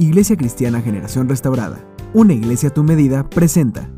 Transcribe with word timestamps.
Iglesia 0.00 0.36
Cristiana 0.36 0.80
Generación 0.80 1.28
Restaurada, 1.28 1.84
una 2.14 2.32
iglesia 2.32 2.68
a 2.68 2.72
tu 2.72 2.84
medida, 2.84 3.28
presenta 3.28 3.90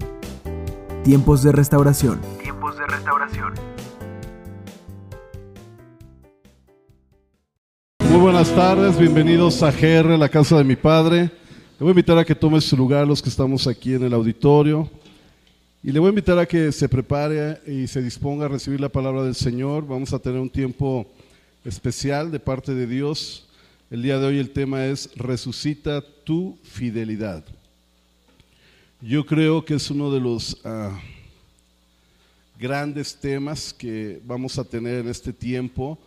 Tiempos 1.04 1.42
de 1.42 1.52
Restauración. 1.52 2.22
Tiempos 2.42 2.78
de 2.78 2.86
restauración. 2.86 3.52
Muy 8.08 8.18
buenas 8.18 8.50
tardes, 8.54 8.98
bienvenidos 8.98 9.62
a 9.62 9.70
GR, 9.70 10.16
la 10.16 10.30
casa 10.30 10.56
de 10.56 10.64
mi 10.64 10.74
padre. 10.74 11.24
Le 11.24 11.30
voy 11.80 11.88
a 11.88 11.90
invitar 11.90 12.16
a 12.16 12.24
que 12.24 12.34
tome 12.34 12.62
su 12.62 12.78
lugar 12.78 13.06
los 13.06 13.20
que 13.20 13.28
estamos 13.28 13.66
aquí 13.66 13.92
en 13.92 14.04
el 14.04 14.14
auditorio. 14.14 14.88
Y 15.82 15.92
le 15.92 15.98
voy 15.98 16.06
a 16.06 16.10
invitar 16.10 16.38
a 16.38 16.46
que 16.46 16.72
se 16.72 16.88
prepare 16.88 17.60
y 17.66 17.86
se 17.88 18.00
disponga 18.00 18.46
a 18.46 18.48
recibir 18.48 18.80
la 18.80 18.88
palabra 18.88 19.22
del 19.22 19.34
Señor. 19.34 19.86
Vamos 19.86 20.14
a 20.14 20.18
tener 20.18 20.40
un 20.40 20.48
tiempo 20.48 21.06
especial 21.62 22.30
de 22.30 22.40
parte 22.40 22.72
de 22.72 22.86
Dios. 22.86 23.49
El 23.90 24.02
día 24.02 24.20
de 24.20 24.26
hoy 24.26 24.38
el 24.38 24.50
tema 24.50 24.86
es 24.86 25.10
Resucita 25.16 26.00
tu 26.22 26.56
fidelidad. 26.62 27.44
Yo 29.00 29.26
creo 29.26 29.64
que 29.64 29.74
es 29.74 29.90
uno 29.90 30.12
de 30.12 30.20
los 30.20 30.60
ah, 30.64 30.96
grandes 32.56 33.16
temas 33.16 33.74
que 33.74 34.22
vamos 34.24 34.60
a 34.60 34.64
tener 34.64 35.00
en 35.00 35.08
este 35.08 35.32
tiempo, 35.32 35.98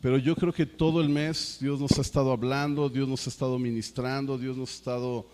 pero 0.00 0.16
yo 0.16 0.34
creo 0.34 0.50
que 0.50 0.64
todo 0.64 1.02
el 1.02 1.10
mes 1.10 1.58
Dios 1.60 1.78
nos 1.78 1.98
ha 1.98 2.00
estado 2.00 2.32
hablando, 2.32 2.88
Dios 2.88 3.06
nos 3.06 3.26
ha 3.26 3.30
estado 3.30 3.58
ministrando, 3.58 4.38
Dios 4.38 4.56
nos 4.56 4.70
ha 4.70 4.76
estado 4.76 5.26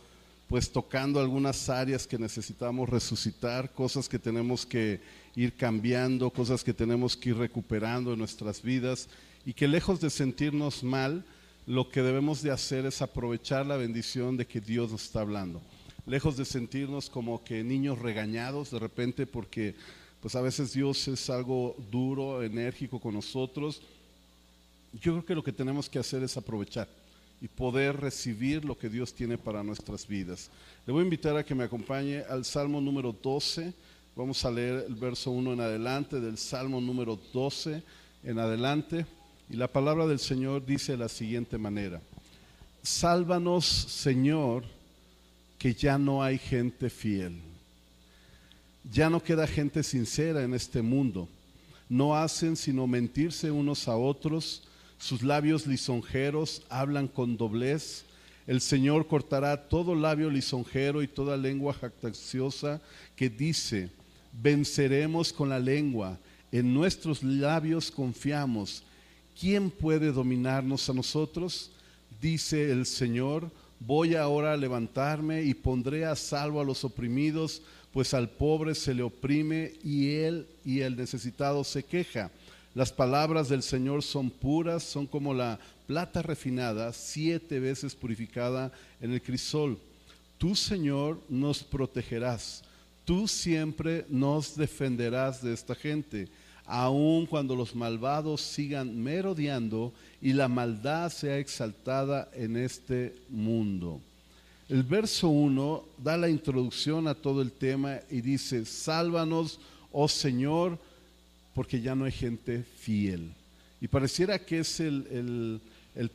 pues 0.49 0.69
tocando 0.69 1.21
algunas 1.21 1.69
áreas 1.69 2.05
que 2.05 2.19
necesitamos 2.19 2.89
resucitar, 2.89 3.73
cosas 3.73 4.09
que 4.09 4.19
tenemos 4.19 4.67
que 4.67 5.01
ir 5.37 5.53
cambiando, 5.53 6.31
cosas 6.31 6.65
que 6.65 6.75
tenemos 6.75 7.17
que 7.17 7.29
ir 7.29 7.37
recuperando 7.37 8.13
en 8.13 8.19
nuestras 8.19 8.61
vidas 8.61 9.09
y 9.45 9.53
que 9.53 9.69
lejos 9.69 10.01
de 10.01 10.11
sentirnos 10.11 10.83
mal, 10.83 11.25
lo 11.67 11.89
que 11.89 12.01
debemos 12.01 12.43
de 12.43 12.53
hacer 12.53 12.87
es 12.87 13.03
aprovechar 13.03 13.67
la 13.67 13.77
bendición 13.77 14.37
de 14.37 14.47
que 14.47 14.61
Dios 14.61 14.93
nos 14.93 15.05
está 15.05 15.21
hablando. 15.21 15.61
Lejos 16.07 16.37
de 16.37 16.45
sentirnos 16.45 17.11
como 17.11 17.43
que 17.43 17.65
niños 17.65 17.99
regañados 17.99 18.71
de 18.71 18.79
repente 18.79 19.27
porque 19.27 19.75
pues 20.21 20.37
a 20.37 20.41
veces 20.41 20.73
Dios 20.73 21.09
es 21.09 21.29
algo 21.29 21.77
duro, 21.91 22.43
enérgico 22.43 23.01
con 23.01 23.15
nosotros. 23.15 23.83
Yo 24.93 25.13
creo 25.13 25.27
que 25.27 25.35
lo 25.35 25.43
que 25.43 25.53
tenemos 25.53 25.89
que 25.89 25.99
hacer 25.99 26.23
es 26.23 26.37
aprovechar 26.37 26.89
y 27.41 27.49
poder 27.49 27.97
recibir 27.97 28.65
lo 28.65 28.79
que 28.79 28.89
Dios 28.89 29.13
tiene 29.13 29.37
para 29.37 29.65
nuestras 29.65 30.07
vidas. 30.07 30.51
Le 30.87 30.93
voy 30.93 31.03
a 31.03 31.05
invitar 31.05 31.37
a 31.37 31.45
que 31.45 31.55
me 31.55 31.65
acompañe 31.65 32.21
al 32.21 32.45
Salmo 32.45 32.81
número 32.81 33.13
12. 33.13 33.75
Vamos 34.15 34.45
a 34.45 34.51
leer 34.51 34.87
el 34.89 34.95
verso 34.95 35.33
1 35.33 35.53
en 35.53 35.61
adelante 35.61 36.21
del 36.21 36.39
Salmo 36.39 36.81
número 36.81 37.19
12 37.33 37.83
en 38.23 38.39
adelante. 38.39 39.05
Y 39.49 39.57
la 39.57 39.69
palabra 39.69 40.07
del 40.07 40.19
Señor 40.19 40.67
dice 40.67 40.93
de 40.93 40.99
la 40.99 41.09
siguiente 41.09 41.57
manera, 41.57 42.01
sálvanos 42.83 43.65
Señor, 43.65 44.65
que 45.59 45.73
ya 45.73 45.99
no 45.99 46.23
hay 46.23 46.39
gente 46.39 46.91
fiel. 46.91 47.41
Ya 48.93 49.09
no 49.09 49.23
queda 49.23 49.47
gente 49.47 49.83
sincera 49.83 50.43
en 50.43 50.55
este 50.55 50.83
mundo. 50.83 51.29
No 51.89 52.17
hacen 52.17 52.57
sino 52.57 52.87
mentirse 52.87 53.51
unos 53.51 53.89
a 53.89 53.97
otros. 53.97 54.63
Sus 54.99 55.23
labios 55.23 55.67
lisonjeros 55.67 56.63
hablan 56.69 57.07
con 57.07 57.37
doblez. 57.37 58.05
El 58.47 58.61
Señor 58.61 59.07
cortará 59.07 59.69
todo 59.69 59.95
labio 59.95 60.31
lisonjero 60.31 61.03
y 61.03 61.09
toda 61.09 61.37
lengua 61.37 61.75
jactanciosa 61.75 62.81
que 63.17 63.29
dice, 63.29 63.91
venceremos 64.33 65.33
con 65.33 65.49
la 65.49 65.59
lengua, 65.59 66.19
en 66.53 66.73
nuestros 66.73 67.25
labios 67.25 67.91
confiamos 67.91 68.85
¿quién 69.39 69.71
puede 69.71 70.13
dominarnos 70.13 70.89
a 70.89 70.95
nosotros? 70.95 71.71
Dice 72.21 72.71
el 72.71 72.87
Señor, 72.87 73.51
voy 73.81 74.15
ahora 74.15 74.53
a 74.53 74.57
levantarme 74.57 75.43
y 75.43 75.55
pondré 75.55 76.07
a 76.07 76.17
salvo 76.17 76.61
a 76.61 76.65
los 76.65 76.85
oprimidos, 76.85 77.63
pues 77.93 78.15
al 78.15 78.31
pobre 78.31 78.75
se 78.75 78.95
le 78.95 79.03
oprime 79.03 79.75
y 79.85 80.15
él 80.17 80.47
y 80.65 80.81
el 80.81 80.97
necesitado 80.97 81.65
se 81.65 81.83
queja. 81.83 82.31
Las 82.75 82.93
palabras 82.93 83.49
del 83.49 83.63
Señor 83.63 84.03
son 84.03 84.31
puras, 84.31 84.83
son 84.83 85.07
como 85.07 85.33
la 85.33 85.59
plata 85.87 86.21
refinada, 86.21 86.93
siete 86.93 87.59
veces 87.59 87.95
purificada 87.95 88.73
en 89.01 89.13
el 89.13 89.23
crisol. 89.23 89.79
Tú, 90.37 90.55
Señor, 90.55 91.19
nos 91.29 91.63
protegerás. 91.63 92.63
Tú 93.07 93.29
siempre 93.29 94.05
nos 94.09 94.57
defenderás 94.57 95.43
de 95.43 95.55
esta 95.55 95.75
gente 95.75 96.29
aun 96.67 97.27
cuando 97.27 97.55
los 97.55 97.75
malvados 97.75 98.41
sigan 98.41 99.03
merodeando 99.03 99.93
y 100.21 100.33
la 100.33 100.49
maldad 100.49 101.11
sea 101.11 101.39
exaltada 101.39 102.29
en 102.35 102.57
este 102.57 103.15
mundo. 103.29 104.01
El 104.69 104.83
verso 104.83 105.29
1 105.29 105.85
da 105.97 106.17
la 106.17 106.29
introducción 106.29 107.07
a 107.07 107.15
todo 107.15 107.41
el 107.41 107.53
tema 107.53 108.01
y 108.11 108.21
dice, 108.21 108.65
sálvanos, 108.65 109.61
oh 109.93 110.09
Señor, 110.09 110.79
porque 111.55 111.81
ya 111.81 111.95
no 111.95 112.05
hay 112.05 112.13
gente 112.13 112.65
fiel. 112.79 113.31
Y 113.81 113.87
pareciera 113.87 114.39
que 114.39 114.59
es 114.59 114.81
el, 114.81 115.61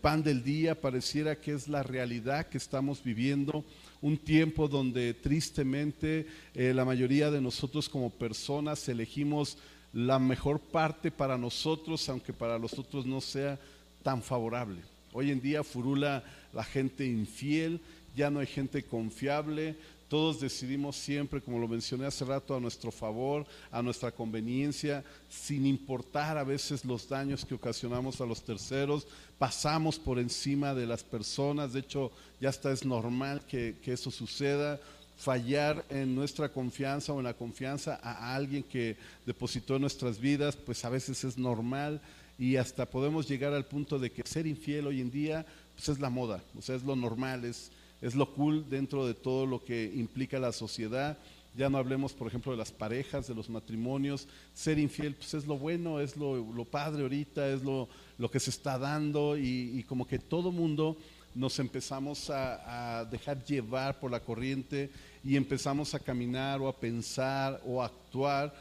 pan 0.02 0.22
del 0.22 0.44
día, 0.44 0.80
pareciera 0.80 1.36
que 1.36 1.54
es 1.54 1.70
la 1.70 1.82
realidad 1.82 2.48
que 2.48 2.58
estamos 2.58 3.02
viviendo, 3.02 3.64
un 4.02 4.18
tiempo 4.18 4.68
donde 4.68 5.14
tristemente 5.14 6.28
eh, 6.54 6.74
la 6.74 6.84
mayoría 6.84 7.32
de 7.32 7.40
nosotros 7.40 7.88
como 7.88 8.10
personas 8.10 8.90
elegimos 8.90 9.58
la 9.94 10.20
mejor 10.20 10.60
parte 10.60 11.12
para 11.12 11.38
nosotros, 11.38 12.08
aunque 12.10 12.34
para 12.34 12.58
los 12.58 12.78
otros 12.78 13.06
no 13.06 13.22
sea 13.22 13.60
tan 14.04 14.22
favorable. 14.22 14.82
Hoy 15.14 15.32
en 15.32 15.42
día 15.42 15.64
furula 15.64 16.24
la 16.54 16.64
gente 16.64 17.06
infiel, 17.06 17.82
ya 18.16 18.30
no 18.30 18.40
hay 18.40 18.48
gente 18.48 18.84
confiable, 18.84 19.76
todos 20.08 20.42
decidimos 20.42 20.98
siempre, 20.98 21.40
como 21.40 21.58
lo 21.58 21.70
mencioné 21.70 22.06
hace 22.06 22.26
rato, 22.26 22.54
a 22.54 22.60
nuestro 22.60 22.92
favor, 22.92 23.46
a 23.72 23.82
nuestra 23.82 24.12
conveniencia, 24.12 25.06
sin 25.30 25.66
importar 25.66 26.38
a 26.38 26.44
veces 26.44 26.84
los 26.84 27.08
daños 27.08 27.46
que 27.46 27.56
ocasionamos 27.56 28.20
a 28.20 28.26
los 28.26 28.42
terceros, 28.44 29.08
pasamos 29.38 29.98
por 29.98 30.20
encima 30.20 30.74
de 30.74 30.86
las 30.86 31.04
personas, 31.04 31.72
de 31.72 31.80
hecho 31.80 32.12
ya 32.42 32.50
está 32.50 32.74
es 32.74 32.84
normal 32.84 33.46
que, 33.48 33.78
que 33.82 33.94
eso 33.94 34.12
suceda, 34.12 34.82
fallar 35.22 35.86
en 35.90 36.16
nuestra 36.16 36.50
confianza 36.52 37.14
o 37.14 37.20
en 37.20 37.26
la 37.26 37.36
confianza 37.36 38.00
a 38.02 38.36
alguien 38.36 38.64
que 38.64 38.98
depositó 39.24 39.78
nuestras 39.78 40.20
vidas, 40.20 40.56
pues 40.56 40.84
a 40.84 40.90
veces 40.90 41.24
es 41.24 41.38
normal 41.38 42.02
y 42.40 42.56
hasta 42.56 42.90
podemos 42.90 43.30
llegar 43.30 43.54
al 43.54 43.66
punto 43.66 44.00
de 44.00 44.12
que 44.12 44.24
ser 44.26 44.48
infiel 44.48 44.88
hoy 44.88 45.00
en 45.00 45.12
día 45.12 45.46
pues 45.76 45.90
es 45.90 46.00
la 46.00 46.10
moda, 46.10 46.44
o 46.58 46.62
sea, 46.62 46.76
es 46.76 46.84
lo 46.84 46.96
normal, 46.96 47.46
es, 47.46 47.72
es 48.02 48.16
lo 48.16 48.34
cool 48.34 48.66
dentro 48.68 49.06
de 49.06 49.14
todo 49.14 49.46
lo 49.46 49.64
que 49.64 49.92
implica 49.96 50.40
la 50.40 50.52
sociedad. 50.52 51.20
Ya 51.56 51.70
no 51.70 51.78
hablemos, 51.78 52.14
por 52.14 52.28
ejemplo, 52.28 52.54
de 52.54 52.58
las 52.58 52.72
parejas, 52.72 53.28
de 53.28 53.36
los 53.36 53.50
matrimonios. 53.50 54.28
Ser 54.54 54.80
infiel, 54.80 55.16
pues 55.16 55.34
es 55.34 55.46
lo 55.46 55.58
bueno, 55.58 56.00
es 56.00 56.16
lo, 56.16 56.66
padre 56.66 57.02
ahorita, 57.04 57.50
es 57.50 57.62
lo, 57.62 57.90
lo, 58.18 58.32
que 58.32 58.40
se 58.40 58.52
está 58.52 58.80
dando 58.80 59.38
y, 59.38 59.78
y 59.78 59.84
como 59.84 60.08
que 60.08 60.18
todo 60.18 60.52
mundo 60.52 60.98
nos 61.34 61.60
empezamos 61.60 62.30
a, 62.30 63.06
dejar 63.10 63.44
llevar 63.44 64.00
por 64.00 64.12
la 64.12 64.20
corriente 64.20 64.90
y 65.24 65.36
empezamos 65.36 65.94
a 65.94 66.00
caminar 66.00 66.62
o 66.62 66.68
a 66.68 66.76
pensar 66.76 67.62
o 67.66 67.82
a 67.82 67.86
actuar 67.86 68.54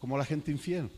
como 0.00 0.18
la 0.18 0.24
gente 0.24 0.50
infiel. 0.50 0.88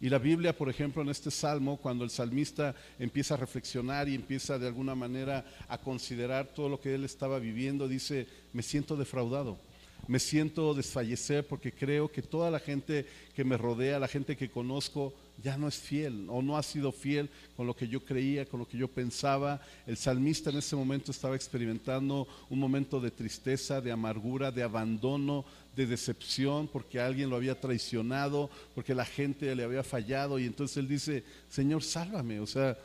Y 0.00 0.08
la 0.08 0.18
Biblia, 0.18 0.56
por 0.56 0.68
ejemplo, 0.68 1.02
en 1.02 1.10
este 1.10 1.30
salmo, 1.30 1.76
cuando 1.76 2.02
el 2.02 2.10
salmista 2.10 2.74
empieza 2.98 3.34
a 3.34 3.36
reflexionar 3.36 4.08
y 4.08 4.16
empieza 4.16 4.58
de 4.58 4.66
alguna 4.66 4.96
manera 4.96 5.44
a 5.68 5.78
considerar 5.78 6.46
todo 6.46 6.68
lo 6.68 6.80
que 6.80 6.94
él 6.94 7.04
estaba 7.04 7.38
viviendo, 7.38 7.86
dice, 7.86 8.26
me 8.52 8.62
siento 8.62 8.96
defraudado 8.96 9.58
me 10.08 10.18
siento 10.18 10.74
desfallecer 10.74 11.46
porque 11.46 11.72
creo 11.72 12.10
que 12.10 12.22
toda 12.22 12.50
la 12.50 12.58
gente 12.58 13.06
que 13.34 13.44
me 13.44 13.56
rodea, 13.56 13.98
la 13.98 14.08
gente 14.08 14.36
que 14.36 14.50
conozco, 14.50 15.14
ya 15.42 15.56
no 15.56 15.68
es 15.68 15.76
fiel 15.76 16.26
o 16.28 16.42
no 16.42 16.56
ha 16.56 16.62
sido 16.62 16.92
fiel 16.92 17.28
con 17.56 17.66
lo 17.66 17.74
que 17.74 17.88
yo 17.88 18.04
creía, 18.04 18.46
con 18.46 18.60
lo 18.60 18.68
que 18.68 18.78
yo 18.78 18.88
pensaba. 18.88 19.60
El 19.86 19.96
salmista 19.96 20.50
en 20.50 20.58
ese 20.58 20.76
momento 20.76 21.10
estaba 21.10 21.36
experimentando 21.36 22.26
un 22.50 22.58
momento 22.58 23.00
de 23.00 23.10
tristeza, 23.10 23.80
de 23.80 23.92
amargura, 23.92 24.50
de 24.50 24.62
abandono, 24.62 25.44
de 25.74 25.86
decepción, 25.86 26.68
porque 26.68 27.00
alguien 27.00 27.30
lo 27.30 27.36
había 27.36 27.58
traicionado, 27.58 28.50
porque 28.74 28.94
la 28.94 29.04
gente 29.04 29.54
le 29.54 29.64
había 29.64 29.82
fallado. 29.82 30.38
Y 30.38 30.46
entonces 30.46 30.76
él 30.76 30.88
dice, 30.88 31.24
Señor, 31.48 31.82
sálvame. 31.82 32.40
O 32.40 32.46
sea, 32.46 32.76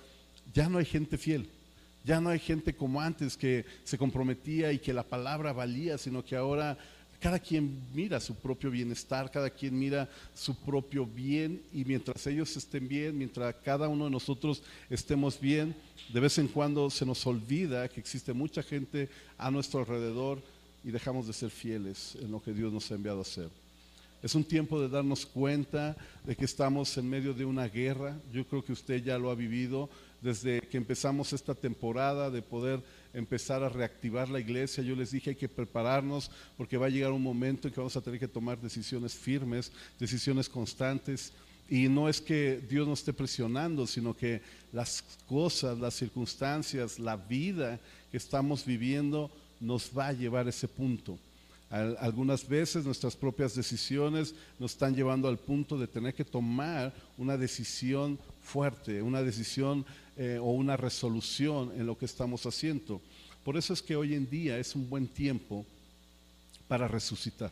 ya 0.53 0.69
no 0.69 0.77
hay 0.77 0.85
gente 0.85 1.17
fiel. 1.17 1.49
Ya 2.03 2.21
no 2.21 2.29
hay 2.29 2.39
gente 2.39 2.73
como 2.73 3.01
antes 3.01 3.35
que 3.35 3.65
se 3.83 3.97
comprometía 3.97 4.71
y 4.71 4.79
que 4.79 4.93
la 4.93 5.03
palabra 5.03 5.51
valía, 5.51 5.97
sino 5.97 6.23
que 6.23 6.37
ahora 6.37 6.77
cada 7.19 7.39
quien 7.39 7.81
mira 7.93 8.19
su 8.19 8.35
propio 8.35 8.69
bienestar, 8.69 9.31
cada 9.31 9.49
quien 9.49 9.77
mira 9.77 10.09
su 10.35 10.55
propio 10.55 11.05
bien 11.05 11.61
y 11.73 11.83
mientras 11.83 12.25
ellos 12.27 12.55
estén 12.55 12.87
bien, 12.87 13.17
mientras 13.17 13.55
cada 13.63 13.87
uno 13.87 14.05
de 14.05 14.11
nosotros 14.11 14.61
estemos 14.89 15.39
bien, 15.39 15.75
de 16.13 16.19
vez 16.19 16.37
en 16.37 16.47
cuando 16.47 16.89
se 16.89 17.05
nos 17.05 17.25
olvida 17.25 17.89
que 17.89 17.99
existe 17.99 18.33
mucha 18.33 18.61
gente 18.61 19.09
a 19.37 19.49
nuestro 19.49 19.79
alrededor 19.79 20.41
y 20.83 20.91
dejamos 20.91 21.27
de 21.27 21.33
ser 21.33 21.49
fieles 21.49 22.15
en 22.21 22.31
lo 22.31 22.41
que 22.41 22.53
Dios 22.53 22.71
nos 22.71 22.91
ha 22.91 22.95
enviado 22.95 23.19
a 23.19 23.23
hacer. 23.23 23.49
Es 24.21 24.33
un 24.33 24.43
tiempo 24.43 24.81
de 24.81 24.89
darnos 24.89 25.25
cuenta 25.25 25.95
de 26.23 26.35
que 26.35 26.45
estamos 26.45 26.97
en 26.97 27.09
medio 27.09 27.33
de 27.33 27.45
una 27.45 27.67
guerra. 27.67 28.17
Yo 28.33 28.45
creo 28.45 28.63
que 28.65 28.73
usted 28.73 29.03
ya 29.03 29.17
lo 29.17 29.29
ha 29.29 29.35
vivido. 29.35 29.89
desde 30.19 30.61
que 30.61 30.77
empezamos 30.77 31.31
esta 31.31 31.53
temporada, 31.53 32.31
de 32.31 32.41
poder 32.41 32.81
empezar 33.17 33.63
a 33.63 33.69
reactivar 33.69 34.29
la 34.29 34.39
iglesia. 34.39 34.83
Yo 34.83 34.95
les 34.95 35.11
dije 35.11 35.31
hay 35.31 35.35
que 35.35 35.49
prepararnos 35.49 36.29
porque 36.55 36.77
va 36.77 36.85
a 36.85 36.89
llegar 36.89 37.11
un 37.11 37.23
momento 37.23 37.67
en 37.67 37.73
que 37.73 37.79
vamos 37.79 37.97
a 37.97 38.01
tener 38.01 38.19
que 38.19 38.27
tomar 38.27 38.61
decisiones 38.61 39.15
firmes, 39.15 39.71
decisiones 39.99 40.47
constantes. 40.47 41.33
Y 41.69 41.89
no 41.89 42.07
es 42.07 42.21
que 42.21 42.61
Dios 42.69 42.87
nos 42.87 42.99
esté 42.99 43.11
presionando, 43.11 43.87
sino 43.87 44.15
que 44.15 44.41
las 44.71 45.03
cosas, 45.27 45.77
las 45.77 45.95
circunstancias, 45.95 46.99
la 46.99 47.17
vida 47.17 47.79
que 48.11 48.17
estamos 48.17 48.63
viviendo 48.63 49.29
nos 49.59 49.91
va 49.97 50.07
a 50.07 50.13
llevar 50.13 50.45
a 50.45 50.51
ese 50.51 50.67
punto. 50.67 51.17
Algunas 51.69 52.47
veces 52.47 52.85
nuestras 52.85 53.15
propias 53.15 53.53
decisiones 53.53 54.33
nos 54.57 54.71
están 54.71 54.95
llevando 54.95 55.27
al 55.27 55.37
punto 55.37 55.77
de 55.77 55.87
tener 55.87 56.13
que 56.13 56.23
tomar 56.23 56.93
una 57.17 57.35
decisión 57.35 58.17
fuerte, 58.41 59.01
una 59.01 59.21
decisión 59.21 59.85
eh, 60.15 60.39
o 60.41 60.51
una 60.51 60.77
resolución 60.77 61.73
en 61.77 61.85
lo 61.85 61.97
que 61.97 62.05
estamos 62.05 62.45
haciendo. 62.45 63.01
Por 63.43 63.57
eso 63.57 63.73
es 63.73 63.81
que 63.81 63.97
hoy 63.97 64.13
en 64.13 64.29
día 64.29 64.57
es 64.57 64.75
un 64.75 64.89
buen 64.89 65.07
tiempo 65.07 65.65
para 66.69 66.87
resucitar. 66.87 67.51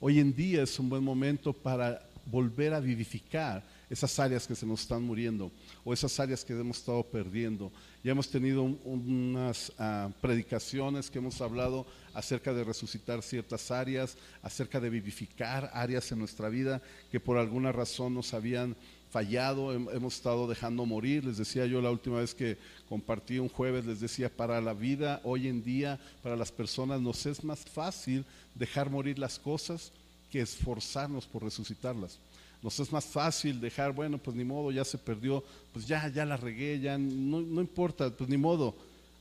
Hoy 0.00 0.18
en 0.18 0.34
día 0.34 0.62
es 0.62 0.78
un 0.78 0.90
buen 0.90 1.02
momento 1.02 1.54
para 1.54 2.06
volver 2.26 2.74
a 2.74 2.80
vivificar 2.80 3.62
esas 3.94 4.18
áreas 4.18 4.46
que 4.46 4.56
se 4.56 4.66
nos 4.66 4.80
están 4.80 5.02
muriendo 5.02 5.52
o 5.84 5.92
esas 5.92 6.18
áreas 6.18 6.44
que 6.44 6.52
hemos 6.52 6.78
estado 6.78 7.04
perdiendo. 7.04 7.70
Ya 8.02 8.10
hemos 8.10 8.28
tenido 8.28 8.62
unas 8.64 9.72
ah, 9.78 10.10
predicaciones 10.20 11.08
que 11.08 11.18
hemos 11.18 11.40
hablado 11.40 11.86
acerca 12.12 12.52
de 12.52 12.64
resucitar 12.64 13.22
ciertas 13.22 13.70
áreas, 13.70 14.16
acerca 14.42 14.80
de 14.80 14.90
vivificar 14.90 15.70
áreas 15.72 16.10
en 16.10 16.18
nuestra 16.18 16.48
vida 16.48 16.82
que 17.12 17.20
por 17.20 17.38
alguna 17.38 17.70
razón 17.70 18.14
nos 18.14 18.34
habían 18.34 18.74
fallado, 19.10 19.72
hemos 19.72 20.16
estado 20.16 20.48
dejando 20.48 20.84
morir. 20.84 21.24
Les 21.24 21.36
decía 21.36 21.64
yo 21.66 21.80
la 21.80 21.92
última 21.92 22.18
vez 22.18 22.34
que 22.34 22.58
compartí 22.88 23.38
un 23.38 23.48
jueves, 23.48 23.86
les 23.86 24.00
decía, 24.00 24.28
para 24.28 24.60
la 24.60 24.74
vida 24.74 25.20
hoy 25.22 25.46
en 25.46 25.62
día, 25.62 26.00
para 26.20 26.36
las 26.36 26.50
personas, 26.50 27.00
nos 27.00 27.24
es 27.26 27.44
más 27.44 27.60
fácil 27.60 28.24
dejar 28.56 28.90
morir 28.90 29.20
las 29.20 29.38
cosas 29.38 29.92
que 30.32 30.40
esforzarnos 30.40 31.26
por 31.26 31.44
resucitarlas. 31.44 32.18
Nos 32.64 32.80
es 32.80 32.90
más 32.90 33.04
fácil 33.04 33.60
dejar, 33.60 33.92
bueno, 33.92 34.16
pues 34.16 34.34
ni 34.34 34.42
modo, 34.42 34.72
ya 34.72 34.86
se 34.86 34.96
perdió, 34.96 35.44
pues 35.70 35.86
ya, 35.86 36.08
ya 36.08 36.24
la 36.24 36.38
regué, 36.38 36.80
ya 36.80 36.96
no, 36.96 37.42
no 37.42 37.60
importa, 37.60 38.08
pues 38.08 38.30
ni 38.30 38.38
modo, 38.38 38.74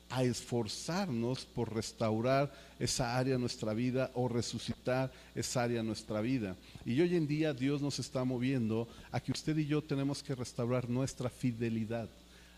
a 0.09 0.23
esforzarnos 0.23 1.43
por 1.43 1.75
restaurar 1.75 2.53
esa 2.79 3.17
área 3.17 3.33
de 3.33 3.39
nuestra 3.39 3.73
vida 3.73 4.11
o 4.13 4.29
resucitar 4.29 5.11
esa 5.35 5.63
área 5.63 5.79
de 5.79 5.83
nuestra 5.83 6.21
vida. 6.21 6.55
Y 6.85 7.01
hoy 7.01 7.17
en 7.17 7.27
día 7.27 7.53
Dios 7.53 7.81
nos 7.81 7.99
está 7.99 8.23
moviendo 8.23 8.87
a 9.11 9.19
que 9.19 9.33
usted 9.33 9.57
y 9.57 9.65
yo 9.65 9.81
tenemos 9.83 10.23
que 10.23 10.35
restaurar 10.35 10.89
nuestra 10.89 11.29
fidelidad 11.29 12.07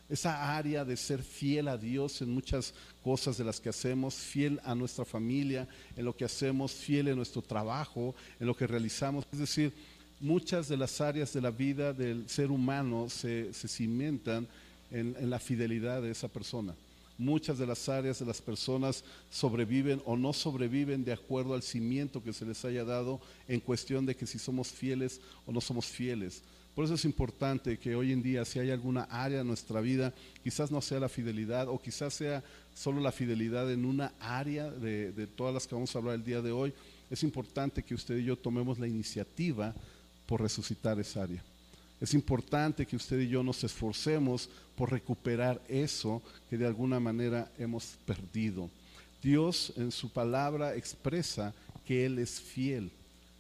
esa 0.10 0.56
área 0.56 0.86
de 0.86 0.98
ser 0.98 1.24
fiel 1.24 1.68
a 1.68 1.78
Dios 1.78 2.22
en 2.22 2.30
muchas 2.30 2.74
cosas 3.04 3.38
de 3.38 3.44
las 3.44 3.60
que 3.60 3.70
hacemos, 3.70 4.14
fiel 4.14 4.62
a 4.64 4.76
nuestra 4.76 5.04
familia, 5.04 5.68
en 5.96 6.06
lo 6.06 6.16
que 6.16 6.26
hacemos, 6.26 6.72
fiel 6.72 7.08
en 7.08 7.16
nuestro 7.16 7.42
trabajo, 7.42 8.14
en 8.40 8.48
lo 8.48 8.56
que 8.56 8.68
realizamos. 8.68 9.26
Es 9.32 9.40
decir, 9.40 9.74
muchas 10.20 10.68
de 10.68 10.78
las 10.78 11.02
áreas 11.02 11.34
de 11.34 11.42
la 11.42 11.52
vida 11.52 11.94
del 11.94 12.30
ser 12.30 12.52
humano 12.52 13.10
se, 13.10 13.54
cimentan 13.54 14.48
en, 14.92 15.16
en 15.20 15.30
la 15.30 15.40
fidelidad 15.40 16.02
de 16.02 16.12
esa 16.12 16.28
persona. 16.28 16.74
Muchas 17.18 17.58
de 17.58 17.66
las 17.66 17.88
áreas 17.88 18.20
de 18.20 18.26
las 18.26 18.42
personas 18.42 19.04
sobreviven 19.32 20.02
o 20.06 20.18
no 20.18 20.34
sobreviven 20.34 21.06
de 21.06 21.14
acuerdo 21.14 21.54
al 21.54 21.64
cimiento 21.64 22.22
que 22.22 22.34
se 22.34 22.46
les 22.46 22.66
haya 22.66 22.84
dado 22.84 23.22
en 23.48 23.62
cuestión 23.62 24.06
de 24.06 24.16
que 24.16 24.28
si 24.28 24.38
somos 24.38 24.68
fieles 24.68 25.22
o 25.46 25.52
no 25.52 25.62
somos 25.62 25.86
fieles. 25.86 26.44
Por 26.76 26.84
eso 26.84 26.96
es 26.96 27.06
importante 27.06 27.80
que 27.80 27.96
hoy 27.96 28.12
en 28.12 28.22
día, 28.22 28.44
si 28.44 28.60
hay 28.60 28.70
alguna 28.70 29.04
área 29.04 29.38
de 29.38 29.44
nuestra 29.46 29.80
vida, 29.80 30.14
quizás 30.44 30.72
no 30.72 30.82
sea 30.82 31.00
la 31.00 31.08
fidelidad 31.08 31.70
o 31.70 31.82
quizás 31.82 32.14
sea 32.14 32.44
solo 32.76 33.00
la 33.00 33.14
fidelidad 33.14 33.72
en 33.72 33.86
una 33.86 34.12
área 34.20 34.70
de, 34.70 35.28
todas 35.38 35.54
las 35.54 35.66
que 35.66 35.74
vamos 35.74 35.96
a 35.96 36.00
hablar 36.00 36.16
el 36.16 36.26
día 36.26 36.42
de 36.42 36.52
hoy, 36.52 36.74
es 37.10 37.24
importante 37.24 37.82
que 37.82 37.96
usted 37.96 38.18
y 38.18 38.26
yo 38.26 38.36
tomemos 38.36 38.78
la 38.78 38.88
iniciativa 38.88 39.74
por 40.26 40.42
resucitar 40.42 41.00
esa 41.00 41.24
área. 41.24 41.44
Es 42.02 42.14
importante 42.14 42.86
que 42.86 42.96
usted 42.96 43.20
y 43.22 43.30
yo 43.30 43.42
nos 43.44 43.64
esforcemos 43.64 44.50
por 44.76 44.92
recuperar 44.92 45.62
eso 45.68 46.22
que 46.50 46.58
de 46.58 46.68
alguna 46.68 47.00
manera 47.00 47.52
hemos 47.58 47.98
perdido. 48.06 48.70
Dios 49.22 49.74
en 49.78 49.92
su 49.92 50.12
palabra 50.12 50.76
expresa 50.76 51.54
que 51.86 52.06
Él 52.06 52.20
es 52.20 52.42
fiel 52.42 52.92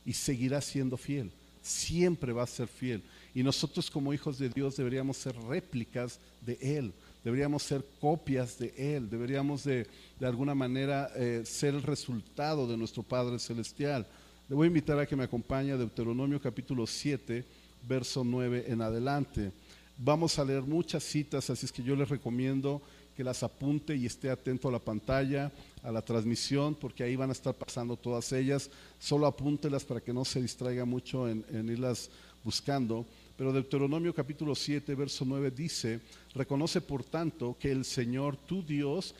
y 0.05 0.13
seguirá 0.13 0.61
siendo 0.61 0.97
fiel. 0.97 1.31
Siempre 1.61 2.31
va 2.31 2.43
a 2.43 2.47
ser 2.47 2.67
fiel. 2.67 3.03
Y 3.33 3.43
nosotros 3.43 3.91
como 3.91 4.13
hijos 4.13 4.37
de 4.37 4.49
Dios 4.49 4.77
deberíamos 4.77 5.17
ser 5.17 5.35
réplicas 5.35 6.19
de 6.41 6.57
Él, 6.61 6.93
deberíamos 7.23 7.63
ser 7.63 7.85
copias 7.99 8.57
de 8.57 8.73
Él, 8.77 9.09
deberíamos 9.09 9.63
de, 9.63 9.87
de 10.19 10.25
alguna 10.25 10.55
manera 10.55 11.11
eh, 11.15 11.43
ser 11.45 11.73
el 11.73 11.83
resultado 11.83 12.67
de 12.67 12.77
nuestro 12.77 13.03
Padre 13.03 13.39
Celestial. 13.39 14.07
Le 14.47 14.53
voy 14.53 14.65
a 14.65 14.67
invitar 14.67 14.99
a 14.99 15.07
que 15.07 15.15
me 15.15 15.23
acompañe 15.23 15.71
a 15.71 15.77
Deuteronomio 15.77 16.39
capítulo 16.39 16.85
7, 16.85 17.43
verso 17.81 18.23
9 18.23 18.65
en 18.67 18.79
adelante. 18.79 19.51
Vamos 19.97 20.37
a 20.37 20.45
leer 20.45 20.61
muchas 20.61 21.03
citas, 21.03 21.49
así 21.49 21.65
es 21.65 21.71
que 21.71 21.81
yo 21.81 21.95
les 21.95 22.09
recomiendo 22.09 22.79
que 23.17 23.23
las 23.23 23.41
apunte 23.41 23.95
y 23.95 24.05
esté 24.05 24.29
atento 24.29 24.67
a 24.67 24.71
la 24.71 24.77
pantalla, 24.77 25.51
a 25.81 25.91
la 25.91 26.03
transmisión, 26.03 26.75
porque 26.75 27.01
ahí 27.01 27.15
van 27.15 27.29
a 27.29 27.33
estar 27.33 27.55
pasando 27.55 27.97
todas 27.97 28.31
ellas. 28.33 28.69
Solo 28.99 29.25
apúntelas 29.25 29.83
para 29.83 29.99
que 29.99 30.13
no 30.13 30.23
se 30.23 30.43
distraiga 30.43 30.85
mucho 30.85 31.27
en, 31.27 31.43
irlas 31.67 32.11
buscando. 32.43 33.03
Pero 33.35 33.51
Deuteronomio 33.51 34.13
capítulo 34.13 34.53
7, 34.53 34.93
verso 34.93 35.25
9 35.25 35.49
dice, 35.49 36.01
reconoce 36.35 36.81
por 36.81 37.03
tanto 37.03 37.57
que 37.59 37.71
el 37.71 37.83
Señor, 37.83 38.37
tu 38.37 38.61
Dios, 38.61 39.15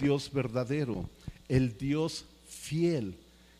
Dios 0.00 0.32
verdadero, 0.32 1.08
el 1.48 1.78
Dios 1.78 2.24
fiel, 2.48 3.14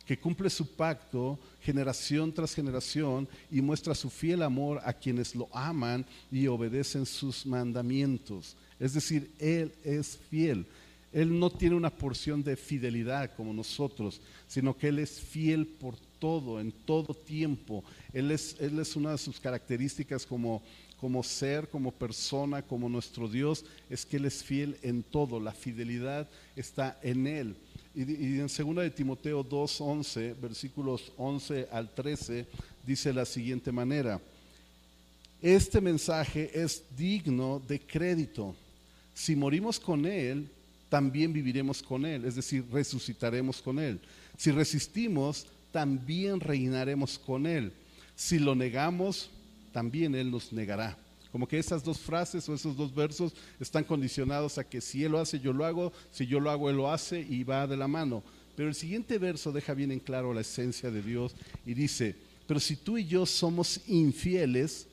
que 0.06 0.18
cumple 0.18 0.50
su 0.50 0.66
pacto 0.66 1.38
generación 1.62 2.32
tras 2.32 2.54
generación 2.54 3.28
y 3.50 3.60
muestra 3.60 3.94
su 3.94 4.10
fiel 4.10 4.42
amor 4.42 4.80
a 4.84 4.92
quienes 4.92 5.34
lo 5.34 5.48
aman 5.52 6.04
y 6.30 6.46
obedecen 6.46 7.06
sus 7.06 7.46
mandamientos. 7.46 8.56
Es 8.78 8.92
decir, 8.92 9.30
Él 9.38 9.72
es 9.82 10.18
fiel. 10.30 10.66
Él 11.12 11.38
no 11.38 11.48
tiene 11.48 11.76
una 11.76 11.90
porción 11.90 12.42
de 12.42 12.56
fidelidad 12.56 13.34
como 13.36 13.52
nosotros, 13.52 14.20
sino 14.48 14.76
que 14.76 14.88
Él 14.88 14.98
es 14.98 15.20
fiel 15.20 15.66
por 15.66 15.96
todo, 16.18 16.60
en 16.60 16.72
todo 16.72 17.14
tiempo. 17.14 17.84
Él 18.12 18.30
es, 18.30 18.56
él 18.58 18.78
es 18.80 18.96
una 18.96 19.12
de 19.12 19.18
sus 19.18 19.38
características 19.38 20.26
como, 20.26 20.60
como 21.00 21.22
ser, 21.22 21.68
como 21.68 21.92
persona, 21.92 22.62
como 22.62 22.88
nuestro 22.88 23.28
Dios, 23.28 23.64
es 23.88 24.04
que 24.04 24.16
Él 24.16 24.24
es 24.24 24.42
fiel 24.42 24.76
en 24.82 25.02
todo. 25.02 25.38
La 25.38 25.52
fidelidad 25.52 26.28
está 26.56 26.98
en 27.02 27.26
Él. 27.26 27.56
Y, 27.94 28.40
en 28.40 28.48
2 28.48 28.76
de 28.76 28.90
Timoteo 28.90 29.44
2.11, 29.44 30.34
versículos 30.40 31.12
11 31.16 31.68
al 31.70 31.94
13, 31.94 32.46
dice 32.84 33.12
la 33.12 33.24
siguiente 33.24 33.70
manera. 33.70 34.20
Este 35.40 35.80
mensaje 35.80 36.50
es 36.54 36.82
digno 36.96 37.62
de 37.68 37.78
crédito. 37.80 38.56
Si 39.14 39.36
morimos 39.36 39.78
con 39.78 40.06
Él, 40.06 40.48
también 40.88 41.32
viviremos 41.32 41.82
con 41.82 42.04
Él, 42.04 42.24
es 42.24 42.34
decir, 42.34 42.64
resucitaremos 42.72 43.60
con 43.60 43.78
Él. 43.78 44.00
Si 44.36 44.50
resistimos, 44.50 45.46
también 45.70 46.40
reinaremos 46.40 47.18
con 47.18 47.46
Él. 47.46 47.72
Si 48.16 48.38
lo 48.38 48.54
negamos, 48.54 49.30
también 49.72 50.14
Él 50.14 50.30
nos 50.30 50.52
negará. 50.52 50.96
Como 51.34 51.48
que 51.48 51.58
esas 51.58 51.82
dos 51.82 51.98
frases 51.98 52.48
o 52.48 52.54
esos 52.54 52.76
dos 52.76 52.94
versos 52.94 53.34
están 53.58 53.82
condicionados 53.82 54.56
a 54.56 54.62
que 54.62 54.80
si 54.80 55.02
Él 55.02 55.10
lo 55.10 55.18
hace, 55.18 55.40
yo 55.40 55.52
lo 55.52 55.64
hago, 55.64 55.92
si 56.12 56.28
yo 56.28 56.38
lo 56.38 56.48
hago, 56.48 56.70
Él 56.70 56.76
lo 56.76 56.92
hace 56.92 57.26
y 57.28 57.42
va 57.42 57.66
de 57.66 57.76
la 57.76 57.88
mano. 57.88 58.22
Pero 58.54 58.68
el 58.68 58.76
siguiente 58.76 59.18
verso 59.18 59.50
deja 59.50 59.74
bien 59.74 59.90
en 59.90 59.98
claro 59.98 60.32
la 60.32 60.42
esencia 60.42 60.92
de 60.92 61.02
Dios 61.02 61.34
y 61.66 61.74
dice, 61.74 62.14
pero 62.46 62.60
si 62.60 62.76
tú 62.76 62.98
y 62.98 63.06
yo 63.06 63.26
somos 63.26 63.80
infieles, 63.88 64.86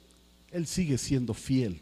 Él 0.51 0.65
sigue 0.65 0.97
siendo 0.97 1.35
fiel. 1.35 1.79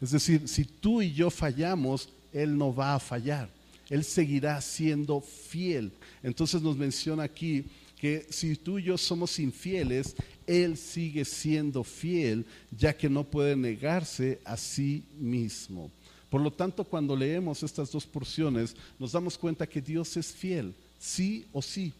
Es 0.00 0.12
decir, 0.12 0.48
si 0.48 0.64
tú 0.64 1.02
y 1.02 1.12
yo 1.12 1.28
fallamos, 1.28 2.08
Él 2.32 2.56
no 2.56 2.74
va 2.74 2.94
a 2.94 3.00
fallar. 3.00 3.50
Él 3.90 4.04
seguirá 4.04 4.62
siendo 4.62 5.20
fiel. 5.20 5.92
Entonces 6.22 6.62
nos 6.62 6.78
menciona 6.78 7.24
aquí 7.24 7.66
que 8.00 8.26
si 8.30 8.56
tú 8.56 8.78
y 8.78 8.84
yo 8.84 8.96
somos 8.96 9.38
infieles, 9.38 10.16
Él 10.50 10.76
sigue 10.76 11.24
siendo 11.24 11.84
fiel, 11.84 12.44
ya 12.76 12.92
que 12.92 13.08
no 13.08 13.22
puede 13.22 13.54
negarse 13.54 14.40
a 14.44 14.56
sí 14.56 15.04
mismo. 15.16 15.92
Por 16.28 16.40
lo 16.40 16.50
tanto, 16.50 16.82
cuando 16.82 17.14
leemos 17.14 17.62
estas 17.62 17.92
dos 17.92 18.04
porciones, 18.04 18.74
nos 18.98 19.12
damos 19.12 19.38
cuenta 19.38 19.68
que 19.68 19.80
Dios 19.80 20.16
es 20.16 20.32
fiel, 20.32 20.74
sí 20.98 21.46
o 21.52 21.62
sí. 21.62 21.92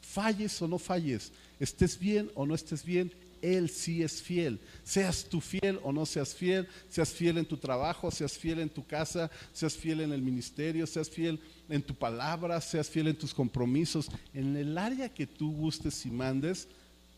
Falles 0.00 0.62
o 0.62 0.66
no 0.66 0.78
falles, 0.78 1.32
estés 1.60 1.98
bien 1.98 2.30
o 2.34 2.46
no 2.46 2.54
estés 2.54 2.82
bien, 2.82 3.12
él 3.42 3.68
sí 3.68 4.02
es 4.02 4.22
fiel. 4.22 4.58
Seas 4.84 5.26
tú 5.28 5.42
fiel 5.42 5.78
o 5.82 5.92
no 5.92 6.06
seas 6.06 6.34
fiel, 6.34 6.66
seas 6.88 7.10
fiel 7.10 7.36
en 7.36 7.44
tu 7.44 7.58
trabajo, 7.58 8.10
seas 8.10 8.38
fiel 8.38 8.60
en 8.60 8.70
tu 8.70 8.86
casa, 8.86 9.30
seas 9.52 9.76
fiel 9.76 10.00
en 10.00 10.12
el 10.12 10.22
ministerio, 10.22 10.86
seas 10.86 11.10
fiel 11.10 11.38
en 11.68 11.82
tu 11.82 11.94
palabra, 11.94 12.58
seas 12.62 12.88
fiel 12.88 13.08
en 13.08 13.16
tus 13.16 13.34
compromisos, 13.34 14.08
en 14.32 14.56
el 14.56 14.78
área 14.78 15.12
que 15.12 15.26
tú 15.26 15.52
gustes 15.52 16.06
y 16.06 16.10
mandes, 16.10 16.68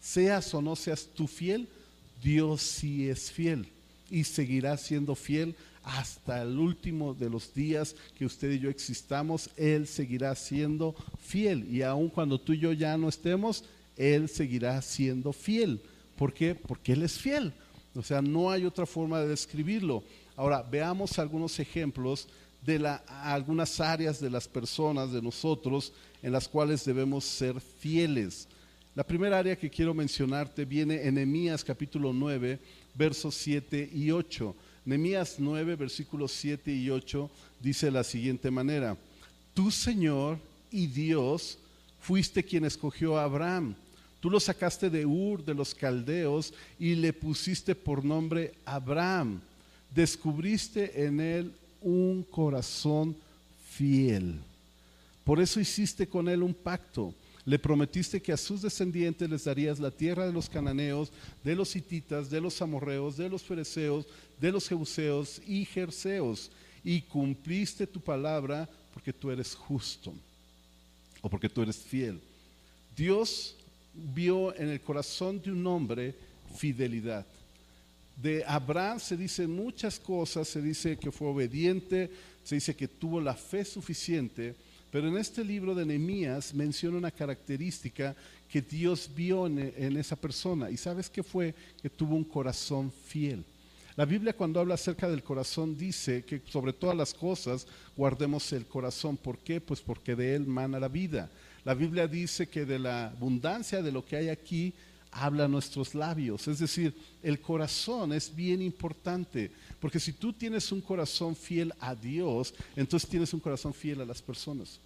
seas 0.01 0.53
o 0.55 0.63
no 0.63 0.77
seas 0.77 1.09
tú 1.15 1.27
fiel, 1.27 1.69
Dios 2.23 2.63
sí 2.63 3.09
es 3.09 3.31
fiel 3.31 3.69
y 4.11 4.25
seguirá 4.25 4.77
siendo 4.77 5.15
fiel 5.15 5.55
hasta 5.83 6.43
el 6.43 6.59
último 6.59 7.15
de 7.15 7.31
los 7.31 7.55
días 7.55 7.97
que 8.19 8.27
usted 8.27 8.51
y 8.51 8.59
yo 8.59 8.69
existamos, 8.69 9.51
Él 9.57 9.87
seguirá 9.87 10.35
siendo 10.35 10.95
fiel. 11.21 11.67
Y 11.71 11.83
aun 11.83 12.09
cuando 12.09 12.39
tú 12.39 12.53
y 12.53 12.59
yo 12.59 12.73
ya 12.73 12.97
no 12.99 13.09
estemos, 13.09 13.65
Él 13.97 14.29
seguirá 14.29 14.81
siendo 14.83 15.33
fiel. 15.33 15.81
¿Por 16.17 16.35
qué? 16.35 16.55
Porque 16.55 16.93
Él 16.93 17.03
es 17.03 17.19
fiel. 17.19 17.53
O 17.95 18.03
sea, 18.03 18.21
no 18.21 18.51
hay 18.51 18.67
otra 18.67 18.87
forma 18.87 19.21
de 19.21 19.29
describirlo. 19.29 20.05
Ahora, 20.37 20.63
veamos 20.63 21.19
algunos 21.19 21.59
ejemplos 21.59 22.29
de 22.65 22.79
la, 22.79 22.97
algunas 23.23 23.81
áreas 23.81 24.21
de 24.21 24.31
las 24.31 24.47
personas, 24.47 25.13
de 25.13 25.23
nosotros, 25.23 25.93
en 26.23 26.33
las 26.33 26.47
cuales 26.47 26.85
debemos 26.85 27.25
ser 27.25 27.61
fieles. 27.61 28.49
La 28.97 29.05
primera 29.05 29.39
área 29.39 29.57
que 29.57 29.71
quiero 29.71 29.95
mencionarte 29.95 30.65
viene 30.65 31.07
en 31.07 31.15
Nehemías 31.15 31.63
capítulo 31.63 32.13
9, 32.13 32.59
versos 32.97 33.37
7 33.37 33.89
y 33.95 34.11
8. 34.11 34.57
Nehemías 34.85 35.37
9, 35.39 35.77
versículos 35.77 36.33
7 36.33 36.75
y 36.75 36.91
8 36.91 37.31
dice 37.61 37.87
de 37.87 37.93
la 37.93 38.03
siguiente 38.03 38.51
manera: 38.51 38.97
Tú, 39.55 39.71
Señor 39.71 40.41
y 40.73 40.89
Dios, 40.89 41.57
fuiste 42.01 42.43
quien 42.43 42.65
escogió 42.65 43.17
a 43.17 43.23
Abraham. 43.23 43.77
Tú 44.19 44.29
lo 44.29 44.41
sacaste 44.41 44.91
de 44.91 45.07
Ur, 45.07 45.45
de 45.45 45.55
los 45.55 45.73
caldeos, 45.73 46.53
y 46.77 46.97
le 46.97 47.13
pusiste 47.13 47.77
por 47.77 48.05
nombre 48.05 48.55
Abraham. 48.65 49.41
Descubriste 49.95 51.05
en 51.07 51.21
él 51.21 51.53
un 51.81 52.25
corazón 52.25 53.15
fiel. 53.71 54.41
Por 55.23 55.41
eso 55.41 55.61
hiciste 55.61 56.09
con 56.09 56.29
él 56.29 56.43
un 56.43 56.55
pacto. 56.55 57.15
Le 57.51 57.59
prometiste 57.59 58.23
que 58.23 58.33
a 58.33 58.37
sus 58.37 58.63
descendientes 58.63 59.29
les 59.29 59.43
darías 59.43 59.81
la 59.81 59.91
tierra 59.91 60.25
de 60.25 60.33
los 60.33 60.49
cananeos, 60.49 61.11
de 61.43 61.57
los 61.57 61.75
hititas, 61.75 62.31
de 62.31 62.41
los 62.41 62.63
amorreos, 62.63 63.17
de 63.17 63.29
los 63.29 63.43
fereceos, 63.43 64.07
de 64.41 64.53
los 64.53 64.69
jebuseos 64.69 65.43
y 65.45 65.65
jerseos. 65.65 66.49
Y 66.85 67.01
cumpliste 67.01 67.89
tu 67.89 68.01
palabra 68.01 68.69
porque 68.95 69.13
tú 69.13 69.33
eres 69.33 69.57
justo 69.57 70.15
o 71.21 71.29
porque 71.29 71.49
tú 71.49 71.63
eres 71.63 71.79
fiel. 71.79 72.21
Dios 72.97 73.57
vio 73.95 74.55
en 74.55 74.69
el 74.69 74.81
corazón 74.81 75.43
de 75.43 75.51
un 75.51 75.67
hombre 75.67 76.15
fidelidad. 76.55 77.27
De 78.15 78.45
Abraham 78.47 79.01
se 79.01 79.17
dice 79.17 79.49
muchas 79.49 79.99
cosas, 79.99 80.47
se 80.47 80.63
dice 80.63 80.97
que 80.97 81.11
fue 81.11 81.27
obediente, 81.27 82.13
se 82.45 82.55
dice 82.55 82.77
que 82.77 82.87
tuvo 82.87 83.21
la 83.21 83.35
fe 83.35 83.65
suficiente, 83.65 84.55
pero 84.91 85.09
en 85.09 85.17
este 85.17 85.45
libro 85.45 85.75
de 85.75 85.87
Nehemías 85.87 86.53
menciona 86.53 86.99
una 86.99 87.11
característica 87.11 88.17
que 88.49 88.61
Dios 88.61 89.09
vio 89.15 89.47
en, 89.47 89.97
esa 89.97 90.17
persona. 90.17 90.71
¿Y 90.71 90.77
sabes 90.77 91.09
qué 91.09 91.23
fue? 91.23 91.55
Que 91.81 91.89
tuvo 91.89 92.17
un 92.17 92.25
corazón 92.25 92.93
fiel. 93.07 93.45
La 93.97 94.05
Biblia 94.05 94.33
cuando 94.33 94.59
habla 94.59 94.75
acerca 94.75 95.09
del 95.09 95.23
corazón 95.23 95.77
dice 95.77 96.25
que 96.25 96.43
sobre 96.47 96.73
todas 96.73 96.97
las 96.97 97.15
cosas 97.15 97.67
guardemos 97.97 98.53
el 98.53 98.67
corazón. 98.67 99.17
¿Por 99.17 99.39
qué? 99.39 99.61
Pues 99.61 99.81
porque 99.81 100.17
de 100.17 100.35
él 100.35 100.47
mana 100.47 100.81
la 100.81 100.89
vida. 100.89 101.31
La 101.65 101.75
Biblia 101.75 102.09
dice 102.09 102.49
que 102.49 102.65
de 102.65 102.79
la 102.79 103.09
abundancia 103.09 103.83
de 103.83 103.93
lo 103.93 104.05
que 104.05 104.17
hay 104.17 104.29
aquí 104.29 104.73
habla 105.11 105.49
nuestros 105.49 105.95
labios. 105.95 106.47
Es 106.49 106.59
decir, 106.59 106.95
el 107.23 107.41
corazón 107.41 108.13
es 108.13 108.35
bien 108.35 108.63
importante, 108.63 109.51
porque 109.81 110.01
si 110.01 110.13
tú 110.13 110.33
tienes 110.33 110.71
un 110.73 110.81
corazón 110.81 111.35
fiel 111.35 111.73
a 111.81 111.95
Dios, 111.95 112.55
entonces 112.77 113.09
tienes 113.09 113.33
un 113.35 113.41
corazón 113.41 113.75
fiel 113.75 114.01
a 114.01 114.07
las 114.07 114.23
personas. 114.23 114.81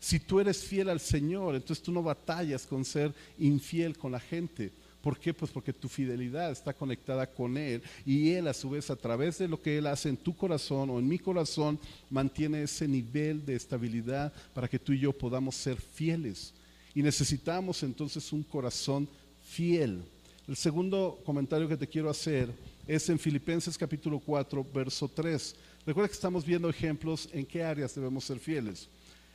Si 0.00 0.20
tú 0.20 0.38
eres 0.38 0.62
fiel 0.62 0.88
al 0.88 1.00
Señor, 1.00 1.54
entonces 1.54 1.82
tú 1.82 1.90
no 1.90 2.02
batallas 2.02 2.66
con 2.66 2.84
ser 2.84 3.12
infiel 3.38 3.96
con 3.98 4.12
la 4.12 4.20
gente. 4.20 4.70
¿Por 5.02 5.18
qué? 5.18 5.32
Pues 5.32 5.50
porque 5.50 5.72
tu 5.72 5.88
fidelidad 5.88 6.50
está 6.50 6.72
conectada 6.72 7.26
con 7.26 7.56
Él 7.56 7.82
y 8.04 8.30
Él 8.30 8.48
a 8.48 8.54
su 8.54 8.70
vez 8.70 8.90
a 8.90 8.96
través 8.96 9.38
de 9.38 9.48
lo 9.48 9.60
que 9.60 9.78
Él 9.78 9.86
hace 9.86 10.08
en 10.08 10.16
tu 10.16 10.36
corazón 10.36 10.90
o 10.90 10.98
en 10.98 11.08
mi 11.08 11.18
corazón 11.18 11.78
mantiene 12.10 12.62
ese 12.62 12.86
nivel 12.88 13.44
de 13.46 13.54
estabilidad 13.54 14.32
para 14.54 14.68
que 14.68 14.78
tú 14.78 14.92
y 14.92 15.00
yo 15.00 15.12
podamos 15.12 15.54
ser 15.54 15.80
fieles. 15.80 16.52
Y 16.94 17.02
necesitamos 17.02 17.82
entonces 17.82 18.32
un 18.32 18.42
corazón 18.42 19.08
fiel. 19.48 20.02
El 20.46 20.56
segundo 20.56 21.20
comentario 21.24 21.68
que 21.68 21.76
te 21.76 21.86
quiero 21.86 22.10
hacer 22.10 22.52
es 22.86 23.08
en 23.08 23.18
Filipenses 23.18 23.76
capítulo 23.76 24.18
4, 24.18 24.66
verso 24.74 25.08
3. 25.08 25.54
Recuerda 25.86 26.08
que 26.08 26.14
estamos 26.14 26.44
viendo 26.44 26.68
ejemplos 26.68 27.28
en 27.32 27.44
qué 27.44 27.62
áreas 27.62 27.94
debemos 27.94 28.24
ser 28.24 28.38
fieles. 28.38 28.88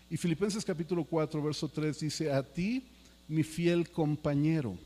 Y 0.10 0.18
Filipenses 0.18 0.66
capítulo 0.66 1.04
4, 1.04 1.42
verso 1.42 1.68
3 1.68 2.00
dice, 2.00 2.32
a 2.32 2.44
ti, 2.44 2.84
mi 3.28 3.44
fiel 3.44 3.90
compañero 3.90 4.78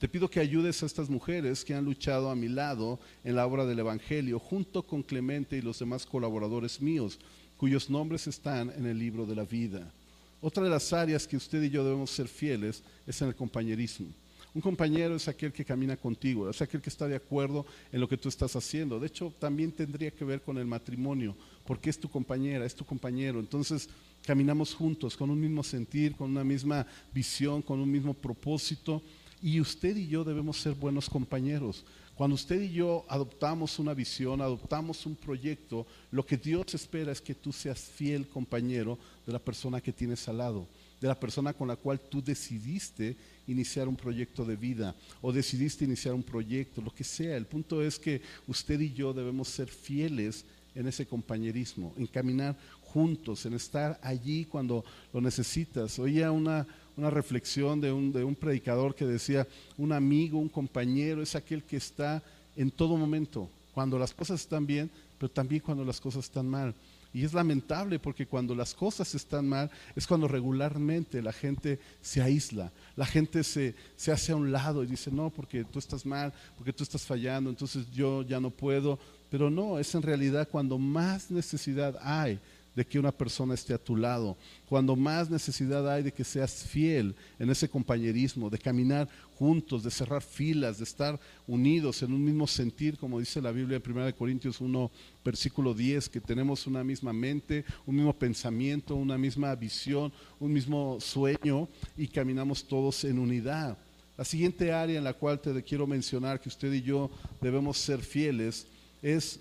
te 0.00 0.08
pido 0.08 0.30
que 0.30 0.40
ayudes 0.40 0.82
a 0.82 0.86
estas 0.86 1.10
mujeres 1.10 1.62
que 1.62 1.74
han 1.74 1.84
luchado 1.84 2.30
a 2.30 2.34
mi 2.34 2.48
lado 2.48 2.98
en 3.22 3.36
la 3.36 3.46
obra 3.46 3.66
del 3.66 3.80
Evangelio, 3.80 4.38
junto 4.38 4.82
con 4.82 5.02
Clemente 5.02 5.58
y 5.58 5.60
los 5.60 5.78
demás 5.78 6.06
colaboradores 6.06 6.80
míos, 6.80 7.18
cuyos 7.58 7.90
nombres 7.90 8.26
están 8.26 8.72
en 8.74 8.86
el 8.86 8.98
libro 8.98 9.26
de 9.26 9.36
la 9.36 9.44
vida. 9.44 9.92
Otra 10.40 10.64
de 10.64 10.70
las 10.70 10.92
áreas 10.92 11.26
que 11.26 11.36
usted 11.36 11.62
y 11.62 11.70
yo 11.70 11.84
debemos 11.84 12.10
ser 12.10 12.28
fieles 12.28 12.82
es 13.06 13.20
en 13.20 13.28
el 13.28 13.34
compañerismo. 13.34 14.08
Un 14.52 14.60
compañero 14.60 15.14
es 15.14 15.28
aquel 15.28 15.52
que 15.52 15.64
camina 15.64 15.96
contigo, 15.96 16.50
es 16.50 16.60
aquel 16.60 16.80
que 16.80 16.90
está 16.90 17.06
de 17.06 17.14
acuerdo 17.14 17.64
en 17.92 18.00
lo 18.00 18.08
que 18.08 18.16
tú 18.16 18.28
estás 18.28 18.56
haciendo. 18.56 18.98
De 18.98 19.06
hecho, 19.06 19.32
también 19.38 19.70
tendría 19.70 20.10
que 20.10 20.24
ver 20.24 20.42
con 20.42 20.58
el 20.58 20.66
matrimonio, 20.66 21.36
porque 21.64 21.88
es 21.88 22.00
tu 22.00 22.08
compañera, 22.08 22.66
es 22.66 22.74
tu 22.74 22.84
compañero. 22.84 23.38
Entonces, 23.38 23.88
caminamos 24.26 24.74
juntos 24.74 25.16
con 25.16 25.30
un 25.30 25.38
mismo 25.38 25.62
sentir, 25.62 26.16
con 26.16 26.30
una 26.30 26.42
misma 26.42 26.84
visión, 27.12 27.62
con 27.62 27.78
un 27.78 27.90
mismo 27.90 28.12
propósito 28.12 29.02
y 29.42 29.60
usted 29.60 29.96
y 29.96 30.08
yo 30.08 30.24
debemos 30.24 30.58
ser 30.58 30.74
buenos 30.74 31.08
compañeros. 31.08 31.84
Cuando 32.20 32.34
usted 32.34 32.60
y 32.60 32.72
yo 32.72 33.06
adoptamos 33.08 33.78
una 33.78 33.94
visión, 33.94 34.42
adoptamos 34.42 35.06
un 35.06 35.16
proyecto, 35.16 35.86
lo 36.10 36.26
que 36.26 36.36
Dios 36.36 36.74
espera 36.74 37.12
es 37.12 37.18
que 37.18 37.34
tú 37.34 37.50
seas 37.50 37.80
fiel 37.80 38.28
compañero 38.28 38.98
de 39.26 39.32
la 39.32 39.38
persona 39.38 39.80
que 39.80 39.90
tienes 39.90 40.28
al 40.28 40.36
lado, 40.36 40.68
de 41.00 41.08
la 41.08 41.18
persona 41.18 41.54
con 41.54 41.68
la 41.68 41.76
cual 41.76 41.98
tú 41.98 42.22
decidiste 42.22 43.16
iniciar 43.46 43.88
un 43.88 43.96
proyecto 43.96 44.44
de 44.44 44.54
vida 44.54 44.94
o 45.22 45.32
decidiste 45.32 45.86
iniciar 45.86 46.12
un 46.12 46.22
proyecto, 46.22 46.82
lo 46.82 46.90
que 46.90 47.04
sea. 47.04 47.38
El 47.38 47.46
punto 47.46 47.82
es 47.82 47.98
que 47.98 48.20
usted 48.46 48.78
y 48.80 48.92
yo 48.92 49.14
debemos 49.14 49.48
ser 49.48 49.68
fieles 49.68 50.44
en 50.74 50.88
ese 50.88 51.06
compañerismo, 51.06 51.94
en 51.96 52.06
caminar 52.06 52.54
juntos, 52.82 53.46
en 53.46 53.54
estar 53.54 53.98
allí 54.02 54.44
cuando 54.44 54.84
lo 55.14 55.22
necesitas. 55.22 55.98
Oía 55.98 56.30
una, 56.30 56.66
una 57.00 57.10
reflexión 57.10 57.80
de 57.80 57.90
un, 57.90 58.12
de 58.12 58.22
un 58.22 58.34
predicador 58.34 58.94
que 58.94 59.06
decía, 59.06 59.48
un 59.78 59.92
amigo, 59.92 60.38
un 60.38 60.48
compañero, 60.50 61.22
es 61.22 61.34
aquel 61.34 61.64
que 61.64 61.76
está 61.76 62.22
en 62.56 62.70
todo 62.70 62.96
momento, 62.96 63.48
cuando 63.72 63.98
las 63.98 64.12
cosas 64.12 64.40
están 64.40 64.66
bien, 64.66 64.90
pero 65.18 65.30
también 65.30 65.62
cuando 65.62 65.84
las 65.84 66.00
cosas 66.00 66.26
están 66.26 66.46
mal. 66.46 66.74
Y 67.12 67.24
es 67.24 67.32
lamentable 67.32 67.98
porque 67.98 68.26
cuando 68.26 68.54
las 68.54 68.72
cosas 68.72 69.14
están 69.14 69.48
mal 69.48 69.68
es 69.96 70.06
cuando 70.06 70.28
regularmente 70.28 71.20
la 71.22 71.32
gente 71.32 71.80
se 72.00 72.22
aísla, 72.22 72.70
la 72.94 73.04
gente 73.04 73.42
se, 73.42 73.74
se, 73.96 74.12
hace 74.12 74.30
a 74.30 74.36
un 74.36 74.52
lado 74.52 74.84
y 74.84 74.86
dice, 74.86 75.10
no, 75.10 75.30
porque 75.30 75.64
tú 75.64 75.80
estás 75.80 76.06
mal, 76.06 76.32
porque 76.56 76.72
tú 76.72 76.84
estás 76.84 77.02
fallando, 77.02 77.50
entonces 77.50 77.90
yo 77.90 78.22
ya 78.22 78.38
no 78.38 78.50
puedo. 78.50 78.98
Pero 79.28 79.50
no, 79.50 79.78
es 79.78 79.94
en 79.94 80.02
realidad 80.02 80.48
cuando 80.50 80.78
más 80.78 81.30
necesidad 81.30 81.98
hay 82.02 82.38
de 82.74 82.86
que 82.86 82.98
una 82.98 83.12
persona 83.12 83.54
esté 83.54 83.74
a 83.74 83.82
tu 83.82 83.96
lado, 83.96 84.36
cuando 84.68 84.94
más 84.96 85.28
necesidad 85.28 85.90
hay 85.90 86.02
de 86.02 86.12
que 86.12 86.24
seas 86.24 86.64
fiel 86.64 87.14
en 87.38 87.50
ese 87.50 87.68
compañerismo, 87.68 88.48
de 88.48 88.58
caminar 88.58 89.08
juntos, 89.34 89.82
de 89.82 89.90
cerrar 89.90 90.22
filas, 90.22 90.78
de 90.78 90.84
estar 90.84 91.18
unidos 91.46 92.02
en 92.02 92.12
un 92.12 92.24
mismo 92.24 92.46
sentir, 92.46 92.98
como 92.98 93.18
dice 93.18 93.40
la 93.40 93.52
Biblia 93.52 93.80
en 93.84 93.96
1 93.98 94.14
Corintios 94.16 94.60
1, 94.60 94.90
versículo 95.24 95.74
10, 95.74 96.08
que 96.08 96.20
tenemos 96.20 96.66
una 96.66 96.84
misma 96.84 97.12
mente, 97.12 97.64
un 97.86 97.96
mismo 97.96 98.12
pensamiento, 98.12 98.94
una 98.94 99.18
misma 99.18 99.54
visión, 99.54 100.12
un 100.38 100.52
mismo 100.52 100.98
sueño 101.00 101.68
y 101.96 102.06
caminamos 102.06 102.64
todos 102.64 103.04
en 103.04 103.18
unidad. 103.18 103.78
La 104.16 104.24
siguiente 104.24 104.70
área 104.70 104.98
en 104.98 105.04
la 105.04 105.14
cual 105.14 105.40
te 105.40 105.62
quiero 105.62 105.86
mencionar 105.86 106.38
que 106.38 106.50
usted 106.50 106.70
y 106.74 106.82
yo 106.82 107.10
debemos 107.40 107.78
ser 107.78 108.00
fieles 108.00 108.66
es 109.00 109.40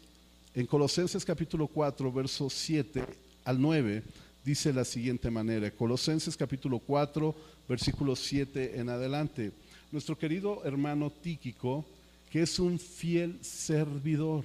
en 0.56 0.66
Colosenses 0.66 1.24
capítulo 1.24 1.68
4, 1.68 2.12
versos 2.12 2.54
7 2.54 3.06
al 3.46 3.62
9, 3.62 4.04
dice 4.44 4.74
la 4.74 4.84
siguiente 4.84 5.30
manera. 5.30 5.70
Colosenses 5.72 6.36
capítulo 6.36 6.80
4, 6.80 7.36
versículo 7.68 8.16
7 8.16 8.80
en 8.80 8.90
adelante. 8.90 9.52
Nuestro 9.92 10.18
querido 10.18 10.64
hermano 10.66 11.12
Tíquico, 11.12 11.86
que 12.32 12.42
es 12.42 12.58
un 12.60 12.80
fiel 12.80 13.38
servidor 13.42 14.44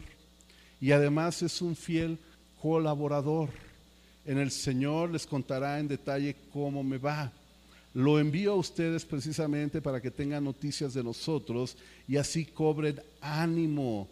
y 0.80 0.92
además 0.92 1.42
es 1.42 1.62
un 1.62 1.74
fiel 1.74 2.18
colaborador. 2.60 3.48
En 4.26 4.38
el 4.38 4.50
Señor 4.50 5.10
les 5.10 5.26
contará 5.26 5.78
en 5.78 5.88
detalle 5.88 6.36
cómo 6.52 6.82
me 6.82 6.98
va. 6.98 7.32
Lo 7.94 8.18
envío 8.18 8.52
a 8.52 8.56
ustedes 8.56 9.04
precisamente 9.04 9.80
para 9.80 10.00
que 10.00 10.10
tengan 10.10 10.44
noticias 10.44 10.92
de 10.92 11.04
nosotros 11.04 11.76
y 12.06 12.16
así 12.16 12.44
cobren 12.44 13.00
ánimo 13.20 14.08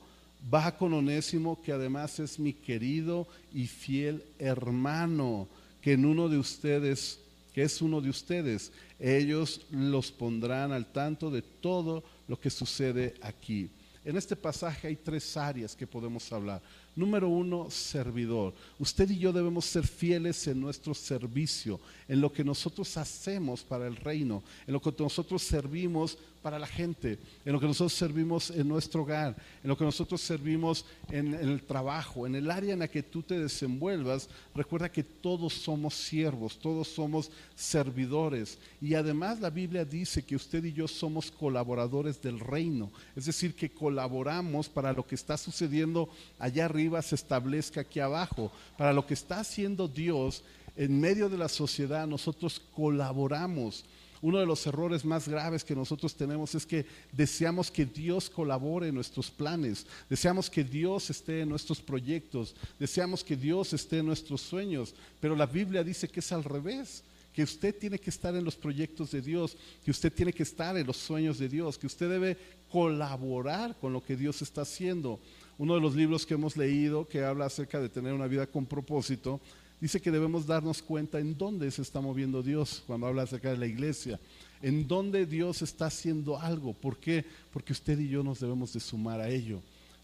Va 0.53 0.77
con 0.77 0.93
Onésimo, 0.93 1.61
que 1.63 1.73
además 1.73 2.19
es 2.19 2.39
mi 2.39 2.53
querido 2.53 3.29
y 3.53 3.67
fiel 3.67 4.25
hermano, 4.39 5.49
que 5.81 5.93
en 5.93 6.05
uno 6.05 6.29
de 6.29 6.39
ustedes, 6.39 7.21
que 7.55 7.63
es 7.63 7.81
uno 7.81 8.01
de 8.01 8.11
ustedes, 8.11 8.73
ellos 8.99 9.61
los 9.71 10.11
pondrán 10.11 10.73
al 10.73 10.87
tanto 10.87 11.31
de 11.31 11.43
todo 11.43 12.03
lo 12.29 12.41
que 12.41 12.51
sucede 12.51 13.15
aquí. 13.21 13.71
En 14.05 14.17
este 14.17 14.35
pasaje 14.35 14.89
hay 14.89 14.97
tres 14.97 15.37
áreas 15.37 15.77
que 15.77 15.87
podemos 15.87 16.33
hablar. 16.33 16.61
Número 16.95 17.27
uno, 17.27 17.71
servidor. 17.71 18.53
Usted 18.79 19.09
y 19.09 19.19
yo 19.19 19.33
debemos 19.33 19.65
ser 19.65 19.87
fieles 19.87 20.47
en 20.47 20.61
nuestro 20.61 20.93
servicio, 20.93 21.81
en 22.07 22.21
lo 22.21 22.31
que 22.31 22.45
nosotros 22.45 22.99
hacemos 22.99 23.63
para 23.63 23.87
el 23.87 23.97
reino, 23.97 24.43
en 24.67 24.75
lo 24.75 24.83
que 24.83 24.93
nosotros 24.99 25.43
servimos 25.43 26.19
para 26.43 26.59
la 26.59 26.67
gente, 26.67 27.19
en 27.45 27.53
lo 27.53 27.61
que 27.61 27.67
nosotros 27.67 27.95
servimos 27.95 28.51
en 28.51 28.69
nuestro 28.69 29.03
hogar, 29.03 29.37
en 29.63 29.69
lo 29.69 29.79
que 29.79 29.85
nosotros 29.85 30.21
servimos 30.21 30.85
en, 31.11 31.35
el 31.35 31.63
trabajo, 31.63 32.27
en 32.27 32.35
el 32.35 32.51
área 32.51 32.73
en 32.73 32.81
la 32.81 32.89
que 32.89 33.03
tú 33.03 33.23
te 33.23 33.39
desenvuelvas. 33.39 34.29
Recuerda 34.55 34.91
que 34.91 35.05
todos 35.05 35.55
somos 35.55 35.95
siervos, 35.95 36.59
todos 36.59 36.89
somos 36.89 37.31
servidores. 37.55 38.59
Y 38.81 38.95
además 38.95 39.41
la 39.41 39.51
Biblia 39.51 39.85
dice 39.85 40.23
que 40.23 40.37
usted 40.37 40.65
y 40.65 40.73
yo 40.73 40.89
somos 40.89 41.31
colaboradores 41.31 42.21
del 42.21 42.41
reino, 42.41 42.91
es 43.15 43.27
decir, 43.27 43.55
que 43.55 43.71
colaboramos 43.71 44.69
para 44.69 44.93
lo 44.93 45.07
que 45.07 45.15
está 45.15 45.39
sucediendo 45.39 46.11
allá 46.39 46.65
arriba 46.65 46.82
se 47.03 47.15
establezca 47.15 47.83
aquí 47.83 48.01
abajo, 48.01 48.53
para 48.77 48.93
lo 48.93 49.07
que 49.07 49.15
está 49.15 49.41
haciendo 49.41 49.89
Dios 49.89 50.43
en 50.77 51.01
medio 51.01 51.29
de 51.29 51.39
la 51.39 51.49
sociedad, 51.49 52.07
nosotros 52.07 52.61
colaboramos. 52.75 53.85
Uno 54.23 54.39
de 54.39 54.47
los 54.47 54.65
errores 54.69 55.05
más 55.05 55.27
graves 55.27 55.65
que 55.65 55.75
nosotros 55.75 56.15
tenemos 56.15 56.55
es 56.55 56.65
que 56.65 56.87
deseamos 57.11 57.71
que 57.71 57.85
Dios 57.85 58.31
colabore 58.31 58.89
en 58.89 58.95
nuestros 58.95 59.31
planes, 59.31 59.85
deseamos 60.09 60.49
que 60.49 60.63
Dios 60.63 61.11
esté 61.11 61.41
en 61.41 61.49
nuestros 61.49 61.81
proyectos, 61.81 62.55
deseamos 62.79 63.25
que 63.25 63.37
Dios 63.37 63.73
esté 63.73 63.99
en 63.99 64.07
nuestros 64.07 64.41
sueños, 64.41 64.95
pero 65.21 65.35
la 65.35 65.47
Biblia 65.47 65.83
dice 65.83 66.09
que 66.09 66.21
es 66.21 66.31
al 66.31 66.45
revés 66.45 67.03
que 67.33 67.43
usted 67.43 67.77
tiene 67.77 67.99
que 67.99 68.11
estar 68.11 68.35
en 68.37 68.45
los 68.45 68.57
proyectos 68.57 69.11
de 69.11 69.23
Dios, 69.23 69.57
que 69.85 69.91
usted 69.91 70.13
tiene 70.13 70.33
que 70.33 70.43
estar 70.43 70.77
en 70.77 70.87
los 70.87 70.99
sueños 70.99 71.39
de 71.39 71.49
Dios, 71.49 71.79
que 71.79 71.87
usted 71.87 72.09
debe 72.09 72.37
colaborar 72.71 73.77
con 73.79 73.93
lo 73.93 74.05
que 74.05 74.17
Dios 74.17 74.43
está 74.43 74.63
haciendo. 74.63 75.19
Uno 75.63 75.77
de 75.77 75.81
los 75.81 75.95
libros 75.95 76.27
que 76.27 76.35
hemos 76.35 76.57
leído 76.57 77.07
que 77.07 77.23
habla 77.23 77.45
acerca 77.45 77.79
de 77.79 77.89
tener 77.89 78.13
una 78.13 78.27
vida 78.27 78.49
con 78.49 78.67
propósito, 78.67 79.41
dice 79.81 80.01
que 80.01 80.11
debemos 80.11 80.45
darnos 80.45 80.83
cuenta 80.83 81.21
en 81.21 81.39
dónde 81.39 81.71
se 81.71 81.83
está 81.83 82.01
moviendo 82.01 82.43
Dios 82.43 82.83
cuando 82.85 83.07
habla 83.07 83.23
acerca 83.23 83.53
de 83.53 83.59
la 83.59 83.69
iglesia, 83.69 84.19
en 84.61 84.89
dónde 84.89 85.25
Dios 85.25 85.63
está 85.63 85.87
haciendo 85.87 86.37
algo. 86.37 86.73
¿Por 86.73 86.97
qué? 86.97 87.25
Porque 87.53 87.73
usted 87.73 87.97
y 88.01 88.09
yo 88.09 88.25
nos 88.25 88.41
debemos 88.41 88.73
de 88.73 88.81
sumar 88.81 89.21
a 89.21 89.29
ello. 89.29 89.63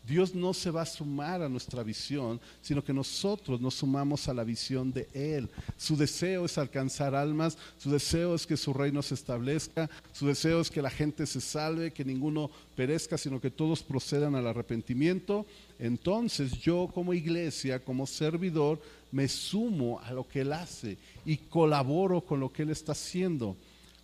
Dios 0.08 0.34
no 0.34 0.54
se 0.54 0.70
va 0.70 0.82
a 0.82 0.86
sumar 0.86 1.42
a 1.42 1.48
nuestra 1.48 1.82
visión, 1.82 2.40
sino 2.62 2.82
que 2.82 2.94
nosotros 2.94 3.60
nos 3.60 3.74
sumamos 3.74 4.26
a 4.26 4.34
la 4.34 4.42
visión 4.42 4.90
de 4.90 5.06
Él. 5.12 5.50
Su 5.76 5.96
deseo 5.96 6.46
es 6.46 6.56
alcanzar 6.56 7.14
almas, 7.14 7.58
su 7.76 7.90
deseo 7.90 8.34
es 8.34 8.46
que 8.46 8.56
su 8.56 8.72
reino 8.72 9.02
se 9.02 9.14
establezca, 9.14 9.90
su 10.12 10.26
deseo 10.26 10.62
es 10.62 10.70
que 10.70 10.80
la 10.80 10.88
gente 10.88 11.26
se 11.26 11.42
salve, 11.42 11.92
que 11.92 12.06
ninguno 12.06 12.50
perezca, 12.74 13.18
sino 13.18 13.38
que 13.38 13.50
todos 13.50 13.82
procedan 13.82 14.34
al 14.34 14.46
arrepentimiento. 14.46 15.44
Entonces 15.78 16.52
yo 16.58 16.88
como 16.92 17.12
iglesia, 17.12 17.84
como 17.84 18.06
servidor, 18.06 18.80
me 19.12 19.28
sumo 19.28 20.00
a 20.00 20.12
lo 20.12 20.26
que 20.26 20.40
Él 20.40 20.54
hace 20.54 20.96
y 21.26 21.36
colaboro 21.36 22.22
con 22.22 22.40
lo 22.40 22.50
que 22.50 22.62
Él 22.62 22.70
está 22.70 22.92
haciendo. 22.92 23.56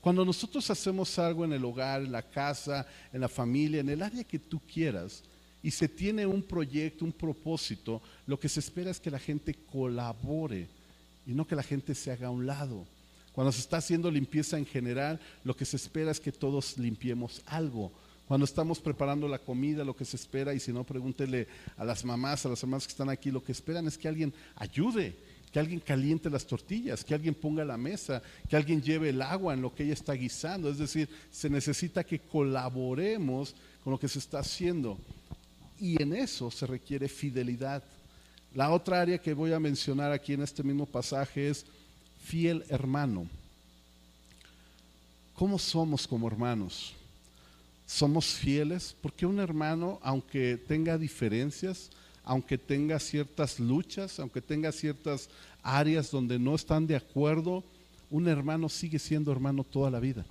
Cuando 0.03 0.23
nosotros 0.23 0.69
hacemos 0.69 1.19
algo 1.19 1.47
en 1.47 1.55
el 1.55 1.65
hogar, 1.65 2.03
en 2.03 2.13
la 2.13 2.23
casa, 2.23 2.87
en 3.11 3.23
la 3.23 3.29
familia, 3.29 3.81
en 3.81 3.89
el 3.89 4.03
área 4.03 4.23
que 4.23 4.39
tú 4.39 4.61
quieras, 4.71 5.23
y 5.65 5.71
se 5.71 5.89
tiene 5.89 6.27
un 6.27 6.43
proyecto, 6.43 7.07
un 7.07 7.13
propósito, 7.13 8.03
lo 8.27 8.39
que 8.39 8.51
se 8.51 8.61
espera 8.61 8.91
es 8.91 9.01
que 9.01 9.11
la 9.11 9.19
gente 9.19 9.55
colabore 9.73 10.69
y 11.27 11.33
no 11.33 11.47
que 11.47 11.57
la 11.57 11.63
gente 11.63 11.95
se 11.95 12.13
haga 12.13 12.27
a 12.27 12.31
un 12.31 12.47
lado. 12.47 12.85
Cuando 13.33 13.51
se 13.51 13.61
está 13.61 13.79
haciendo 13.79 14.11
limpieza 14.11 14.59
en 14.59 14.67
general, 14.67 15.19
lo 15.43 15.57
que 15.57 15.65
se 15.65 15.77
espera 15.77 16.11
es 16.11 16.21
que 16.21 16.33
todos 16.33 16.77
limpiemos 16.77 17.41
algo. 17.47 17.91
Cuando 18.29 18.45
estamos 18.45 18.79
preparando 18.79 19.27
la 19.27 19.39
comida, 19.39 19.85
lo 19.85 19.97
que 19.97 20.05
se 20.05 20.17
espera, 20.17 20.53
y 20.53 20.61
si 20.61 20.71
no, 20.71 20.85
pregúntele 20.85 21.49
a 21.79 21.85
las 21.85 22.05
mamás, 22.05 22.45
a 22.45 22.51
las 22.51 22.63
mamás 22.63 22.87
que 22.87 22.93
están 22.93 23.09
aquí, 23.09 23.31
lo 23.31 23.43
que 23.43 23.53
esperan 23.53 23.87
es 23.87 23.97
que 23.97 24.07
alguien 24.07 24.35
ayude, 24.57 25.17
que 25.51 25.61
alguien 25.61 25.81
caliente 25.81 26.29
las 26.29 26.47
tortillas, 26.47 27.05
que 27.05 27.15
alguien 27.15 27.35
ponga 27.35 27.65
la 27.65 27.79
mesa, 27.79 28.23
que 28.51 28.57
alguien 28.57 28.83
lleve 28.83 29.09
el 29.09 29.23
agua 29.23 29.55
en 29.55 29.63
lo 29.63 29.75
que 29.75 29.85
ella 29.85 29.95
está 29.95 30.13
guisando. 30.13 30.69
Es 30.69 30.77
decir, 30.77 31.09
se 31.31 31.49
necesita 31.49 32.05
que 32.05 32.19
colaboremos 32.19 33.55
con 33.83 33.93
lo 33.93 33.99
que 33.99 34.09
se 34.09 34.19
está 34.19 34.41
haciendo. 34.41 34.99
Y 35.79 36.01
en 36.01 36.15
eso 36.15 36.51
se 36.51 36.67
requiere 36.67 37.09
fidelidad. 37.09 37.83
La 38.55 38.71
otra 38.71 39.01
área 39.01 39.19
que 39.19 39.35
voy 39.35 39.53
a 39.53 39.61
mencionar 39.61 40.13
aquí 40.13 40.33
en 40.33 40.43
este 40.43 40.63
mismo 40.63 40.87
pasaje 40.87 41.49
es 41.49 41.67
fiel 42.23 42.65
hermano. 42.69 43.27
¿Cómo 45.35 45.59
somos 45.59 46.07
como 46.07 46.29
hermanos? 46.29 46.95
somos 47.87 48.27
fieles, 48.27 48.97
porque 49.01 49.27
un 49.27 49.39
hermano, 49.39 49.99
aunque 50.03 50.57
tenga 50.57 50.97
diferencias, 50.97 51.91
aunque 52.25 52.57
tenga 52.57 52.99
ciertas 52.99 53.61
luchas, 53.61 54.19
aunque 54.19 54.41
tenga 54.41 54.73
ciertas 54.73 55.29
áreas 55.63 56.11
donde 56.11 56.39
no 56.39 56.55
están 56.55 56.87
de 56.87 56.97
acuerdo, 56.97 57.63
un 58.11 58.29
hermano 58.29 58.69
sigue 58.69 58.99
siendo 58.99 59.33
hermano 59.33 59.65
toda 59.65 59.91
la 59.91 60.01
vida. 60.01 60.25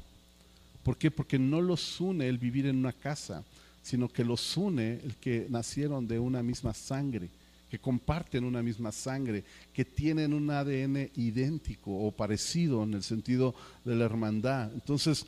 ¿Por 0.83 0.97
qué? 0.97 1.11
Porque 1.11 1.37
no 1.37 1.61
los 1.61 2.01
une 2.01 2.27
el 2.27 2.37
vivir 2.37 2.65
en 2.65 2.77
una 2.77 2.93
casa, 2.93 3.43
sino 3.83 4.07
que 4.07 4.23
los 4.23 4.57
une 4.57 4.99
el 5.03 5.15
que 5.17 5.45
nacieron 5.49 6.07
de 6.07 6.17
una 6.17 6.41
misma 6.41 6.73
sangre, 6.73 7.29
que 7.69 7.77
comparten 7.77 8.45
una 8.45 8.63
misma 8.63 8.91
sangre, 8.91 9.43
que 9.73 9.83
tienen 9.83 10.33
un 10.33 10.49
ADN 10.49 11.11
idéntico 11.15 11.91
o 11.91 12.11
parecido 12.11 12.83
en 12.83 12.93
el 12.93 13.03
sentido 13.03 13.53
de 13.83 13.95
la 13.95 14.05
hermandad. 14.05 14.71
Entonces, 14.73 15.25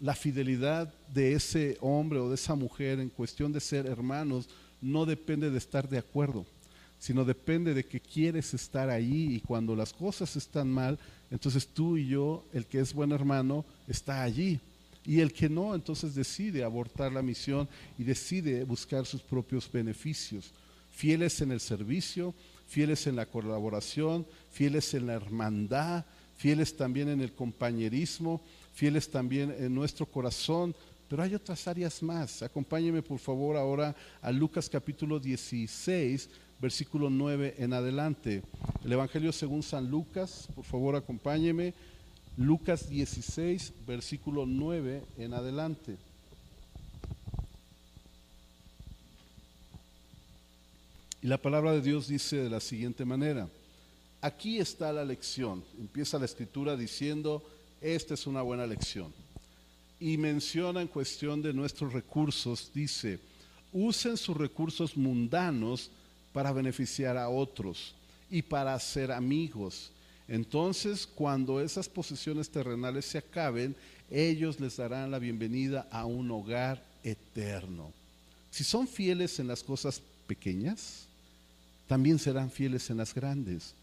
la 0.00 0.14
fidelidad 0.14 0.92
de 1.12 1.34
ese 1.34 1.76
hombre 1.80 2.18
o 2.18 2.28
de 2.28 2.34
esa 2.34 2.54
mujer 2.54 2.98
en 2.98 3.08
cuestión 3.08 3.52
de 3.52 3.60
ser 3.60 3.86
hermanos 3.86 4.48
no 4.80 5.06
depende 5.06 5.50
de 5.50 5.58
estar 5.58 5.88
de 5.88 5.98
acuerdo, 5.98 6.46
sino 6.98 7.24
depende 7.24 7.74
de 7.74 7.84
que 7.84 8.00
quieres 8.00 8.54
estar 8.54 8.90
ahí 8.90 9.34
y 9.34 9.40
cuando 9.40 9.76
las 9.76 9.92
cosas 9.92 10.34
están 10.34 10.68
mal, 10.68 10.98
entonces 11.30 11.66
tú 11.68 11.96
y 11.96 12.08
yo, 12.08 12.44
el 12.52 12.66
que 12.66 12.80
es 12.80 12.92
buen 12.92 13.12
hermano, 13.12 13.64
está 13.86 14.22
allí. 14.22 14.58
Y 15.04 15.20
el 15.20 15.32
que 15.32 15.48
no, 15.48 15.74
entonces 15.74 16.14
decide 16.14 16.62
abortar 16.62 17.12
la 17.12 17.22
misión 17.22 17.68
y 17.98 18.04
decide 18.04 18.64
buscar 18.64 19.04
sus 19.04 19.22
propios 19.22 19.70
beneficios. 19.70 20.52
Fieles 20.90 21.40
en 21.40 21.50
el 21.50 21.60
servicio, 21.60 22.34
fieles 22.68 23.06
en 23.06 23.16
la 23.16 23.26
colaboración, 23.26 24.26
fieles 24.50 24.94
en 24.94 25.06
la 25.06 25.14
hermandad, 25.14 26.04
fieles 26.36 26.76
también 26.76 27.08
en 27.08 27.20
el 27.20 27.32
compañerismo, 27.32 28.42
fieles 28.72 29.10
también 29.10 29.54
en 29.58 29.74
nuestro 29.74 30.06
corazón, 30.06 30.74
pero 31.08 31.22
hay 31.22 31.34
otras 31.34 31.66
áreas 31.68 32.02
más. 32.02 32.42
Acompáñeme 32.42 33.02
por 33.02 33.18
favor 33.18 33.56
ahora 33.56 33.94
a 34.20 34.32
Lucas 34.32 34.68
capítulo 34.68 35.20
16, 35.20 36.30
versículo 36.60 37.10
9 37.10 37.56
en 37.58 37.72
adelante. 37.72 38.42
El 38.84 38.92
Evangelio 38.92 39.32
según 39.32 39.62
San 39.62 39.90
Lucas, 39.90 40.48
por 40.54 40.64
favor 40.64 40.96
acompáñeme. 40.96 41.74
Lucas 42.36 42.88
16, 42.88 43.72
versículo 43.86 44.46
9 44.46 45.02
en 45.18 45.34
adelante. 45.34 45.96
Y 51.20 51.26
la 51.26 51.38
palabra 51.38 51.72
de 51.72 51.82
Dios 51.82 52.08
dice 52.08 52.36
de 52.36 52.50
la 52.50 52.60
siguiente 52.60 53.04
manera, 53.04 53.48
aquí 54.20 54.58
está 54.58 54.92
la 54.92 55.04
lección. 55.04 55.62
Empieza 55.78 56.18
la 56.18 56.24
escritura 56.24 56.76
diciendo, 56.76 57.42
esta 57.80 58.14
es 58.14 58.26
una 58.26 58.42
buena 58.42 58.66
lección. 58.66 59.12
Y 60.00 60.16
menciona 60.16 60.80
en 60.80 60.88
cuestión 60.88 61.42
de 61.42 61.52
nuestros 61.52 61.92
recursos, 61.92 62.72
dice, 62.74 63.20
usen 63.72 64.16
sus 64.16 64.36
recursos 64.36 64.96
mundanos 64.96 65.90
para 66.32 66.50
beneficiar 66.50 67.16
a 67.16 67.28
otros 67.28 67.94
y 68.30 68.42
para 68.42 68.78
ser 68.80 69.12
amigos. 69.12 69.92
Entonces, 70.32 71.06
cuando 71.06 71.60
esas 71.60 71.90
posesiones 71.90 72.48
terrenales 72.48 73.04
se 73.04 73.18
acaben, 73.18 73.76
ellos 74.10 74.58
les 74.60 74.78
darán 74.78 75.10
la 75.10 75.18
bienvenida 75.18 75.86
a 75.90 76.06
un 76.06 76.30
hogar 76.30 76.82
eterno. 77.04 77.92
Si 78.50 78.64
son 78.64 78.88
fieles 78.88 79.38
en 79.40 79.46
las 79.46 79.62
cosas 79.62 80.00
pequeñas, 80.26 81.04
también 81.86 82.18
serán 82.18 82.50
fieles 82.50 82.88
en 82.88 82.96
las 82.96 83.14
grandes. 83.14 83.74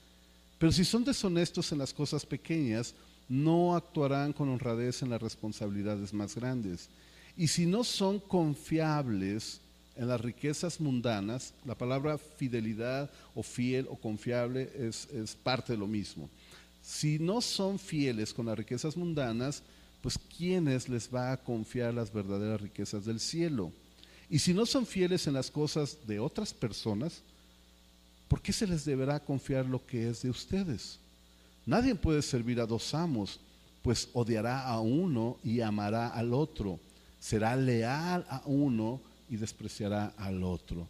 Pero 0.57 0.71
si 0.71 0.83
son 0.85 1.03
deshonestos 1.03 1.71
en 1.71 1.77
las 1.77 1.93
cosas 1.93 2.25
pequeñas, 2.25 2.95
no 3.27 3.75
actuarán 3.75 4.33
con 4.33 4.49
honradez 4.49 5.03
en 5.03 5.11
las 5.11 5.21
responsabilidades 5.21 6.11
más 6.15 6.33
grandes. 6.33 6.89
Y 7.37 7.47
si 7.47 7.67
no 7.67 7.83
son 7.83 8.19
confiables 8.19 9.61
en 9.95 10.07
las 10.07 10.19
riquezas 10.19 10.81
mundanas, 10.81 11.53
la 11.63 11.75
palabra 11.75 12.17
fidelidad 12.17 13.11
o 13.35 13.43
fiel 13.43 13.85
o 13.87 13.95
confiable 13.97 14.71
es, 14.75 15.07
es 15.13 15.35
parte 15.35 15.73
de 15.73 15.77
lo 15.77 15.85
mismo. 15.85 16.27
Si 16.89 17.19
no 17.19 17.39
son 17.39 17.77
fieles 17.77 18.33
con 18.33 18.47
las 18.47 18.57
riquezas 18.57 18.97
mundanas, 18.97 19.61
pues 20.01 20.17
¿quiénes 20.35 20.89
les 20.89 21.07
va 21.13 21.31
a 21.31 21.37
confiar 21.37 21.93
las 21.93 22.11
verdaderas 22.11 22.59
riquezas 22.59 23.05
del 23.05 23.19
cielo? 23.19 23.71
Y 24.27 24.39
si 24.39 24.55
no 24.55 24.65
son 24.65 24.87
fieles 24.87 25.27
en 25.27 25.35
las 25.35 25.51
cosas 25.51 25.99
de 26.07 26.19
otras 26.19 26.51
personas, 26.51 27.21
¿por 28.27 28.41
qué 28.41 28.51
se 28.51 28.65
les 28.65 28.85
deberá 28.85 29.19
confiar 29.19 29.67
lo 29.67 29.85
que 29.85 30.09
es 30.09 30.23
de 30.23 30.31
ustedes? 30.31 30.97
Nadie 31.63 31.93
puede 31.93 32.23
servir 32.23 32.59
a 32.59 32.65
dos 32.65 32.95
amos, 32.95 33.39
pues 33.83 34.09
odiará 34.13 34.63
a 34.63 34.79
uno 34.79 35.37
y 35.43 35.61
amará 35.61 36.07
al 36.07 36.33
otro. 36.33 36.79
Será 37.19 37.55
leal 37.55 38.25
a 38.27 38.41
uno 38.47 38.99
y 39.29 39.35
despreciará 39.35 40.15
al 40.17 40.43
otro. 40.43 40.87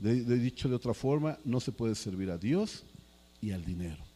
De, 0.00 0.24
dicho 0.24 0.68
de 0.68 0.74
otra 0.74 0.92
forma, 0.92 1.38
no 1.44 1.60
se 1.60 1.70
puede 1.70 1.94
servir 1.94 2.32
a 2.32 2.36
Dios 2.36 2.82
y 3.40 3.52
al 3.52 3.64
dinero. 3.64 4.09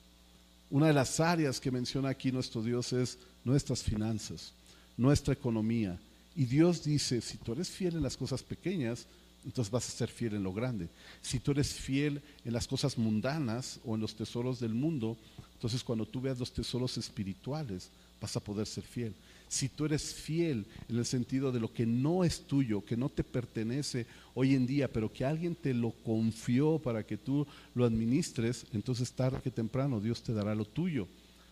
Una 0.74 0.88
de 0.88 0.92
las 0.92 1.20
áreas 1.20 1.60
que 1.60 1.70
menciona 1.70 2.08
aquí 2.08 2.32
nuestro 2.32 2.60
Dios 2.60 2.92
es 2.92 3.16
nuestras 3.44 3.80
finanzas, 3.80 4.52
nuestra 4.96 5.32
economía. 5.32 6.00
Y 6.34 6.46
Dios 6.46 6.82
dice, 6.82 7.20
si 7.20 7.38
tú 7.38 7.52
eres 7.52 7.70
fiel 7.70 7.94
en 7.94 8.02
las 8.02 8.16
cosas 8.16 8.42
pequeñas, 8.42 9.06
entonces 9.44 9.70
vas 9.70 9.86
a 9.86 9.92
ser 9.92 10.08
fiel 10.08 10.34
en 10.34 10.42
lo 10.42 10.52
grande. 10.52 10.88
Si 11.22 11.38
tú 11.38 11.52
eres 11.52 11.74
fiel 11.74 12.20
en 12.44 12.52
las 12.52 12.66
cosas 12.66 12.98
mundanas 12.98 13.78
o 13.84 13.94
en 13.94 14.00
los 14.00 14.16
tesoros 14.16 14.58
del 14.58 14.74
mundo, 14.74 15.16
entonces 15.52 15.84
cuando 15.84 16.06
tú 16.06 16.20
veas 16.20 16.40
los 16.40 16.52
tesoros 16.52 16.98
espirituales, 16.98 17.88
vas 18.20 18.34
a 18.34 18.40
poder 18.40 18.66
ser 18.66 18.82
fiel. 18.82 19.14
Si 19.48 19.68
tú 19.68 19.84
eres 19.84 20.14
fiel 20.14 20.66
en 20.88 20.96
el 20.96 21.04
sentido 21.04 21.52
de 21.52 21.60
lo 21.60 21.72
que 21.72 21.86
no 21.86 22.24
es 22.24 22.40
tuyo, 22.40 22.84
que 22.84 22.96
no 22.96 23.08
te 23.08 23.22
pertenece 23.22 24.06
hoy 24.34 24.54
en 24.54 24.66
día, 24.66 24.92
pero 24.92 25.12
que 25.12 25.24
alguien 25.24 25.54
te 25.54 25.72
lo 25.74 25.92
confió 25.92 26.78
para 26.78 27.06
que 27.06 27.16
tú 27.16 27.46
lo 27.74 27.84
administres, 27.84 28.66
entonces 28.72 29.12
tarde 29.12 29.40
que 29.42 29.50
temprano 29.50 30.00
Dios 30.00 30.22
te 30.22 30.32
dará 30.32 30.54
lo 30.54 30.64
tuyo. 30.64 31.06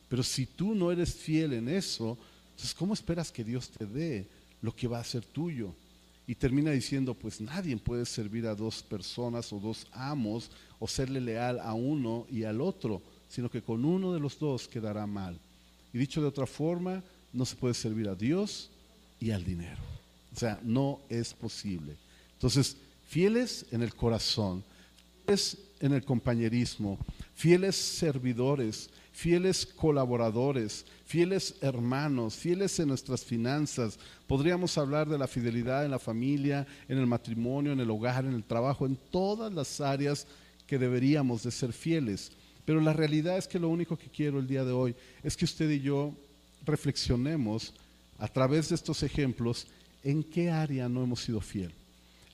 Pero 0.08 0.22
si 0.22 0.46
tú 0.46 0.74
no 0.74 0.90
eres 0.90 1.14
fiel 1.14 1.52
en 1.52 1.68
eso, 1.68 2.18
entonces 2.50 2.74
¿cómo 2.74 2.92
esperas 2.94 3.32
que 3.32 3.44
Dios 3.44 3.70
te 3.70 3.86
dé 3.86 4.26
lo 4.60 4.74
que 4.74 4.88
va 4.88 4.98
a 4.98 5.04
ser 5.04 5.24
tuyo? 5.24 5.74
Y 6.26 6.34
termina 6.34 6.70
diciendo, 6.70 7.14
pues 7.14 7.40
nadie 7.40 7.76
puede 7.76 8.04
servir 8.04 8.46
a 8.46 8.54
dos 8.54 8.82
personas 8.82 9.52
o 9.52 9.58
dos 9.58 9.86
amos 9.92 10.50
o 10.78 10.86
serle 10.86 11.20
leal 11.20 11.58
a 11.60 11.74
uno 11.74 12.26
y 12.30 12.44
al 12.44 12.60
otro, 12.60 13.02
sino 13.28 13.50
que 13.50 13.62
con 13.62 13.84
uno 13.84 14.12
de 14.12 14.20
los 14.20 14.38
dos 14.38 14.68
quedará 14.68 15.06
mal. 15.06 15.38
Y 15.92 15.98
dicho 15.98 16.20
de 16.20 16.28
otra 16.28 16.46
forma, 16.46 17.02
no 17.32 17.44
se 17.44 17.56
puede 17.56 17.74
servir 17.74 18.08
a 18.08 18.14
Dios 18.14 18.70
y 19.18 19.30
al 19.30 19.44
dinero. 19.44 19.80
O 20.34 20.38
sea, 20.38 20.58
no 20.62 21.00
es 21.08 21.34
posible. 21.34 21.96
Entonces, 22.34 22.76
fieles 23.06 23.66
en 23.70 23.82
el 23.82 23.94
corazón, 23.94 24.64
fieles 25.24 25.58
en 25.80 25.92
el 25.92 26.04
compañerismo, 26.04 26.98
fieles 27.34 27.76
servidores, 27.76 28.90
fieles 29.12 29.66
colaboradores, 29.66 30.86
fieles 31.04 31.56
hermanos, 31.60 32.34
fieles 32.36 32.78
en 32.80 32.88
nuestras 32.88 33.24
finanzas. 33.24 33.98
Podríamos 34.26 34.78
hablar 34.78 35.08
de 35.08 35.18
la 35.18 35.28
fidelidad 35.28 35.84
en 35.84 35.90
la 35.90 35.98
familia, 35.98 36.66
en 36.88 36.98
el 36.98 37.06
matrimonio, 37.06 37.72
en 37.72 37.80
el 37.80 37.90
hogar, 37.90 38.24
en 38.24 38.34
el 38.34 38.44
trabajo, 38.44 38.86
en 38.86 38.96
todas 39.10 39.52
las 39.52 39.80
áreas 39.80 40.26
que 40.66 40.78
deberíamos 40.78 41.42
de 41.42 41.50
ser 41.50 41.72
fieles. 41.72 42.32
Pero 42.64 42.80
la 42.80 42.92
realidad 42.92 43.36
es 43.36 43.48
que 43.48 43.58
lo 43.58 43.68
único 43.68 43.96
que 43.96 44.08
quiero 44.08 44.38
el 44.38 44.46
día 44.46 44.64
de 44.64 44.72
hoy 44.72 44.94
es 45.22 45.36
que 45.36 45.44
usted 45.44 45.68
y 45.70 45.80
yo 45.80 46.14
reflexionemos 46.64 47.74
a 48.18 48.28
través 48.28 48.68
de 48.68 48.74
estos 48.74 49.02
ejemplos 49.02 49.66
en 50.04 50.22
qué 50.22 50.50
área 50.50 50.88
no 50.88 51.02
hemos 51.02 51.22
sido 51.22 51.40
fiel, 51.40 51.72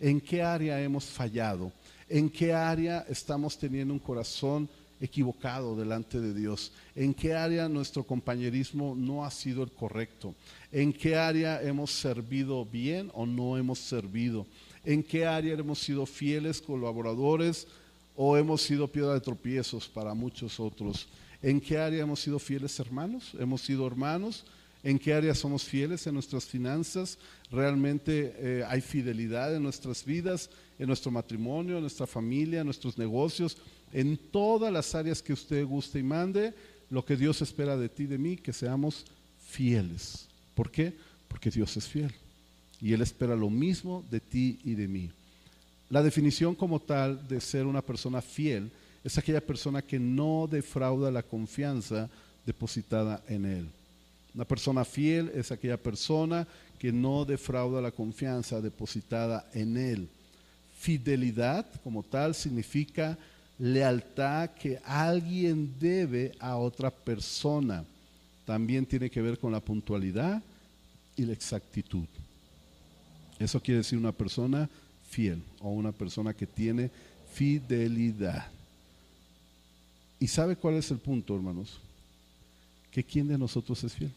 en 0.00 0.20
qué 0.20 0.42
área 0.42 0.80
hemos 0.80 1.04
fallado, 1.04 1.72
en 2.08 2.30
qué 2.30 2.52
área 2.52 3.04
estamos 3.08 3.58
teniendo 3.58 3.92
un 3.92 4.00
corazón 4.00 4.68
equivocado 5.00 5.76
delante 5.76 6.20
de 6.20 6.34
Dios, 6.34 6.72
en 6.94 7.14
qué 7.14 7.34
área 7.34 7.68
nuestro 7.68 8.04
compañerismo 8.04 8.94
no 8.96 9.24
ha 9.24 9.30
sido 9.30 9.62
el 9.62 9.70
correcto, 9.70 10.34
en 10.72 10.92
qué 10.92 11.16
área 11.16 11.62
hemos 11.62 11.92
servido 11.92 12.64
bien 12.64 13.10
o 13.14 13.24
no 13.26 13.56
hemos 13.56 13.78
servido, 13.78 14.46
en 14.84 15.02
qué 15.02 15.26
área 15.26 15.54
hemos 15.54 15.78
sido 15.78 16.06
fieles 16.06 16.60
colaboradores 16.60 17.66
o 18.16 18.36
hemos 18.36 18.62
sido 18.62 18.88
piedra 18.88 19.14
de 19.14 19.20
tropiezos 19.20 19.86
para 19.86 20.14
muchos 20.14 20.58
otros. 20.58 21.06
¿En 21.42 21.60
qué 21.60 21.78
área 21.78 22.02
hemos 22.02 22.20
sido 22.20 22.38
fieles 22.38 22.78
hermanos? 22.80 23.32
¿Hemos 23.38 23.62
sido 23.62 23.86
hermanos? 23.86 24.44
¿En 24.82 24.98
qué 24.98 25.12
área 25.14 25.34
somos 25.34 25.64
fieles 25.64 26.06
en 26.06 26.14
nuestras 26.14 26.44
finanzas? 26.44 27.18
¿Realmente 27.50 28.34
eh, 28.38 28.64
hay 28.68 28.80
fidelidad 28.80 29.54
en 29.54 29.62
nuestras 29.62 30.04
vidas, 30.04 30.50
en 30.78 30.86
nuestro 30.86 31.10
matrimonio, 31.10 31.76
en 31.76 31.82
nuestra 31.82 32.06
familia, 32.06 32.60
en 32.60 32.66
nuestros 32.66 32.98
negocios? 32.98 33.56
En 33.92 34.16
todas 34.16 34.72
las 34.72 34.94
áreas 34.94 35.22
que 35.22 35.32
usted 35.32 35.64
guste 35.64 36.00
y 36.00 36.02
mande, 36.02 36.54
lo 36.90 37.04
que 37.04 37.16
Dios 37.16 37.40
espera 37.42 37.76
de 37.76 37.88
ti 37.88 38.04
y 38.04 38.06
de 38.06 38.18
mí, 38.18 38.36
que 38.36 38.52
seamos 38.52 39.04
fieles. 39.46 40.26
¿Por 40.54 40.70
qué? 40.70 40.92
Porque 41.28 41.50
Dios 41.50 41.76
es 41.76 41.86
fiel. 41.86 42.12
Y 42.80 42.92
Él 42.92 43.02
espera 43.02 43.36
lo 43.36 43.50
mismo 43.50 44.04
de 44.10 44.20
ti 44.20 44.58
y 44.64 44.74
de 44.74 44.88
mí. 44.88 45.10
La 45.90 46.02
definición 46.02 46.54
como 46.54 46.80
tal 46.80 47.26
de 47.28 47.40
ser 47.40 47.66
una 47.66 47.82
persona 47.82 48.20
fiel 48.20 48.70
es 49.04 49.18
aquella 49.18 49.40
persona 49.40 49.82
que 49.82 49.98
no 49.98 50.48
defrauda 50.50 51.10
la 51.10 51.22
confianza 51.22 52.08
depositada 52.44 53.22
en 53.28 53.44
él. 53.44 53.68
Una 54.34 54.44
persona 54.44 54.84
fiel 54.84 55.30
es 55.34 55.50
aquella 55.50 55.76
persona 55.76 56.46
que 56.78 56.92
no 56.92 57.24
defrauda 57.24 57.80
la 57.80 57.90
confianza 57.90 58.60
depositada 58.60 59.48
en 59.52 59.76
él. 59.76 60.08
Fidelidad 60.78 61.66
como 61.82 62.02
tal 62.02 62.34
significa 62.34 63.18
lealtad 63.58 64.50
que 64.50 64.78
alguien 64.84 65.74
debe 65.80 66.32
a 66.38 66.56
otra 66.56 66.90
persona. 66.90 67.84
También 68.44 68.86
tiene 68.86 69.10
que 69.10 69.20
ver 69.20 69.38
con 69.38 69.52
la 69.52 69.60
puntualidad 69.60 70.42
y 71.16 71.24
la 71.24 71.32
exactitud. 71.32 72.06
Eso 73.38 73.60
quiere 73.60 73.78
decir 73.78 73.98
una 73.98 74.12
persona 74.12 74.68
fiel 75.10 75.42
o 75.60 75.70
una 75.70 75.92
persona 75.92 76.32
que 76.32 76.46
tiene 76.46 76.90
fidelidad. 77.32 78.57
¿Y 80.20 80.26
sabe 80.26 80.56
cuál 80.56 80.74
es 80.74 80.90
el 80.90 80.98
punto, 80.98 81.34
hermanos? 81.34 81.78
Que 82.90 83.04
quién 83.04 83.28
de 83.28 83.38
nosotros 83.38 83.82
es 83.84 83.92
fiel. 83.92 84.12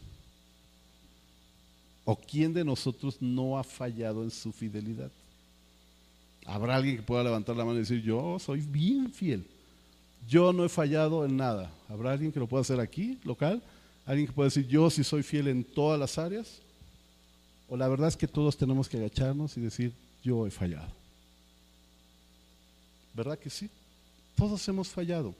¿O 2.04 2.16
quién 2.16 2.52
de 2.52 2.64
nosotros 2.64 3.16
no 3.20 3.58
ha 3.58 3.62
fallado 3.62 4.24
en 4.24 4.30
su 4.30 4.52
fidelidad? 4.52 5.10
Habrá 6.44 6.76
alguien 6.76 6.96
que 6.96 7.02
pueda 7.02 7.22
levantar 7.22 7.56
la 7.56 7.64
mano 7.64 7.76
y 7.76 7.82
decir, 7.82 8.02
yo 8.02 8.38
soy 8.40 8.60
bien 8.60 9.12
fiel. 9.12 9.46
Yo 10.28 10.52
no 10.52 10.64
he 10.64 10.68
fallado 10.68 11.24
en 11.24 11.36
nada. 11.36 11.70
¿Habrá 11.88 12.12
alguien 12.12 12.32
que 12.32 12.40
lo 12.40 12.48
pueda 12.48 12.62
hacer 12.62 12.80
aquí, 12.80 13.18
local? 13.22 13.62
¿Alguien 14.04 14.26
que 14.26 14.32
pueda 14.32 14.48
decir, 14.48 14.66
yo 14.66 14.90
sí 14.90 15.04
soy 15.04 15.22
fiel 15.22 15.46
en 15.46 15.62
todas 15.62 15.98
las 15.98 16.18
áreas? 16.18 16.60
O 17.68 17.76
la 17.76 17.88
verdad 17.88 18.08
es 18.08 18.16
que 18.16 18.26
todos 18.26 18.56
tenemos 18.56 18.88
que 18.88 18.96
agacharnos 18.96 19.56
y 19.56 19.60
decir, 19.60 19.92
yo 20.24 20.46
he 20.46 20.50
fallado. 20.50 20.92
¿Verdad 23.14 23.38
que 23.38 23.50
sí? 23.50 23.70
Todos 24.36 24.66
hemos 24.68 24.88
fallado. 24.88 25.34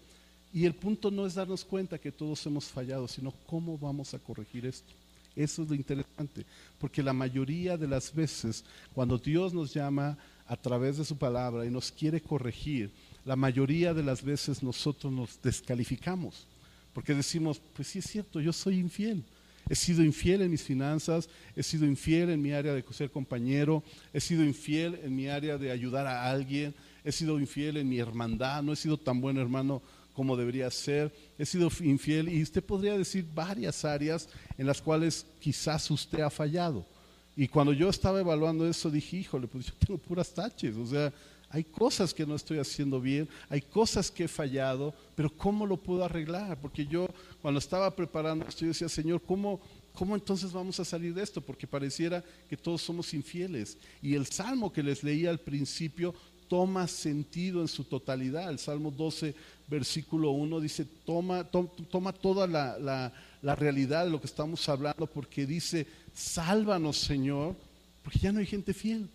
Y 0.52 0.66
el 0.66 0.74
punto 0.74 1.10
no 1.10 1.26
es 1.26 1.34
darnos 1.34 1.64
cuenta 1.64 1.98
que 1.98 2.12
todos 2.12 2.44
hemos 2.46 2.66
fallado, 2.66 3.08
sino 3.08 3.32
cómo 3.46 3.78
vamos 3.78 4.12
a 4.12 4.18
corregir 4.18 4.66
esto. 4.66 4.92
Eso 5.34 5.62
es 5.62 5.68
lo 5.70 5.74
interesante, 5.74 6.44
porque 6.78 7.02
la 7.02 7.14
mayoría 7.14 7.78
de 7.78 7.88
las 7.88 8.14
veces, 8.14 8.64
cuando 8.92 9.16
Dios 9.16 9.54
nos 9.54 9.72
llama 9.72 10.18
a 10.46 10.56
través 10.56 10.98
de 10.98 11.06
su 11.06 11.16
palabra 11.16 11.64
y 11.64 11.70
nos 11.70 11.90
quiere 11.90 12.20
corregir, 12.20 12.90
la 13.24 13.36
mayoría 13.36 13.94
de 13.94 14.02
las 14.02 14.22
veces 14.22 14.62
nosotros 14.62 15.10
nos 15.10 15.40
descalificamos, 15.40 16.46
porque 16.92 17.14
decimos, 17.14 17.62
pues 17.74 17.88
sí 17.88 18.00
es 18.00 18.06
cierto, 18.06 18.40
yo 18.40 18.52
soy 18.52 18.78
infiel. 18.78 19.24
He 19.70 19.74
sido 19.74 20.04
infiel 20.04 20.42
en 20.42 20.50
mis 20.50 20.62
finanzas, 20.62 21.30
he 21.56 21.62
sido 21.62 21.86
infiel 21.86 22.30
en 22.30 22.42
mi 22.42 22.52
área 22.52 22.74
de 22.74 22.84
ser 22.90 23.10
compañero, 23.10 23.82
he 24.12 24.20
sido 24.20 24.44
infiel 24.44 25.00
en 25.02 25.14
mi 25.14 25.28
área 25.28 25.56
de 25.56 25.70
ayudar 25.70 26.06
a 26.06 26.30
alguien, 26.30 26.74
he 27.04 27.12
sido 27.12 27.38
infiel 27.38 27.78
en 27.78 27.88
mi 27.88 27.98
hermandad, 27.98 28.62
no 28.62 28.72
he 28.72 28.76
sido 28.76 28.98
tan 28.98 29.20
buen 29.20 29.38
hermano 29.38 29.80
como 30.12 30.36
debería 30.36 30.70
ser, 30.70 31.12
he 31.38 31.46
sido 31.46 31.70
infiel 31.80 32.28
y 32.28 32.42
usted 32.42 32.62
podría 32.62 32.96
decir 32.96 33.26
varias 33.34 33.84
áreas 33.84 34.28
en 34.58 34.66
las 34.66 34.80
cuales 34.80 35.26
quizás 35.40 35.90
usted 35.90 36.20
ha 36.20 36.30
fallado. 36.30 36.86
Y 37.34 37.48
cuando 37.48 37.72
yo 37.72 37.88
estaba 37.88 38.20
evaluando 38.20 38.68
eso 38.68 38.90
dije, 38.90 39.16
híjole, 39.16 39.46
pues 39.46 39.66
yo 39.66 39.72
tengo 39.78 39.98
puras 39.98 40.32
taches, 40.32 40.76
o 40.76 40.86
sea, 40.86 41.12
hay 41.52 41.64
cosas 41.64 42.14
que 42.14 42.24
no 42.24 42.34
estoy 42.34 42.58
haciendo 42.58 42.98
bien, 42.98 43.28
hay 43.50 43.60
cosas 43.60 44.10
que 44.10 44.24
he 44.24 44.28
fallado, 44.28 44.94
pero 45.14 45.30
¿cómo 45.30 45.66
lo 45.66 45.76
puedo 45.76 46.02
arreglar? 46.02 46.58
Porque 46.58 46.86
yo 46.86 47.08
cuando 47.42 47.58
estaba 47.58 47.94
preparando 47.94 48.46
esto, 48.46 48.62
yo 48.62 48.68
decía, 48.68 48.88
Señor, 48.88 49.20
¿cómo, 49.20 49.60
¿cómo 49.92 50.14
entonces 50.14 50.50
vamos 50.50 50.80
a 50.80 50.84
salir 50.84 51.12
de 51.12 51.22
esto? 51.22 51.42
Porque 51.42 51.66
pareciera 51.66 52.24
que 52.48 52.56
todos 52.56 52.80
somos 52.80 53.12
infieles. 53.12 53.76
Y 54.00 54.14
el 54.14 54.24
salmo 54.24 54.72
que 54.72 54.82
les 54.82 55.04
leía 55.04 55.28
al 55.28 55.40
principio 55.40 56.14
toma 56.52 56.86
sentido 56.86 57.62
en 57.62 57.68
su 57.68 57.84
totalidad. 57.84 58.50
El 58.50 58.58
Salmo 58.58 58.90
12, 58.90 59.34
versículo 59.68 60.32
1 60.32 60.60
dice, 60.60 60.84
toma, 60.84 61.44
toma 61.44 62.12
toda 62.12 62.46
la, 62.46 62.78
la, 62.78 63.10
la 63.40 63.54
realidad 63.56 64.04
de 64.04 64.10
lo 64.10 64.20
que 64.20 64.26
estamos 64.26 64.68
hablando 64.68 65.06
porque 65.06 65.46
dice, 65.46 65.86
sálvanos 66.14 66.98
Señor, 66.98 67.56
porque 68.02 68.18
ya 68.18 68.32
no 68.32 68.40
hay 68.40 68.46
gente 68.46 68.74
fiel 68.74 69.08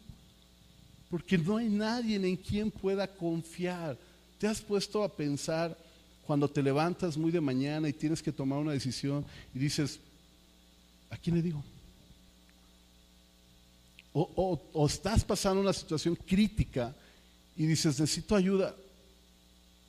porque 1.12 1.38
no 1.38 1.58
hay 1.58 1.69
nadie 1.69 2.15
en 2.15 2.36
quien 2.36 2.71
pueda 2.71 3.08
confiar. 3.08 3.97
¿Te 4.39 4.47
has 4.47 4.62
puesto 4.62 5.04
a 5.04 5.10
pensar 5.15 5.78
cuando 6.26 6.50
te 6.50 6.63
levantas 6.63 7.17
muy 7.17 7.32
de 7.32 7.39
mañana 7.39 7.88
y 7.88 7.93
tienes 7.93 8.21
que 8.21 8.32
tomar 8.32 8.60
una 8.60 8.73
decisión 8.73 9.23
y 9.54 9.60
dices, 9.60 10.00
¿a 11.10 11.17
quién 11.17 11.36
le 11.36 11.41
digo? 11.41 11.63
O, 14.12 14.60
o, 14.73 14.88
estás 14.88 15.23
pasando 15.23 15.62
una 15.62 15.73
situación 15.73 16.15
crítica 16.15 16.95
y 17.58 17.65
dices, 17.65 18.00
necesito 18.00 18.36
ayuda, 18.36 18.76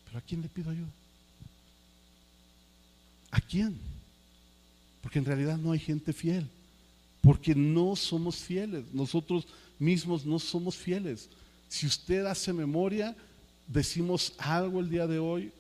pero 0.06 0.18
¿a 0.18 0.22
quién 0.22 0.40
le 0.40 0.48
pido 0.48 0.70
ayuda? 0.70 0.88
¿A 3.30 3.40
quién? 3.40 3.78
Porque 5.02 5.18
en 5.18 5.26
realidad 5.26 5.58
no 5.58 5.72
hay 5.72 5.78
gente 5.78 6.12
fiel, 6.12 6.48
porque 7.20 7.54
no 7.54 7.94
somos 7.94 8.36
fieles. 8.36 8.84
Nosotros 8.92 9.46
mismos 9.78 10.24
no 10.24 10.38
somos 10.38 10.76
fieles. 10.76 11.28
Si 11.68 11.86
usted 11.86 12.24
hace 12.24 12.52
memoria, 12.54 13.14
decimos 13.66 14.32
algo 14.38 14.80
el 14.80 14.88
día 14.88 15.06
de 15.06 15.18
hoy 15.18 15.52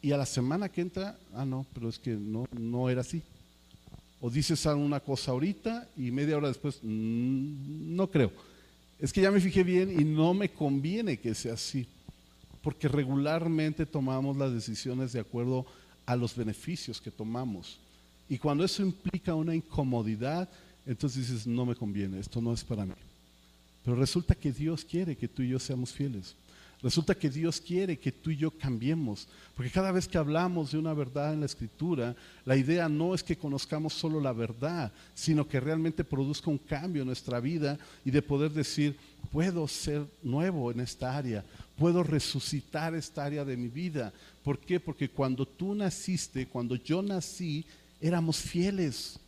y 0.00 0.12
a 0.12 0.16
la 0.16 0.26
semana 0.26 0.70
que 0.70 0.80
entra, 0.80 1.18
ah, 1.34 1.44
no, 1.44 1.66
pero 1.74 1.90
es 1.90 1.98
que 1.98 2.12
no, 2.12 2.46
no 2.58 2.88
era 2.88 3.02
así. 3.02 3.22
O 4.20 4.30
dices 4.30 4.64
una 4.64 5.00
cosa 5.00 5.32
ahorita 5.32 5.88
y 5.96 6.10
media 6.10 6.38
hora 6.38 6.48
después, 6.48 6.78
mm, 6.82 7.94
no 7.94 8.10
creo. 8.10 8.32
Es 8.98 9.12
que 9.12 9.20
ya 9.20 9.30
me 9.30 9.40
fijé 9.40 9.62
bien 9.62 9.98
y 9.98 10.04
no 10.04 10.34
me 10.34 10.48
conviene 10.50 11.18
que 11.18 11.34
sea 11.34 11.54
así, 11.54 11.86
porque 12.62 12.88
regularmente 12.88 13.86
tomamos 13.86 14.36
las 14.36 14.52
decisiones 14.52 15.12
de 15.12 15.20
acuerdo 15.20 15.66
a 16.04 16.16
los 16.16 16.34
beneficios 16.34 17.00
que 17.00 17.10
tomamos. 17.10 17.78
Y 18.28 18.38
cuando 18.38 18.64
eso 18.64 18.82
implica 18.82 19.34
una 19.34 19.54
incomodidad, 19.54 20.48
entonces 20.84 21.28
dices, 21.28 21.46
no 21.46 21.64
me 21.64 21.76
conviene, 21.76 22.18
esto 22.18 22.40
no 22.40 22.52
es 22.52 22.64
para 22.64 22.84
mí. 22.84 22.94
Pero 23.84 23.96
resulta 23.96 24.34
que 24.34 24.52
Dios 24.52 24.84
quiere 24.84 25.16
que 25.16 25.28
tú 25.28 25.42
y 25.42 25.48
yo 25.48 25.58
seamos 25.58 25.92
fieles. 25.92 26.34
Resulta 26.80 27.16
que 27.16 27.28
Dios 27.28 27.60
quiere 27.60 27.98
que 27.98 28.12
tú 28.12 28.30
y 28.30 28.36
yo 28.36 28.52
cambiemos, 28.52 29.26
porque 29.56 29.70
cada 29.70 29.90
vez 29.90 30.06
que 30.06 30.16
hablamos 30.16 30.70
de 30.70 30.78
una 30.78 30.94
verdad 30.94 31.34
en 31.34 31.40
la 31.40 31.46
escritura, 31.46 32.14
la 32.44 32.56
idea 32.56 32.88
no 32.88 33.16
es 33.16 33.24
que 33.24 33.36
conozcamos 33.36 33.94
solo 33.94 34.20
la 34.20 34.32
verdad, 34.32 34.92
sino 35.12 35.48
que 35.48 35.58
realmente 35.58 36.04
produzca 36.04 36.50
un 36.50 36.58
cambio 36.58 37.02
en 37.02 37.08
nuestra 37.08 37.40
vida 37.40 37.76
y 38.04 38.12
de 38.12 38.22
poder 38.22 38.52
decir, 38.52 38.96
puedo 39.32 39.66
ser 39.66 40.06
nuevo 40.22 40.70
en 40.70 40.78
esta 40.78 41.16
área, 41.16 41.44
puedo 41.76 42.04
resucitar 42.04 42.94
esta 42.94 43.24
área 43.24 43.44
de 43.44 43.56
mi 43.56 43.68
vida. 43.68 44.12
¿Por 44.44 44.60
qué? 44.60 44.78
Porque 44.78 45.08
cuando 45.08 45.46
tú 45.46 45.74
naciste, 45.74 46.46
cuando 46.46 46.76
yo 46.76 47.02
nací, 47.02 47.64
éramos 48.00 48.36
fieles. 48.36 49.18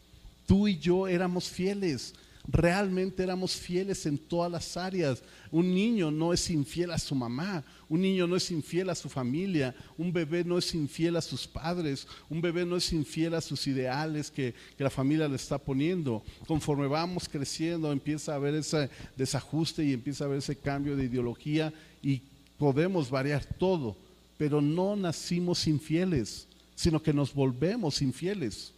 Tú 0.46 0.68
y 0.68 0.78
yo 0.78 1.08
éramos 1.08 1.48
fieles 1.48 2.14
realmente 2.48 3.22
éramos 3.22 3.52
fieles 3.52 4.06
en 4.06 4.18
todas 4.18 4.50
las 4.50 4.76
áreas. 4.76 5.22
Un 5.50 5.74
niño 5.74 6.10
no 6.10 6.32
es 6.32 6.48
infiel 6.50 6.90
a 6.90 6.98
su 6.98 7.14
mamá, 7.14 7.64
un 7.88 8.00
niño 8.00 8.26
no 8.26 8.36
es 8.36 8.50
infiel 8.50 8.90
a 8.90 8.94
su 8.94 9.08
familia, 9.08 9.74
un 9.98 10.12
bebé 10.12 10.44
no 10.44 10.58
es 10.58 10.74
infiel 10.74 11.16
a 11.16 11.20
sus 11.20 11.46
padres, 11.46 12.06
un 12.28 12.40
bebé 12.40 12.64
no 12.64 12.76
es 12.76 12.92
infiel 12.92 13.34
a 13.34 13.40
sus 13.40 13.66
ideales 13.66 14.30
que, 14.30 14.54
la 14.78 14.90
familia 14.90 15.28
le 15.28 15.36
está 15.36 15.58
poniendo. 15.58 16.22
Conforme 16.46 16.86
vamos 16.86 17.28
creciendo 17.28 17.92
empieza 17.92 18.32
a 18.32 18.36
haber 18.36 18.54
ese 18.54 18.88
desajuste 19.16 19.84
y 19.84 19.92
empieza 19.92 20.24
a 20.24 20.26
haber 20.26 20.38
ese 20.38 20.56
cambio 20.56 20.96
de 20.96 21.04
ideología 21.04 21.72
y 22.02 22.22
podemos 22.56 23.10
variar 23.10 23.44
todo, 23.44 23.96
pero 24.38 24.62
no 24.62 24.96
nacimos 24.96 25.66
infieles, 25.66 26.48
sino 26.74 27.02
que 27.02 27.12
nos 27.12 27.34
volvemos 27.34 28.00
infieles. 28.00 28.72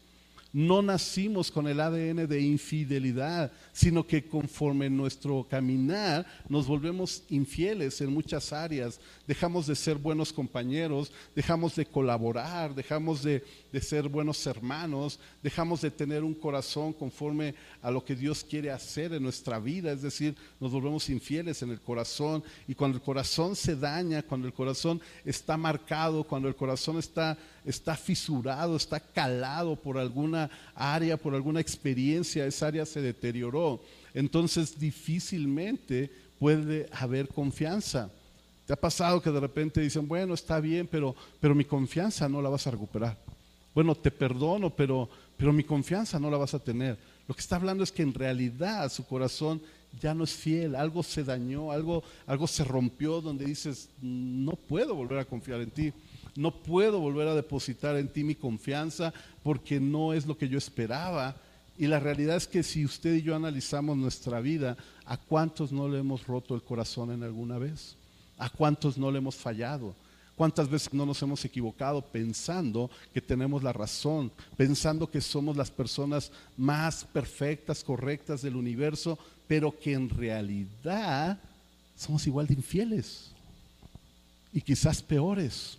No 0.52 0.82
nacimos 0.82 1.50
con 1.50 1.66
el 1.66 1.80
ADN 1.80 2.28
de 2.28 2.40
infidelidad, 2.40 3.50
sino 3.72 4.06
que 4.06 4.26
conforme 4.26 4.90
nuestro 4.90 5.46
caminar 5.48 6.26
nos 6.48 6.66
volvemos 6.66 7.22
infieles 7.30 8.00
en 8.00 8.12
muchas 8.12 8.52
áreas. 8.52 9.00
Dejamos 9.26 9.66
de 9.66 9.74
ser 9.74 9.96
buenos 9.96 10.32
compañeros, 10.32 11.10
dejamos 11.34 11.74
de 11.74 11.86
colaborar, 11.86 12.74
dejamos 12.74 13.22
de, 13.22 13.42
ser 13.80 14.08
buenos 14.08 14.46
hermanos, 14.46 15.18
dejamos 15.42 15.80
de 15.80 15.90
tener 15.90 16.22
un 16.22 16.34
corazón 16.34 16.92
conforme 16.92 17.54
a 17.80 17.90
lo 17.90 18.04
que 18.04 18.14
Dios 18.14 18.44
quiere 18.44 18.70
hacer 18.70 19.14
en 19.14 19.22
nuestra 19.22 19.58
vida. 19.58 19.92
Es 19.92 20.02
decir, 20.02 20.36
nos 20.60 20.70
volvemos 20.70 21.08
infieles 21.08 21.62
en 21.62 21.70
el 21.70 21.80
corazón. 21.80 22.44
Y 22.68 22.74
cuando 22.74 22.98
el 22.98 23.02
corazón 23.02 23.56
se 23.56 23.74
daña, 23.74 24.22
cuando 24.22 24.46
el 24.46 24.52
corazón 24.52 25.00
está 25.24 25.56
marcado, 25.56 26.24
cuando 26.24 26.48
el 26.48 26.56
corazón 26.56 26.98
está, 26.98 27.38
está 27.64 27.96
fisurado, 27.96 28.76
está 28.76 29.00
calado 29.00 29.76
por 29.76 29.96
alguna 29.96 30.50
área, 30.74 31.16
por 31.16 31.34
alguna 31.34 31.60
experiencia, 31.60 32.44
esa 32.44 32.66
área 32.66 32.84
se 32.84 33.00
deterioró. 33.00 33.61
Entonces 34.14 34.78
difícilmente 34.78 36.10
puede 36.38 36.88
haber 36.92 37.28
confianza. 37.28 38.10
¿Te 38.66 38.72
ha 38.72 38.76
pasado 38.76 39.20
que 39.20 39.30
de 39.30 39.40
repente 39.40 39.80
dicen, 39.80 40.06
bueno, 40.06 40.34
está 40.34 40.60
bien, 40.60 40.86
pero, 40.86 41.14
pero 41.40 41.54
mi 41.54 41.64
confianza 41.64 42.28
no 42.28 42.40
la 42.40 42.48
vas 42.48 42.66
a 42.66 42.70
recuperar? 42.70 43.16
Bueno, 43.74 43.94
te 43.94 44.10
perdono, 44.10 44.70
pero, 44.70 45.08
pero 45.36 45.52
mi 45.52 45.64
confianza 45.64 46.18
no 46.18 46.30
la 46.30 46.36
vas 46.36 46.54
a 46.54 46.58
tener. 46.58 46.96
Lo 47.26 47.34
que 47.34 47.40
está 47.40 47.56
hablando 47.56 47.82
es 47.82 47.92
que 47.92 48.02
en 48.02 48.14
realidad 48.14 48.90
su 48.90 49.06
corazón 49.06 49.60
ya 50.00 50.14
no 50.14 50.24
es 50.24 50.32
fiel, 50.32 50.74
algo 50.74 51.02
se 51.02 51.24
dañó, 51.24 51.72
algo, 51.72 52.02
algo 52.26 52.46
se 52.46 52.64
rompió 52.64 53.20
donde 53.20 53.44
dices, 53.44 53.88
no 54.00 54.52
puedo 54.52 54.94
volver 54.94 55.18
a 55.18 55.24
confiar 55.24 55.60
en 55.60 55.70
ti 55.70 55.92
no 56.34 56.50
puedo 56.50 57.00
volver 57.00 57.28
a 57.28 57.34
depositar 57.34 57.96
en 57.96 58.08
ti 58.08 58.24
mi 58.24 58.34
confianza 58.34 59.12
porque 59.42 59.80
no 59.80 60.12
es 60.12 60.26
lo 60.26 60.36
que 60.36 60.48
yo 60.48 60.58
esperaba. 60.58 61.36
Y 61.78 61.86
la 61.86 62.00
realidad 62.00 62.36
es 62.36 62.46
que 62.46 62.62
si 62.62 62.84
usted 62.84 63.14
y 63.14 63.22
yo 63.22 63.34
analizamos 63.34 63.96
nuestra 63.96 64.40
vida, 64.40 64.76
¿a 65.06 65.16
cuántos 65.16 65.72
no 65.72 65.88
le 65.88 65.98
hemos 65.98 66.26
roto 66.26 66.54
el 66.54 66.62
corazón 66.62 67.12
en 67.12 67.22
alguna 67.22 67.58
vez? 67.58 67.96
¿A 68.38 68.50
cuántos 68.50 68.98
no 68.98 69.10
le 69.10 69.18
hemos 69.18 69.36
fallado? 69.36 69.94
¿Cuántas 70.36 70.68
veces 70.68 70.92
no 70.92 71.06
nos 71.06 71.20
hemos 71.22 71.44
equivocado 71.44 72.02
pensando 72.02 72.90
que 73.12 73.20
tenemos 73.20 73.62
la 73.62 73.72
razón, 73.72 74.30
pensando 74.56 75.10
que 75.10 75.20
somos 75.20 75.56
las 75.56 75.70
personas 75.70 76.32
más 76.56 77.04
perfectas, 77.04 77.84
correctas 77.84 78.42
del 78.42 78.56
universo, 78.56 79.18
pero 79.46 79.78
que 79.78 79.92
en 79.92 80.08
realidad 80.08 81.38
somos 81.96 82.26
igual 82.26 82.46
de 82.46 82.54
infieles 82.54 83.30
y 84.52 84.60
quizás 84.60 85.02
peores? 85.02 85.78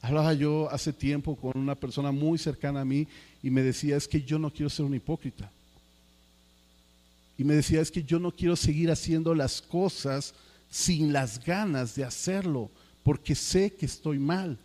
Hablaba 0.00 0.32
yo 0.34 0.68
hace 0.70 0.92
tiempo 0.92 1.36
con 1.36 1.56
una 1.56 1.74
persona 1.74 2.12
muy 2.12 2.38
cercana 2.38 2.82
a 2.82 2.84
mí 2.84 3.06
y 3.42 3.50
me 3.50 3.62
decía, 3.62 3.96
es 3.96 4.08
que 4.08 4.22
yo 4.22 4.38
no 4.38 4.52
quiero 4.52 4.70
ser 4.70 4.84
un 4.84 4.94
hipócrita. 4.94 5.50
Y 7.36 7.44
me 7.44 7.54
decía, 7.54 7.80
es 7.80 7.90
que 7.90 8.02
yo 8.02 8.18
no 8.18 8.32
quiero 8.32 8.56
seguir 8.56 8.90
haciendo 8.90 9.34
las 9.34 9.62
cosas 9.62 10.34
sin 10.70 11.12
las 11.12 11.44
ganas 11.44 11.94
de 11.94 12.04
hacerlo, 12.04 12.70
porque 13.04 13.34
sé 13.34 13.72
que 13.72 13.86
estoy 13.86 14.18
mal. 14.18 14.58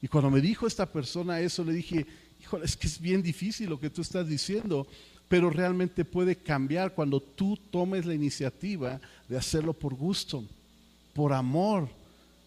Y 0.00 0.08
cuando 0.08 0.30
me 0.30 0.40
dijo 0.40 0.66
esta 0.66 0.90
persona 0.90 1.40
eso, 1.40 1.64
le 1.64 1.74
dije, 1.74 2.06
híjole, 2.40 2.64
es 2.64 2.76
que 2.76 2.86
es 2.86 2.98
bien 2.98 3.22
difícil 3.22 3.68
lo 3.68 3.78
que 3.78 3.90
tú 3.90 4.00
estás 4.00 4.26
diciendo, 4.26 4.86
pero 5.28 5.50
realmente 5.50 6.04
puede 6.04 6.36
cambiar 6.36 6.94
cuando 6.94 7.20
tú 7.20 7.58
tomes 7.70 8.06
la 8.06 8.14
iniciativa 8.14 9.00
de 9.28 9.36
hacerlo 9.36 9.74
por 9.74 9.94
gusto, 9.94 10.44
por 11.12 11.32
amor 11.32 11.88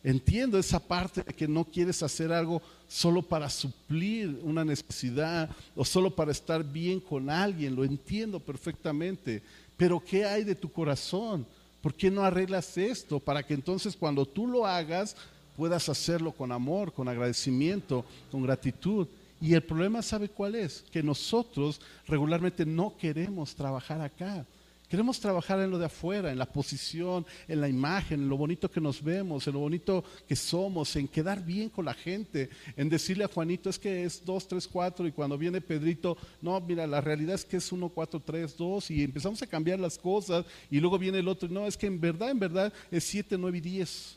Entiendo 0.07 0.57
esa 0.57 0.79
parte 0.79 1.21
de 1.21 1.33
que 1.33 1.49
no 1.49 1.65
quieres 1.65 2.01
hacer 2.01 2.31
algo 2.31 2.61
solo 2.87 3.21
para 3.21 3.49
suplir 3.49 4.39
una 4.41 4.63
necesidad 4.63 5.49
o 5.75 5.83
solo 5.83 6.09
para 6.09 6.31
estar 6.31 6.63
bien 6.63 7.01
con 7.01 7.29
alguien, 7.29 7.75
lo 7.75 7.83
entiendo 7.83 8.39
perfectamente. 8.39 9.43
Pero 9.75 9.99
¿qué 9.99 10.23
hay 10.23 10.45
de 10.45 10.55
tu 10.55 10.71
corazón? 10.71 11.45
¿Por 11.81 11.93
qué 11.93 12.09
no 12.09 12.23
arreglas 12.23 12.77
esto? 12.77 13.19
Para 13.19 13.43
que 13.43 13.53
entonces 13.53 13.97
cuando 13.97 14.25
tú 14.25 14.47
lo 14.47 14.65
hagas 14.65 15.13
puedas 15.57 15.89
hacerlo 15.89 16.31
con 16.31 16.53
amor, 16.53 16.93
con 16.93 17.09
agradecimiento, 17.09 18.05
con 18.31 18.43
gratitud. 18.43 19.07
Y 19.41 19.55
el 19.55 19.61
problema, 19.61 20.01
¿sabe 20.01 20.29
cuál 20.29 20.55
es? 20.55 20.85
Que 20.89 21.03
nosotros 21.03 21.81
regularmente 22.07 22.65
no 22.65 22.95
queremos 22.95 23.53
trabajar 23.53 23.99
acá. 23.99 24.45
Queremos 24.89 25.19
trabajar 25.19 25.59
en 25.59 25.69
lo 25.69 25.77
de 25.77 25.87
afuera, 25.87 26.31
en 26.31 26.37
la 26.37 26.45
posición, 26.45 27.25
en 27.49 27.59
la 27.59 27.67
imagen, 27.67 28.21
en 28.21 28.29
lo 28.29 28.37
bonito 28.37 28.71
que 28.71 28.79
nos 28.79 29.03
vemos, 29.03 29.45
en 29.45 29.53
lo 29.53 29.59
bonito 29.59 30.01
que 30.25 30.35
somos, 30.35 30.95
en 30.95 31.09
quedar 31.09 31.43
bien 31.43 31.69
con 31.69 31.83
la 31.83 31.93
gente, 31.93 32.49
en 32.77 32.87
decirle 32.87 33.25
a 33.25 33.27
Juanito 33.27 33.69
es 33.69 33.77
que 33.77 34.05
es 34.05 34.23
2, 34.23 34.47
3, 34.47 34.65
4 34.65 35.07
y 35.07 35.11
cuando 35.11 35.37
viene 35.37 35.59
Pedrito, 35.59 36.17
no, 36.41 36.61
mira, 36.61 36.87
la 36.87 37.01
realidad 37.01 37.35
es 37.35 37.43
que 37.43 37.57
es 37.57 37.69
1, 37.69 37.89
4, 37.89 38.21
3, 38.21 38.55
2 38.55 38.91
y 38.91 39.03
empezamos 39.03 39.41
a 39.41 39.47
cambiar 39.47 39.77
las 39.77 39.97
cosas 39.97 40.45
y 40.71 40.79
luego 40.79 40.97
viene 40.97 41.19
el 41.19 41.27
otro, 41.27 41.49
no, 41.49 41.67
es 41.67 41.75
que 41.75 41.87
en 41.87 41.99
verdad, 41.99 42.29
en 42.29 42.39
verdad 42.39 42.71
es 42.89 43.03
7, 43.03 43.37
9 43.37 43.57
y 43.57 43.61
10. 43.61 44.15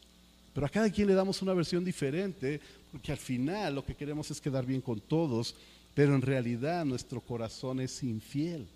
Pero 0.54 0.66
a 0.66 0.70
cada 0.70 0.90
quien 0.90 1.08
le 1.08 1.14
damos 1.14 1.42
una 1.42 1.52
versión 1.52 1.84
diferente 1.84 2.60
porque 2.92 3.10
al 3.10 3.18
final 3.18 3.74
lo 3.74 3.84
que 3.84 3.96
queremos 3.96 4.30
es 4.30 4.40
quedar 4.40 4.64
bien 4.64 4.80
con 4.80 5.00
todos, 5.00 5.56
pero 5.94 6.14
en 6.14 6.22
realidad 6.22 6.84
nuestro 6.84 7.20
corazón 7.20 7.80
es 7.80 8.04
infiel. 8.04 8.68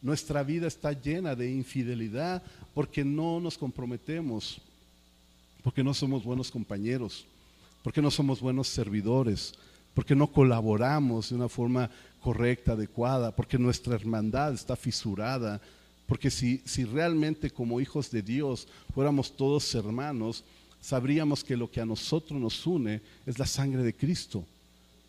Nuestra 0.00 0.42
vida 0.42 0.66
está 0.68 0.92
llena 0.92 1.34
de 1.34 1.50
infidelidad 1.50 2.42
porque 2.72 3.04
no 3.04 3.40
nos 3.40 3.58
comprometemos, 3.58 4.60
porque 5.62 5.82
no 5.82 5.92
somos 5.92 6.22
buenos 6.22 6.50
compañeros, 6.50 7.24
porque 7.82 8.00
no 8.00 8.10
somos 8.10 8.40
buenos 8.40 8.68
servidores, 8.68 9.54
porque 9.94 10.14
no 10.14 10.30
colaboramos 10.30 11.30
de 11.30 11.34
una 11.34 11.48
forma 11.48 11.90
correcta, 12.20 12.72
adecuada, 12.72 13.34
porque 13.34 13.58
nuestra 13.58 13.96
hermandad 13.96 14.54
está 14.54 14.76
fisurada, 14.76 15.60
porque 16.06 16.30
si, 16.30 16.62
si 16.64 16.84
realmente 16.84 17.50
como 17.50 17.80
hijos 17.80 18.10
de 18.10 18.22
Dios 18.22 18.68
fuéramos 18.94 19.36
todos 19.36 19.74
hermanos, 19.74 20.44
sabríamos 20.80 21.42
que 21.42 21.56
lo 21.56 21.70
que 21.70 21.80
a 21.80 21.86
nosotros 21.86 22.40
nos 22.40 22.66
une 22.66 23.00
es 23.26 23.38
la 23.38 23.46
sangre 23.46 23.82
de 23.82 23.94
Cristo. 23.94 24.44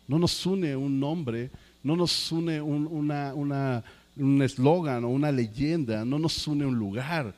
No 0.08 0.18
nos 0.18 0.44
une 0.44 0.74
un 0.74 0.98
nombre, 0.98 1.50
no 1.82 1.94
nos 1.94 2.32
une 2.32 2.60
una, 2.60 3.32
una 3.34 3.84
un 4.16 4.42
eslogan 4.42 5.04
o 5.04 5.08
una 5.08 5.32
leyenda, 5.32 6.04
no 6.04 6.18
nos 6.18 6.46
une 6.46 6.66
un 6.66 6.76
lugar. 6.76 7.34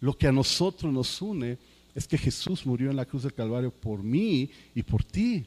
Lo 0.00 0.16
que 0.16 0.26
a 0.26 0.32
nosotros 0.32 0.92
nos 0.92 1.20
une 1.22 1.58
es 1.94 2.06
que 2.06 2.18
Jesús 2.18 2.64
murió 2.64 2.90
en 2.90 2.96
la 2.96 3.04
cruz 3.04 3.22
del 3.22 3.34
Calvario 3.34 3.70
por 3.70 4.02
mí 4.02 4.50
y 4.74 4.82
por 4.82 5.04
ti. 5.04 5.44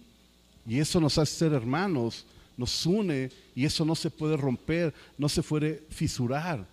Y 0.68 0.80
eso 0.80 1.00
nos 1.00 1.18
hace 1.18 1.36
ser 1.36 1.54
hermanos, 1.54 2.26
nos 2.58 2.86
une 2.86 3.32
y 3.56 3.66
eso 3.66 3.84
no 3.86 3.96
se 3.96 4.10
puede 4.10 4.38
romper, 4.38 4.94
no 5.18 5.30
se 5.30 5.44
puede 5.44 5.84
fisurar. 5.90 6.66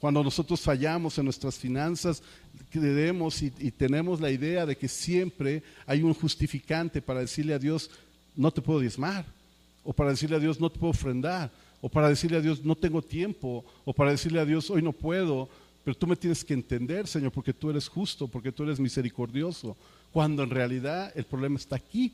Cuando 0.00 0.22
nosotros 0.22 0.60
fallamos 0.60 1.18
en 1.18 1.24
nuestras 1.24 1.56
finanzas, 1.56 2.22
creemos 2.70 3.42
y, 3.42 3.52
y 3.58 3.70
tenemos 3.70 4.20
la 4.20 4.30
idea 4.30 4.66
de 4.66 4.76
que 4.76 4.88
siempre 4.88 5.62
hay 5.86 6.02
un 6.02 6.14
justificante 6.14 7.00
para 7.00 7.20
decirle 7.20 7.54
a 7.54 7.58
Dios, 7.58 7.90
no 8.34 8.50
te 8.50 8.60
puedo 8.60 8.80
diezmar, 8.80 9.24
o 9.82 9.92
para 9.92 10.10
decirle 10.10 10.36
a 10.36 10.40
Dios, 10.40 10.60
no 10.60 10.70
te 10.70 10.78
puedo 10.78 10.90
ofrendar, 10.90 11.50
o 11.80 11.88
para 11.88 12.08
decirle 12.08 12.38
a 12.38 12.40
Dios, 12.40 12.64
no 12.64 12.74
tengo 12.74 13.02
tiempo, 13.02 13.64
o 13.84 13.92
para 13.92 14.10
decirle 14.10 14.40
a 14.40 14.44
Dios, 14.44 14.70
hoy 14.70 14.82
no 14.82 14.92
puedo, 14.92 15.48
pero 15.84 15.96
tú 15.96 16.06
me 16.06 16.16
tienes 16.16 16.44
que 16.44 16.54
entender, 16.54 17.06
Señor, 17.06 17.30
porque 17.32 17.52
tú 17.52 17.70
eres 17.70 17.88
justo, 17.88 18.26
porque 18.26 18.50
tú 18.52 18.64
eres 18.64 18.80
misericordioso, 18.80 19.76
cuando 20.12 20.42
en 20.42 20.50
realidad 20.50 21.12
el 21.14 21.24
problema 21.24 21.58
está 21.58 21.76
aquí, 21.76 22.12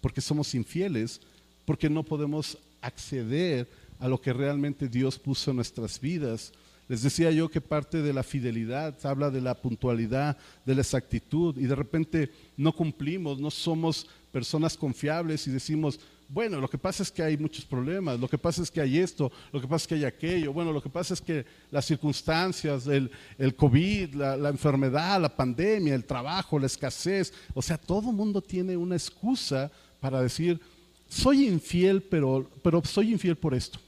porque 0.00 0.20
somos 0.20 0.54
infieles, 0.54 1.20
porque 1.64 1.90
no 1.90 2.02
podemos 2.02 2.56
acceder 2.80 3.68
a 3.98 4.08
lo 4.08 4.20
que 4.20 4.32
realmente 4.32 4.88
Dios 4.88 5.18
puso 5.18 5.50
en 5.50 5.56
nuestras 5.56 6.00
vidas. 6.00 6.52
Les 6.88 7.02
decía 7.02 7.30
yo 7.30 7.48
que 7.48 7.60
parte 7.60 8.02
de 8.02 8.12
la 8.12 8.22
fidelidad 8.22 8.94
habla 9.04 9.30
de 9.30 9.40
la 9.40 9.54
puntualidad, 9.54 10.36
de 10.66 10.74
la 10.74 10.80
exactitud, 10.80 11.56
y 11.56 11.66
de 11.66 11.74
repente 11.74 12.30
no 12.56 12.72
cumplimos, 12.72 13.38
no 13.38 13.50
somos 13.50 14.06
personas 14.32 14.76
confiables 14.76 15.46
y 15.46 15.50
decimos, 15.50 16.00
bueno, 16.32 16.60
lo 16.60 16.68
que 16.68 16.78
pasa 16.78 17.02
es 17.02 17.10
que 17.10 17.22
hay 17.22 17.36
muchos 17.36 17.66
problemas, 17.66 18.18
lo 18.18 18.26
que 18.26 18.38
pasa 18.38 18.62
es 18.62 18.70
que 18.70 18.80
hay 18.80 18.98
esto, 18.98 19.30
lo 19.52 19.60
que 19.60 19.68
pasa 19.68 19.82
es 19.82 19.86
que 19.88 19.94
hay 19.96 20.04
aquello, 20.04 20.52
bueno, 20.52 20.72
lo 20.72 20.82
que 20.82 20.88
pasa 20.88 21.12
es 21.12 21.20
que 21.20 21.44
las 21.70 21.84
circunstancias, 21.84 22.86
el, 22.86 23.10
COVID, 23.54 24.14
la, 24.14 24.36
la, 24.38 24.48
enfermedad, 24.48 25.20
la 25.20 25.36
pandemia, 25.36 25.94
el 25.94 26.06
trabajo, 26.06 26.58
la 26.58 26.66
escasez, 26.66 27.34
o 27.52 27.60
sea, 27.60 27.76
todo 27.76 28.12
mundo 28.12 28.40
tiene 28.40 28.78
una 28.78 28.96
excusa 28.96 29.70
para 30.00 30.22
decir, 30.22 30.58
soy 31.06 31.46
infiel, 31.46 32.02
pero, 32.02 32.50
pero 32.62 32.82
soy 32.82 33.12
infiel 33.12 33.36
por 33.36 33.52
esto. 33.54 33.78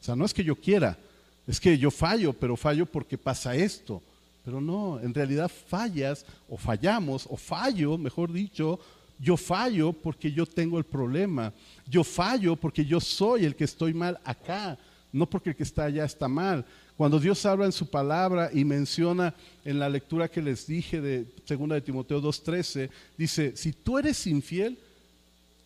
O 0.00 0.04
sea, 0.04 0.16
no 0.16 0.24
es 0.24 0.32
que 0.32 0.42
yo 0.42 0.56
quiera, 0.56 0.98
es 1.46 1.60
que 1.60 1.76
yo 1.76 1.90
fallo, 1.90 2.32
pero 2.32 2.56
fallo 2.56 2.86
porque 2.86 3.18
pasa 3.18 3.54
esto. 3.54 4.02
Pero 4.44 4.60
no, 4.60 4.98
en 4.98 5.12
realidad 5.12 5.50
fallas 5.68 6.24
o 6.48 6.56
fallamos, 6.56 7.26
o 7.28 7.36
fallo, 7.36 7.98
mejor 7.98 8.32
dicho, 8.32 8.80
yo 9.22 9.36
fallo 9.36 9.92
porque 9.92 10.32
yo 10.32 10.44
tengo 10.44 10.78
el 10.78 10.84
problema. 10.84 11.52
Yo 11.88 12.02
fallo 12.02 12.56
porque 12.56 12.84
yo 12.84 13.00
soy 13.00 13.44
el 13.44 13.54
que 13.54 13.64
estoy 13.64 13.94
mal 13.94 14.18
acá, 14.24 14.76
no 15.12 15.30
porque 15.30 15.50
el 15.50 15.56
que 15.56 15.62
está 15.62 15.84
allá 15.84 16.04
está 16.04 16.26
mal. 16.26 16.64
Cuando 16.96 17.20
Dios 17.20 17.46
habla 17.46 17.66
en 17.66 17.72
su 17.72 17.88
palabra 17.88 18.50
y 18.52 18.64
menciona 18.64 19.32
en 19.64 19.78
la 19.78 19.88
lectura 19.88 20.28
que 20.28 20.42
les 20.42 20.66
dije 20.66 21.00
de 21.00 21.24
2 21.48 21.68
de 21.68 21.80
Timoteo 21.80 22.20
2:13, 22.20 22.90
dice, 23.16 23.56
si 23.56 23.72
tú 23.72 23.96
eres 23.96 24.26
infiel, 24.26 24.76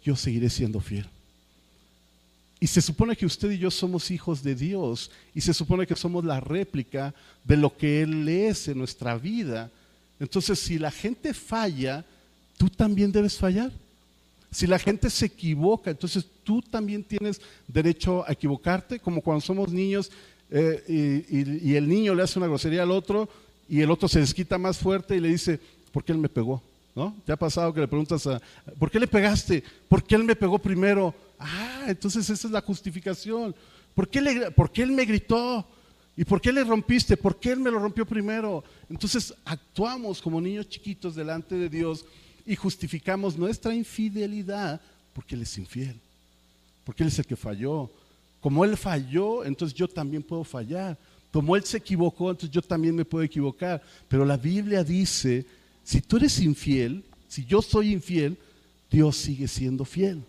yo 0.05 0.14
seguiré 0.16 0.51
siendo 0.51 0.79
fiel. 0.79 1.09
Y 2.61 2.66
se 2.66 2.83
supone 2.83 3.16
que 3.16 3.27
usted 3.27 3.51
y 3.51 3.59
yo 3.59 3.71
somos 3.71 4.11
hijos 4.11 4.42
de 4.42 4.55
Dios 4.55 5.11
y 5.35 5.40
se 5.40 5.55
supone 5.55 5.87
que 5.87 5.97
somos 5.97 6.25
la 6.27 6.40
réplica 6.40 7.14
de 7.45 7.57
lo 7.57 7.75
que 7.75 8.03
Él 8.03 8.29
es 8.29 8.69
en 8.69 8.79
nuestra 8.79 9.16
vida. 9.16 9.71
Entonces, 10.21 10.59
si 10.59 10.79
la 10.79 10.90
gente 10.90 11.33
falla, 11.33 12.05
tú 12.57 12.69
también 12.69 13.12
debes 13.12 13.37
fallar. 13.37 13.71
Si 14.51 14.66
la 14.66 14.79
gente 14.79 15.11
se 15.11 15.27
equivoca, 15.27 15.90
entonces 15.90 16.25
tú 16.45 16.62
también 16.62 17.03
tienes 17.05 17.40
derecho 17.66 18.25
a 18.27 18.33
equivocarte, 18.33 18.99
como 18.99 19.21
cuando 19.21 19.40
somos 19.40 19.73
niños 19.73 20.11
eh, 20.51 21.27
y, 21.61 21.75
el 21.75 21.88
niño 21.88 22.14
le 22.14 22.23
hace 22.23 22.38
una 22.38 22.49
grosería 22.49 22.83
al 22.83 22.92
otro 22.92 23.29
y 23.69 23.81
el 23.81 23.90
otro 23.90 24.09
se 24.09 24.21
desquita 24.21 24.59
más 24.59 24.79
fuerte 24.79 25.16
y 25.16 25.21
le 25.21 25.29
dice, 25.29 25.61
¿por 25.92 26.05
qué 26.05 26.12
él 26.12 26.19
me 26.19 26.29
pegó? 26.29 26.62
¿No? 26.95 27.14
¿Te 27.27 27.33
ha 27.33 27.37
pasado 27.37 27.75
que 27.75 27.81
le 27.81 27.88
preguntas 27.88 28.27
a, 28.27 28.40
¿por 28.79 28.90
qué 28.90 28.99
le 28.99 29.07
pegaste? 29.07 29.62
¿Por 29.88 30.03
qué 30.03 30.14
él 30.14 30.25
me 30.25 30.37
pegó 30.37 30.59
primero? 30.59 31.14
Ah, 31.38 31.85
entonces 31.88 32.31
esa 32.31 32.47
es 32.47 32.53
la 32.53 32.62
justificación. 32.62 33.55
¿Por 33.95 34.09
qué, 34.09 34.21
le, 34.21 34.51
¿Por 34.53 34.71
qué 34.71 34.83
él 34.83 34.92
me 34.92 35.05
gritó? 35.05 35.66
¿Y 36.16 36.25
por 36.25 36.40
qué 36.40 36.53
le 36.53 36.64
rompiste? 36.64 37.16
¿Por 37.16 37.38
qué 37.38 37.53
él 37.53 37.61
me 37.61 37.71
lo 37.71 37.79
rompió 37.79 38.07
primero? 38.07 38.64
Entonces 38.88 39.35
actuamos 39.45 40.23
como 40.23 40.40
niños 40.40 40.69
chiquitos 40.69 41.14
delante 41.14 41.57
de 41.57 41.69
Dios 41.69 42.07
y 42.46 42.54
justificamos 42.54 43.37
nuestra 43.37 43.74
infidelidad 43.74 44.80
porque 45.12 45.35
Él 45.35 45.42
es 45.42 45.59
infiel, 45.59 45.96
porque 46.85 47.02
Él 47.02 47.09
es 47.09 47.18
el 47.18 47.26
que 47.26 47.37
falló. 47.37 47.90
Como 48.40 48.64
Él 48.64 48.76
falló, 48.76 49.44
entonces 49.44 49.76
yo 49.76 49.88
también 49.88 50.22
puedo 50.22 50.44
fallar. 50.44 50.96
Como 51.32 51.56
Él 51.56 51.64
se 51.64 51.78
equivocó, 51.78 52.30
entonces 52.30 52.50
yo 52.50 52.62
también 52.62 52.94
me 52.94 53.04
puedo 53.04 53.24
equivocar. 53.24 53.82
Pero 54.09 54.24
la 54.24 54.37
Biblia 54.37 54.85
dice, 54.85 55.44
si 55.82 56.00
tú 56.00 56.18
eres 56.18 56.38
infiel, 56.40 57.02
si 57.28 57.44
yo 57.44 57.61
soy 57.61 57.92
infiel, 57.92 58.38
Dios 58.90 59.16
sigue 59.16 59.48
siendo 59.48 59.85
fiel. 59.85 60.22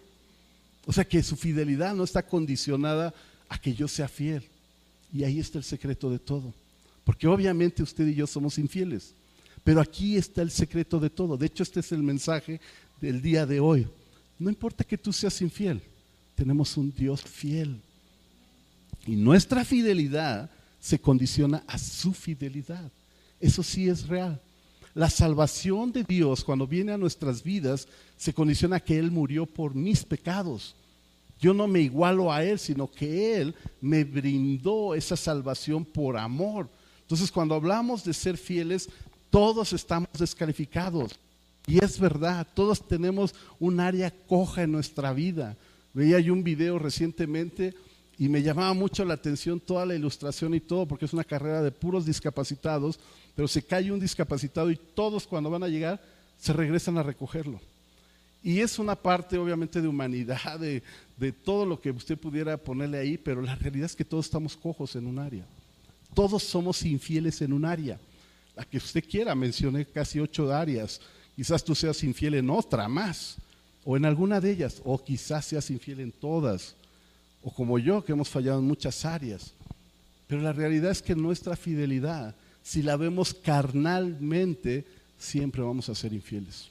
O 0.85 0.93
sea 0.93 1.05
que 1.05 1.21
su 1.21 1.35
fidelidad 1.35 1.93
no 1.93 2.03
está 2.03 2.23
condicionada 2.23 3.13
a 3.49 3.57
que 3.59 3.73
yo 3.73 3.87
sea 3.87 4.07
fiel. 4.07 4.43
Y 5.13 5.23
ahí 5.23 5.39
está 5.39 5.57
el 5.57 5.63
secreto 5.63 6.09
de 6.09 6.17
todo. 6.17 6.53
Porque 7.03 7.27
obviamente 7.27 7.83
usted 7.83 8.07
y 8.07 8.15
yo 8.15 8.25
somos 8.25 8.57
infieles. 8.57 9.13
Pero 9.67 9.81
aquí 9.81 10.15
está 10.15 10.41
el 10.41 10.49
secreto 10.49 10.97
de 10.97 11.09
todo. 11.09 11.35
De 11.35 11.47
hecho, 11.47 11.61
este 11.61 11.81
es 11.81 11.91
el 11.91 12.01
mensaje 12.01 12.61
del 13.01 13.21
día 13.21 13.45
de 13.45 13.59
hoy. 13.59 13.85
No 14.39 14.49
importa 14.49 14.85
que 14.85 14.97
tú 14.97 15.11
seas 15.11 15.41
infiel, 15.41 15.81
tenemos 16.35 16.77
un 16.77 16.89
Dios 16.89 17.21
fiel. 17.21 17.81
Y 19.05 19.17
nuestra 19.17 19.65
fidelidad 19.65 20.49
se 20.79 20.97
condiciona 20.97 21.65
a 21.67 21.77
su 21.77 22.13
fidelidad. 22.13 22.89
Eso 23.41 23.61
sí 23.61 23.89
es 23.89 24.07
real. 24.07 24.39
La 24.95 25.09
salvación 25.09 25.91
de 25.91 26.05
Dios 26.05 26.45
cuando 26.45 26.65
viene 26.65 26.93
a 26.93 26.97
nuestras 26.97 27.43
vidas 27.43 27.89
se 28.15 28.33
condiciona 28.33 28.77
a 28.77 28.79
que 28.79 28.97
Él 28.97 29.11
murió 29.11 29.45
por 29.45 29.75
mis 29.75 30.05
pecados. 30.05 30.75
Yo 31.41 31.53
no 31.53 31.67
me 31.67 31.81
igualo 31.81 32.31
a 32.31 32.41
Él, 32.41 32.57
sino 32.57 32.89
que 32.89 33.35
Él 33.35 33.53
me 33.81 34.05
brindó 34.05 34.95
esa 34.95 35.17
salvación 35.17 35.83
por 35.83 36.15
amor. 36.15 36.69
Entonces 37.01 37.31
cuando 37.31 37.55
hablamos 37.55 38.03
de 38.03 38.13
ser 38.13 38.37
fieles, 38.37 38.89
todos 39.29 39.73
estamos 39.73 40.09
descalificados. 40.17 41.17
Y 41.65 41.83
es 41.83 41.99
verdad, 41.99 42.47
todos 42.53 42.87
tenemos 42.87 43.35
un 43.59 43.79
área 43.79 44.09
coja 44.09 44.63
en 44.63 44.71
nuestra 44.71 45.11
vida. 45.11 45.57
Veía 45.93 46.19
yo 46.19 46.31
un 46.31 46.43
video 46.43 46.79
recientemente 46.79 47.73
y 48.17 48.29
me 48.29 48.41
llamaba 48.41 48.73
mucho 48.73 49.03
la 49.03 49.15
atención 49.15 49.59
toda 49.59 49.85
la 49.85 49.95
ilustración 49.95 50.53
y 50.53 50.61
todo, 50.61 50.85
porque 50.85 51.05
es 51.05 51.13
una 51.13 51.25
carrera 51.25 51.61
de 51.61 51.71
puros 51.71 52.05
discapacitados, 52.05 52.99
pero 53.35 53.47
se 53.47 53.61
cae 53.61 53.91
un 53.91 53.99
discapacitado 53.99 54.71
y 54.71 54.77
todos 54.77 55.27
cuando 55.27 55.49
van 55.49 55.63
a 55.63 55.67
llegar 55.67 56.01
se 56.39 56.53
regresan 56.53 56.97
a 56.97 57.03
recogerlo. 57.03 57.59
Y 58.41 58.61
es 58.61 58.79
una 58.79 58.95
parte 58.95 59.37
obviamente 59.37 59.81
de 59.81 59.87
humanidad, 59.87 60.59
de, 60.59 60.83
de 61.17 61.31
todo 61.33 61.65
lo 61.65 61.81
que 61.81 61.91
usted 61.91 62.17
pudiera 62.17 62.55
ponerle 62.55 62.97
ahí, 62.97 63.17
pero 63.17 63.41
la 63.41 63.55
realidad 63.55 63.87
es 63.87 63.95
que 63.95 64.05
todos 64.05 64.25
estamos 64.25 64.55
cojos 64.55 64.95
en 64.95 65.05
un 65.05 65.19
área. 65.19 65.43
Todos 66.13 66.43
somos 66.43 66.81
infieles 66.83 67.41
en 67.41 67.51
un 67.51 67.65
área 67.65 67.99
la 68.57 68.65
que 68.65 68.77
usted 68.77 69.03
quiera, 69.07 69.35
mencioné 69.35 69.85
casi 69.85 70.19
ocho 70.19 70.51
áreas. 70.51 70.99
Quizás 71.35 71.63
tú 71.63 71.75
seas 71.75 72.03
infiel 72.03 72.33
en 72.33 72.49
otra 72.49 72.87
más, 72.87 73.37
o 73.85 73.95
en 73.95 74.03
alguna 74.03 74.41
de 74.41 74.51
ellas, 74.51 74.81
o 74.83 75.01
quizás 75.01 75.45
seas 75.45 75.69
infiel 75.69 75.99
en 75.99 76.11
todas, 76.11 76.73
o 77.43 77.53
como 77.53 77.77
yo, 77.77 78.03
que 78.03 78.13
hemos 78.13 78.29
fallado 78.29 78.57
en 78.57 78.65
muchas 78.65 79.05
áreas. 79.05 79.53
Pero 80.25 80.41
la 80.41 80.53
realidad 80.53 80.89
es 80.89 81.03
que 81.03 81.15
nuestra 81.15 81.55
fidelidad, 81.55 82.33
si 82.63 82.81
la 82.81 82.97
vemos 82.97 83.31
carnalmente, 83.31 84.85
siempre 85.19 85.61
vamos 85.61 85.87
a 85.87 85.95
ser 85.95 86.11
infieles. 86.11 86.69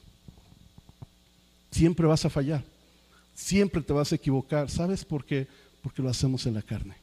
Siempre 1.70 2.04
vas 2.06 2.24
a 2.24 2.30
fallar, 2.30 2.64
siempre 3.32 3.80
te 3.80 3.92
vas 3.92 4.10
a 4.10 4.16
equivocar. 4.16 4.68
¿Sabes 4.68 5.04
por 5.04 5.24
qué? 5.24 5.46
Porque 5.82 6.02
lo 6.02 6.08
hacemos 6.08 6.46
en 6.46 6.54
la 6.54 6.62
carne. 6.62 6.96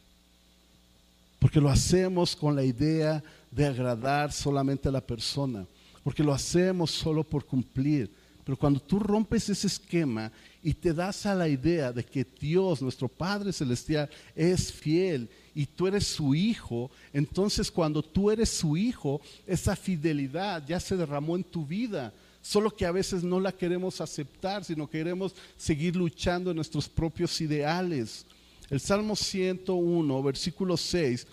Porque 1.39 1.61
lo 1.61 1.69
hacemos 1.69 2.35
con 2.35 2.53
la 2.53 2.65
idea 2.65 3.23
de 3.53 3.65
agradar 3.65 4.31
solamente 4.31 4.89
a 4.89 4.91
la 4.91 5.01
persona, 5.01 5.65
porque 6.03 6.23
lo 6.23 6.33
hacemos 6.33 6.91
solo 6.91 7.23
por 7.23 7.45
cumplir. 7.45 8.11
Pero 8.43 8.57
cuando 8.57 8.79
tú 8.81 8.99
rompes 8.99 9.47
ese 9.47 9.67
esquema 9.67 10.31
y 10.61 10.73
te 10.73 10.93
das 10.93 11.25
a 11.25 11.33
la 11.33 11.47
idea 11.47 11.93
de 11.93 12.03
que 12.03 12.25
Dios, 12.39 12.81
nuestro 12.81 13.07
Padre 13.07 13.53
Celestial, 13.53 14.09
es 14.35 14.71
fiel 14.71 15.29
y 15.55 15.65
tú 15.65 15.87
eres 15.87 16.05
su 16.07 16.35
hijo, 16.35 16.91
entonces 17.13 17.71
cuando 17.71 18.01
tú 18.01 18.31
eres 18.31 18.49
su 18.49 18.75
hijo, 18.75 19.21
esa 19.47 19.77
fidelidad 19.77 20.65
ya 20.67 20.79
se 20.79 20.97
derramó 20.97 21.37
en 21.37 21.43
tu 21.43 21.65
vida. 21.65 22.13
Solo 22.41 22.75
que 22.75 22.85
a 22.85 22.91
veces 22.91 23.23
no 23.23 23.39
la 23.39 23.53
queremos 23.53 24.01
aceptar, 24.01 24.65
sino 24.65 24.89
queremos 24.89 25.33
seguir 25.55 25.95
luchando 25.95 26.49
en 26.49 26.57
nuestros 26.57 26.89
propios 26.89 27.39
ideales. 27.39 28.25
El 28.69 28.81
Salmo 28.81 29.15
101, 29.15 30.23
versículo 30.23 30.75
6 30.75 31.25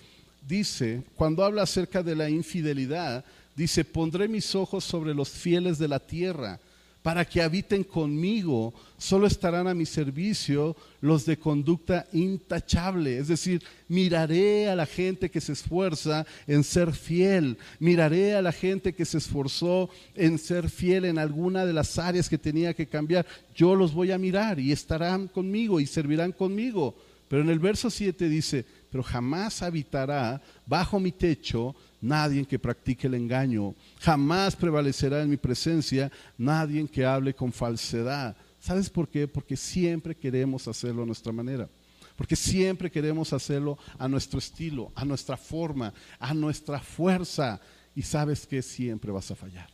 dice, 0.47 1.03
cuando 1.17 1.45
habla 1.45 1.63
acerca 1.63 2.03
de 2.03 2.15
la 2.15 2.29
infidelidad, 2.31 3.25
dice, 3.57 3.85
pondré 3.85 4.29
mis 4.29 4.55
ojos 4.55 4.85
sobre 4.85 5.15
los 5.15 5.29
fieles 5.29 5.79
de 5.79 5.89
la 5.89 5.99
tierra 5.99 6.61
para 7.03 7.25
que 7.25 7.41
habiten 7.41 7.83
conmigo, 7.83 8.75
solo 8.99 9.27
estarán 9.27 9.67
a 9.67 9.75
mi 9.75 9.87
servicio 9.87 10.77
los 11.01 11.25
de 11.25 11.39
conducta 11.39 12.07
intachable. 12.13 13.17
Es 13.17 13.29
decir, 13.29 13.63
miraré 13.89 14.69
a 14.69 14.77
la 14.77 14.85
gente 14.85 15.31
que 15.31 15.41
se 15.41 15.53
esfuerza 15.53 16.27
en 16.47 16.63
ser 16.63 16.93
fiel, 16.93 17.57
miraré 17.79 18.35
a 18.35 18.43
la 18.43 18.53
gente 18.53 18.93
que 18.93 19.07
se 19.07 19.17
esforzó 19.17 19.89
en 20.15 20.39
ser 20.39 20.69
fiel 20.69 21.07
en 21.07 21.19
alguna 21.19 21.65
de 21.65 21.73
las 21.73 21.99
áreas 21.99 22.29
que 22.29 22.37
tenía 22.37 22.75
que 22.75 22.87
cambiar. 22.87 23.25
Yo 23.57 23.75
los 23.75 23.95
voy 23.95 24.13
a 24.13 24.19
mirar 24.19 24.61
y 24.61 24.71
estarán 24.71 25.29
conmigo 25.29 25.81
y 25.81 25.87
servirán 25.87 26.33
conmigo. 26.33 26.95
Pero 27.29 27.43
en 27.43 27.49
el 27.49 27.61
verso 27.61 27.89
7 27.89 28.29
dice, 28.29 28.67
pero 28.91 29.03
jamás 29.03 29.63
habitará 29.63 30.43
bajo 30.67 30.99
mi 30.99 31.13
techo 31.13 31.75
nadie 32.01 32.45
que 32.45 32.59
practique 32.59 33.07
el 33.07 33.15
engaño. 33.15 33.75
Jamás 34.01 34.57
prevalecerá 34.57 35.23
en 35.23 35.31
mi 35.31 35.37
presencia 35.37 36.11
nadie 36.37 36.87
que 36.89 37.05
hable 37.05 37.35
con 37.35 37.53
falsedad. 37.53 38.37
¿Sabes 38.59 38.91
por 38.91 39.09
qué? 39.09 39.29
Porque 39.29 39.57
siempre 39.57 40.15
queremos 40.15 40.67
hacerlo 40.67 41.03
a 41.03 41.07
nuestra 41.07 41.33
manera. 41.33 41.69
Porque 42.17 42.37
siempre 42.37 42.91
queremos 42.91 43.33
hacerlo 43.33 43.79
a 43.99 44.07
nuestro 44.07 44.39
estilo, 44.39 44.93
a 44.95 45.05
nuestra 45.05 45.37
forma, 45.37 45.95
a 46.19 46.35
nuestra 46.35 46.81
fuerza. 46.81 47.61
Y 47.95 48.03
sabes 48.03 48.47
que 48.47 48.61
siempre 48.61 49.11
vas 49.11 49.31
a 49.31 49.37
fallar. 49.37 49.69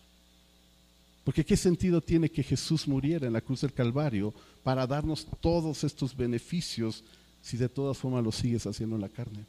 Porque 1.25 1.45
qué 1.45 1.57
sentido 1.57 2.01
tiene 2.01 2.31
que 2.31 2.45
Jesús 2.45 2.87
muriera 2.87 3.27
en 3.27 3.33
la 3.33 3.41
cruz 3.41 3.63
del 3.63 3.73
Calvario 3.73 4.33
para 4.63 4.87
darnos 4.87 5.27
todos 5.41 5.83
estos 5.83 6.17
beneficios 6.17 7.03
si 7.47 7.57
de 7.57 7.69
todas 7.69 7.97
formas 7.97 8.25
lo 8.25 8.33
sigues 8.33 8.67
haciendo 8.67 8.97
en 8.97 9.03
la 9.03 9.09
carne. 9.09 9.45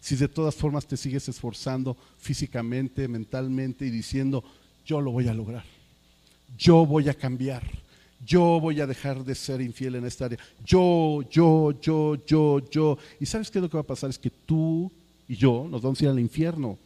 Si 0.00 0.16
de 0.16 0.28
todas 0.28 0.54
formas 0.54 0.86
te 0.86 0.96
sigues 0.96 1.28
esforzando 1.28 1.96
físicamente, 2.18 3.08
mentalmente 3.08 3.84
y 3.84 3.90
diciendo, 3.90 4.42
yo 4.86 5.02
lo 5.02 5.10
voy 5.10 5.28
a 5.28 5.34
lograr. 5.34 5.64
Yo 6.56 6.86
voy 6.86 7.10
a 7.10 7.14
cambiar 7.14 7.62
yo 8.24 8.60
voy 8.60 8.80
a 8.80 8.86
dejar 8.86 9.24
de 9.24 9.34
ser 9.34 9.60
infiel 9.60 9.94
en 9.94 10.04
esta 10.04 10.26
área. 10.26 10.38
Yo, 10.64 11.22
yo, 11.30 11.72
yo, 11.80 12.16
yo, 12.26 12.60
yo. 12.70 12.98
Y 13.18 13.26
sabes 13.26 13.50
qué 13.50 13.58
es 13.58 13.62
lo 13.62 13.70
que 13.70 13.78
va 13.78 13.82
a 13.82 13.86
pasar? 13.86 14.10
Es 14.10 14.18
que 14.18 14.30
tú 14.30 14.90
y 15.26 15.36
yo 15.36 15.66
nos 15.70 15.80
vamos 15.80 16.00
a 16.00 16.04
ir 16.04 16.10
al 16.10 16.20
infierno. 16.20 16.78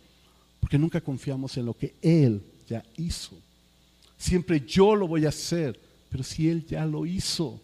Porque 0.60 0.78
nunca 0.78 1.00
confiamos 1.00 1.56
en 1.56 1.66
lo 1.66 1.74
que 1.74 1.94
Él 2.00 2.40
ya 2.68 2.84
hizo. 2.96 3.36
Siempre 4.16 4.60
yo 4.60 4.94
lo 4.94 5.08
voy 5.08 5.26
a 5.26 5.30
hacer. 5.30 5.78
Pero 6.08 6.22
si 6.22 6.48
Él 6.48 6.64
ya 6.66 6.86
lo 6.86 7.04
hizo. 7.04 7.60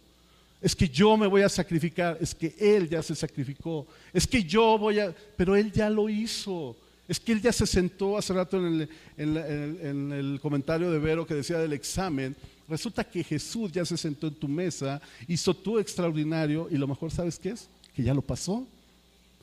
Es 0.61 0.77
que 0.77 0.89
yo 0.89 1.17
me 1.17 1.27
voy 1.27 1.43
a 1.43 1.49
sacrificar. 1.49 2.19
Es 2.21 2.35
que 2.35 2.55
Él 2.59 2.89
ya 2.89 3.03
se 3.03 3.15
sacrificó. 3.15 3.87
Es 4.13 4.27
que 4.27 4.43
yo 4.43 4.79
voy 4.79 4.99
a... 4.99 5.15
Pero 5.37 5.57
Él 5.57 5.73
ya 5.73 5.89
lo 5.89 6.09
hizo. 6.09 6.77
Es 7.09 7.19
que 7.19 7.33
Él 7.33 7.41
ya 7.41 7.53
se 7.53 7.67
sentó 7.67 8.19
hace 8.19 8.33
rato 8.33 8.59
en 8.59 8.89
el, 9.17 9.37
en 9.37 10.13
el 10.13 10.39
comentario 10.41 10.91
de 10.91 10.99
Vero 10.99 11.27
que 11.27 11.35
decía 11.35 11.59
del 11.59 11.73
examen 11.73 12.37
Resulta 12.71 13.03
que 13.03 13.25
Jesús 13.25 13.73
ya 13.73 13.85
se 13.85 13.97
sentó 13.97 14.29
en 14.29 14.35
tu 14.35 14.47
mesa, 14.47 15.03
hizo 15.27 15.53
tu 15.53 15.81
extraordinario 15.81 16.69
y 16.71 16.77
lo 16.77 16.87
mejor, 16.87 17.11
¿sabes 17.11 17.37
qué 17.37 17.51
es? 17.51 17.69
Que 17.97 18.05
ya 18.05 18.15
lo 18.15 18.23
pasó. 18.23 18.65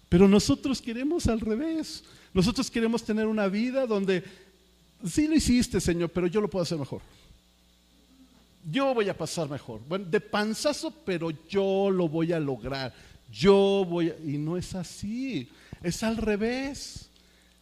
Pero 0.07 0.29
nosotros 0.29 0.81
queremos 0.81 1.27
al 1.27 1.41
revés. 1.41 2.05
Nosotros 2.33 2.71
queremos 2.71 3.03
tener 3.03 3.27
una 3.27 3.49
vida 3.49 3.85
donde, 3.85 4.23
sí 5.05 5.27
lo 5.27 5.35
hiciste, 5.35 5.81
Señor, 5.81 6.09
pero 6.09 6.27
yo 6.27 6.39
lo 6.39 6.49
puedo 6.49 6.63
hacer 6.63 6.77
mejor. 6.77 7.01
Yo 8.69 8.93
voy 8.93 9.09
a 9.09 9.17
pasar 9.17 9.49
mejor. 9.49 9.81
Bueno, 9.87 10.05
de 10.05 10.19
panzazo, 10.19 10.91
pero 11.05 11.31
yo 11.47 11.89
lo 11.89 12.09
voy 12.09 12.33
a 12.33 12.39
lograr. 12.39 12.93
Yo 13.31 13.85
voy 13.87 14.09
a... 14.09 14.15
Y 14.23 14.37
no 14.37 14.57
es 14.57 14.75
así, 14.75 15.49
es 15.81 16.03
al 16.03 16.17
revés. 16.17 17.09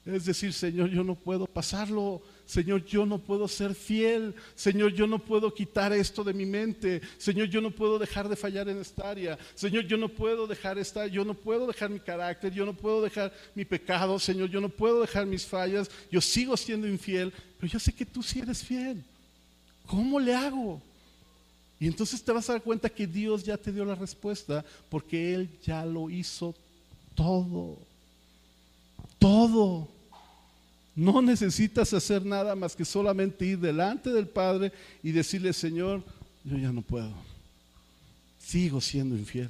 Es 0.05 0.25
decir, 0.25 0.53
Señor, 0.53 0.89
yo 0.89 1.03
no 1.03 1.15
puedo 1.15 1.47
pasarlo 1.47 2.21
Señor, 2.45 2.85
yo 2.85 3.05
no 3.05 3.17
puedo 3.17 3.47
ser 3.47 3.73
fiel. 3.73 4.35
Señor, 4.53 4.93
yo 4.93 5.07
no 5.07 5.19
puedo 5.19 5.53
quitar 5.53 5.91
esto 5.93 6.23
de 6.23 6.33
mi 6.33 6.45
mente. 6.45 7.01
Señor, 7.17 7.47
yo 7.47 7.59
no 7.59 7.71
puedo 7.71 7.97
dejar 7.97 8.29
de 8.29 8.35
fallar 8.35 8.69
en 8.69 8.77
esta 8.77 9.09
área. 9.09 9.37
Señor, 9.55 9.85
yo 9.85 9.97
no 9.97 10.09
puedo 10.09 10.45
dejar 10.45 10.77
esta, 10.77 11.07
yo 11.07 11.25
no 11.25 11.33
puedo 11.33 11.65
dejar 11.65 11.89
mi 11.89 11.99
carácter, 11.99 12.53
yo 12.53 12.65
no 12.65 12.73
puedo 12.73 13.01
dejar 13.01 13.33
mi 13.55 13.65
pecado. 13.65 14.19
Señor, 14.19 14.49
yo 14.49 14.61
no 14.61 14.69
puedo 14.69 15.01
dejar 15.01 15.25
mis 15.25 15.45
fallas. 15.45 15.89
Yo 16.11 16.21
sigo 16.21 16.55
siendo 16.55 16.87
infiel, 16.87 17.33
pero 17.59 17.73
yo 17.73 17.79
sé 17.79 17.91
que 17.91 18.05
tú 18.05 18.21
sí 18.21 18.39
eres 18.39 18.63
fiel. 18.63 19.03
¿Cómo 19.87 20.19
le 20.19 20.33
hago? 20.35 20.81
Y 21.79 21.87
entonces 21.87 22.23
te 22.23 22.31
vas 22.31 22.49
a 22.49 22.53
dar 22.53 22.61
cuenta 22.61 22.89
que 22.89 23.05
Dios 23.05 23.43
ya 23.43 23.57
te 23.57 23.71
dio 23.71 23.83
la 23.83 23.95
respuesta 23.95 24.63
porque 24.89 25.33
Él 25.33 25.49
ya 25.63 25.85
lo 25.85 26.09
hizo 26.09 26.55
todo. 27.15 27.77
Todo. 29.19 29.87
No 30.95 31.21
necesitas 31.21 31.93
hacer 31.93 32.25
nada 32.25 32.55
más 32.55 32.75
que 32.75 32.85
solamente 32.85 33.45
ir 33.45 33.59
delante 33.59 34.11
del 34.11 34.27
Padre 34.27 34.71
y 35.03 35.11
decirle, 35.11 35.51
Señor, 35.51 36.01
yo 36.45 36.57
ya 36.57 36.71
no 36.71 36.81
puedo. 36.81 37.11
Sigo 38.39 38.79
siendo 38.79 39.17
infiel. 39.17 39.49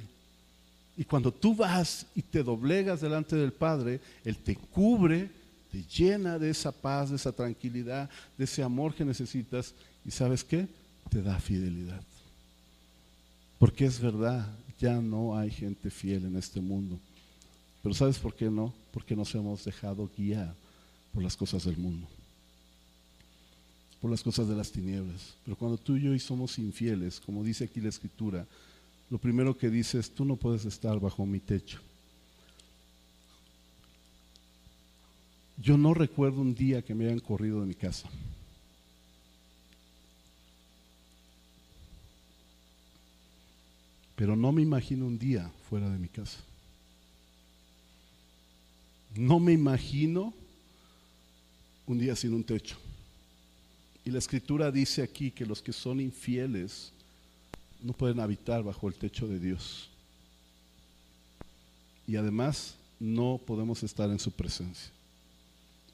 Y 0.96 1.04
cuando 1.04 1.30
tú 1.30 1.54
vas 1.54 2.06
y 2.16 2.22
te 2.22 2.42
doblegas 2.42 3.02
delante 3.02 3.36
del 3.36 3.52
Padre, 3.52 4.00
Él 4.24 4.36
te 4.38 4.56
cubre, 4.56 5.30
te 5.70 5.84
llena 5.84 6.38
de 6.38 6.50
esa 6.50 6.72
paz, 6.72 7.10
de 7.10 7.16
esa 7.16 7.32
tranquilidad, 7.32 8.10
de 8.36 8.44
ese 8.44 8.62
amor 8.62 8.94
que 8.94 9.04
necesitas. 9.04 9.74
¿Y 10.04 10.10
sabes 10.10 10.42
qué? 10.42 10.66
Te 11.10 11.22
da 11.22 11.38
fidelidad. 11.38 12.02
Porque 13.58 13.86
es 13.86 14.00
verdad, 14.00 14.52
ya 14.78 15.00
no 15.00 15.36
hay 15.36 15.50
gente 15.50 15.90
fiel 15.90 16.26
en 16.26 16.36
este 16.36 16.60
mundo. 16.60 16.98
Pero 17.82 17.94
¿sabes 17.94 18.18
por 18.18 18.34
qué 18.34 18.50
no? 18.50 18.74
Porque 18.92 19.16
nos 19.16 19.34
hemos 19.34 19.64
dejado 19.64 20.10
guiar 20.16 20.54
por 21.14 21.22
las 21.22 21.36
cosas 21.36 21.64
del 21.64 21.76
mundo, 21.76 22.06
por 24.00 24.10
las 24.10 24.22
cosas 24.22 24.48
de 24.48 24.56
las 24.56 24.70
tinieblas. 24.70 25.34
Pero 25.44 25.56
cuando 25.56 25.78
tú 25.78 25.96
y 25.96 26.02
yo 26.02 26.18
somos 26.18 26.58
infieles, 26.58 27.20
como 27.20 27.42
dice 27.42 27.64
aquí 27.64 27.80
la 27.80 27.88
escritura, 27.88 28.46
lo 29.08 29.18
primero 29.18 29.56
que 29.56 29.70
dice 29.70 29.98
es, 29.98 30.10
tú 30.10 30.24
no 30.24 30.36
puedes 30.36 30.64
estar 30.64 30.98
bajo 30.98 31.24
mi 31.24 31.38
techo. 31.38 31.78
Yo 35.56 35.78
no 35.78 35.94
recuerdo 35.94 36.42
un 36.42 36.54
día 36.54 36.82
que 36.82 36.94
me 36.94 37.06
hayan 37.06 37.20
corrido 37.20 37.60
de 37.60 37.66
mi 37.66 37.74
casa. 37.74 38.08
Pero 44.16 44.34
no 44.34 44.50
me 44.50 44.62
imagino 44.62 45.06
un 45.06 45.18
día 45.18 45.50
fuera 45.68 45.88
de 45.90 45.98
mi 45.98 46.08
casa. 46.08 46.38
No 49.14 49.38
me 49.38 49.52
imagino 49.52 50.34
un 51.86 51.98
día 51.98 52.16
sin 52.16 52.34
un 52.34 52.42
techo. 52.42 52.76
Y 54.04 54.10
la 54.10 54.18
escritura 54.18 54.70
dice 54.70 55.02
aquí 55.02 55.30
que 55.30 55.46
los 55.46 55.60
que 55.60 55.72
son 55.72 56.00
infieles 56.00 56.92
no 57.82 57.92
pueden 57.92 58.20
habitar 58.20 58.62
bajo 58.62 58.88
el 58.88 58.94
techo 58.94 59.28
de 59.28 59.38
Dios. 59.38 59.90
Y 62.06 62.16
además 62.16 62.76
no 62.98 63.40
podemos 63.44 63.82
estar 63.82 64.08
en 64.10 64.18
su 64.18 64.30
presencia. 64.30 64.90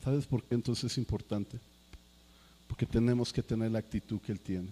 ¿Sabes 0.04 0.26
por 0.26 0.42
qué 0.42 0.54
entonces 0.54 0.92
es 0.92 0.98
importante? 0.98 1.58
Porque 2.68 2.86
tenemos 2.86 3.32
que 3.32 3.42
tener 3.42 3.70
la 3.70 3.78
actitud 3.78 4.20
que 4.20 4.32
Él 4.32 4.40
tiene. 4.40 4.68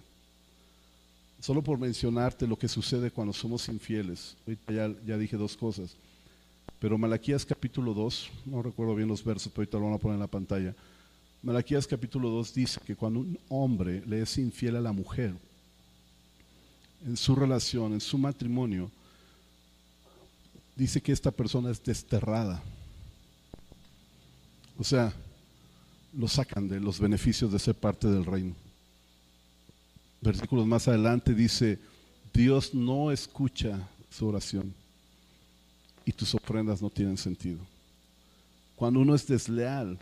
Solo 1.41 1.63
por 1.63 1.79
mencionarte 1.79 2.45
lo 2.45 2.57
que 2.57 2.67
sucede 2.67 3.09
cuando 3.09 3.33
somos 3.33 3.67
infieles. 3.67 4.37
Ahorita 4.45 4.73
ya, 4.73 4.95
ya 5.05 5.17
dije 5.17 5.35
dos 5.35 5.57
cosas. 5.57 5.95
Pero 6.79 6.97
Malaquías 6.97 7.45
capítulo 7.45 7.93
2, 7.95 8.29
no 8.45 8.61
recuerdo 8.61 8.95
bien 8.95 9.07
los 9.07 9.23
versos, 9.23 9.51
pero 9.51 9.61
ahorita 9.61 9.77
lo 9.79 9.85
van 9.85 9.93
a 9.95 9.97
poner 9.97 10.15
en 10.15 10.19
la 10.21 10.27
pantalla. 10.27 10.75
Malaquías 11.41 11.87
capítulo 11.87 12.29
2 12.29 12.53
dice 12.53 12.79
que 12.85 12.95
cuando 12.95 13.21
un 13.21 13.39
hombre 13.49 14.03
le 14.05 14.21
es 14.21 14.37
infiel 14.37 14.75
a 14.75 14.81
la 14.81 14.91
mujer, 14.91 15.33
en 17.05 17.17
su 17.17 17.35
relación, 17.35 17.93
en 17.93 18.01
su 18.01 18.19
matrimonio, 18.19 18.91
dice 20.75 21.01
que 21.01 21.11
esta 21.11 21.31
persona 21.31 21.71
es 21.71 21.83
desterrada. 21.83 22.61
O 24.77 24.83
sea, 24.83 25.11
lo 26.13 26.27
sacan 26.27 26.67
de 26.67 26.79
los 26.79 26.99
beneficios 26.99 27.51
de 27.51 27.57
ser 27.57 27.73
parte 27.73 28.07
del 28.07 28.25
reino. 28.25 28.53
Versículos 30.21 30.67
más 30.67 30.87
adelante 30.87 31.33
dice, 31.33 31.79
Dios 32.31 32.73
no 32.73 33.11
escucha 33.11 33.87
su 34.09 34.27
oración 34.27 34.73
y 36.05 36.11
tus 36.11 36.35
ofrendas 36.35 36.81
no 36.81 36.89
tienen 36.89 37.17
sentido. 37.17 37.59
Cuando 38.75 38.99
uno 38.99 39.15
es 39.15 39.27
desleal, 39.27 39.97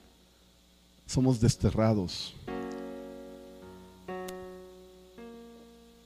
somos 1.05 1.39
desterrados. 1.39 2.33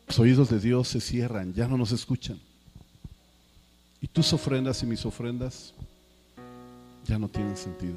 Los 0.07 0.19
oídos 0.19 0.49
de 0.49 0.59
Dios 0.59 0.87
se 0.87 1.01
cierran, 1.01 1.53
ya 1.53 1.67
no 1.67 1.77
nos 1.77 1.91
escuchan. 1.91 2.39
Y 3.99 4.07
tus 4.07 4.31
ofrendas 4.33 4.83
y 4.83 4.85
mis 4.85 5.05
ofrendas 5.05 5.73
ya 7.07 7.17
no 7.17 7.27
tienen 7.27 7.57
sentido. 7.57 7.95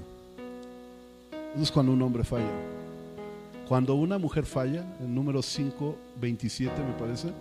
Eso 1.55 1.63
es 1.63 1.71
cuando 1.71 1.93
un 1.93 2.01
hombre 2.01 2.25
falla. 2.25 2.86
Cuando 3.69 3.97
una 3.97 4.17
mujer 4.17 4.47
falla, 4.47 4.85
el 5.01 5.13
número 5.13 5.43
5, 5.43 5.97
27 6.21 6.73
me 6.85 6.93
parece, 6.93 7.33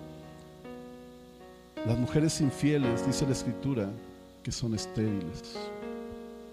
las 1.85 1.99
mujeres 1.99 2.41
infieles, 2.41 3.05
dice 3.05 3.27
la 3.27 3.33
escritura, 3.33 3.91
que 4.41 4.51
son 4.51 4.73
estériles, 4.73 5.55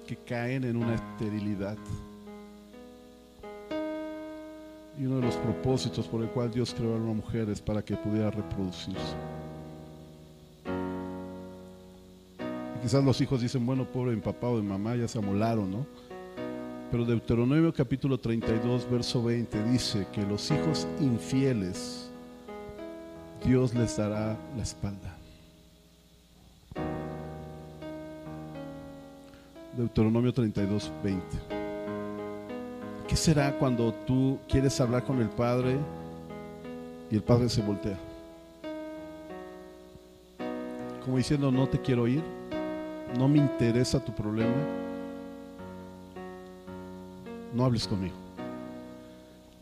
que 0.06 0.14
caen 0.14 0.64
en 0.64 0.76
una 0.76 0.94
esterilidad. 0.94 1.78
Y 4.98 5.06
uno 5.06 5.16
de 5.16 5.22
los 5.22 5.36
propósitos 5.36 6.06
por 6.06 6.20
el 6.20 6.28
cual 6.28 6.50
Dios 6.50 6.74
creó 6.74 6.92
a 6.92 6.98
una 6.98 7.14
mujer 7.14 7.48
es 7.48 7.62
para 7.62 7.82
que 7.82 7.96
pudiera 7.96 8.30
reproducirse. 8.30 9.16
Y 12.76 12.82
quizás 12.82 13.02
los 13.02 13.18
hijos 13.22 13.40
dicen, 13.40 13.64
bueno, 13.64 13.86
pobre 13.86 14.14
mi 14.14 14.20
papá 14.20 14.48
o 14.48 14.56
mi 14.56 14.68
mamá 14.68 14.96
ya 14.96 15.08
se 15.08 15.18
amolaron, 15.18 15.70
¿no? 15.70 16.11
Pero 16.92 17.06
Deuteronomio 17.06 17.72
capítulo 17.72 18.20
32, 18.20 18.86
verso 18.90 19.24
20 19.24 19.64
dice 19.70 20.06
que 20.12 20.20
los 20.24 20.50
hijos 20.50 20.86
infieles 21.00 22.10
Dios 23.42 23.72
les 23.72 23.96
dará 23.96 24.36
la 24.54 24.62
espalda. 24.62 25.16
Deuteronomio 29.74 30.34
32, 30.34 30.92
20. 31.02 31.24
¿Qué 33.08 33.16
será 33.16 33.56
cuando 33.58 33.94
tú 34.06 34.38
quieres 34.46 34.78
hablar 34.78 35.02
con 35.04 35.18
el 35.22 35.30
Padre 35.30 35.78
y 37.10 37.14
el 37.14 37.22
Padre 37.22 37.48
se 37.48 37.62
voltea? 37.62 37.98
Como 41.02 41.16
diciendo, 41.16 41.50
no 41.50 41.66
te 41.70 41.80
quiero 41.80 42.02
oír, 42.02 42.22
no 43.18 43.28
me 43.28 43.38
interesa 43.38 43.98
tu 43.98 44.14
problema, 44.14 44.52
no 47.54 47.64
hables 47.64 47.86
conmigo. 47.86 48.14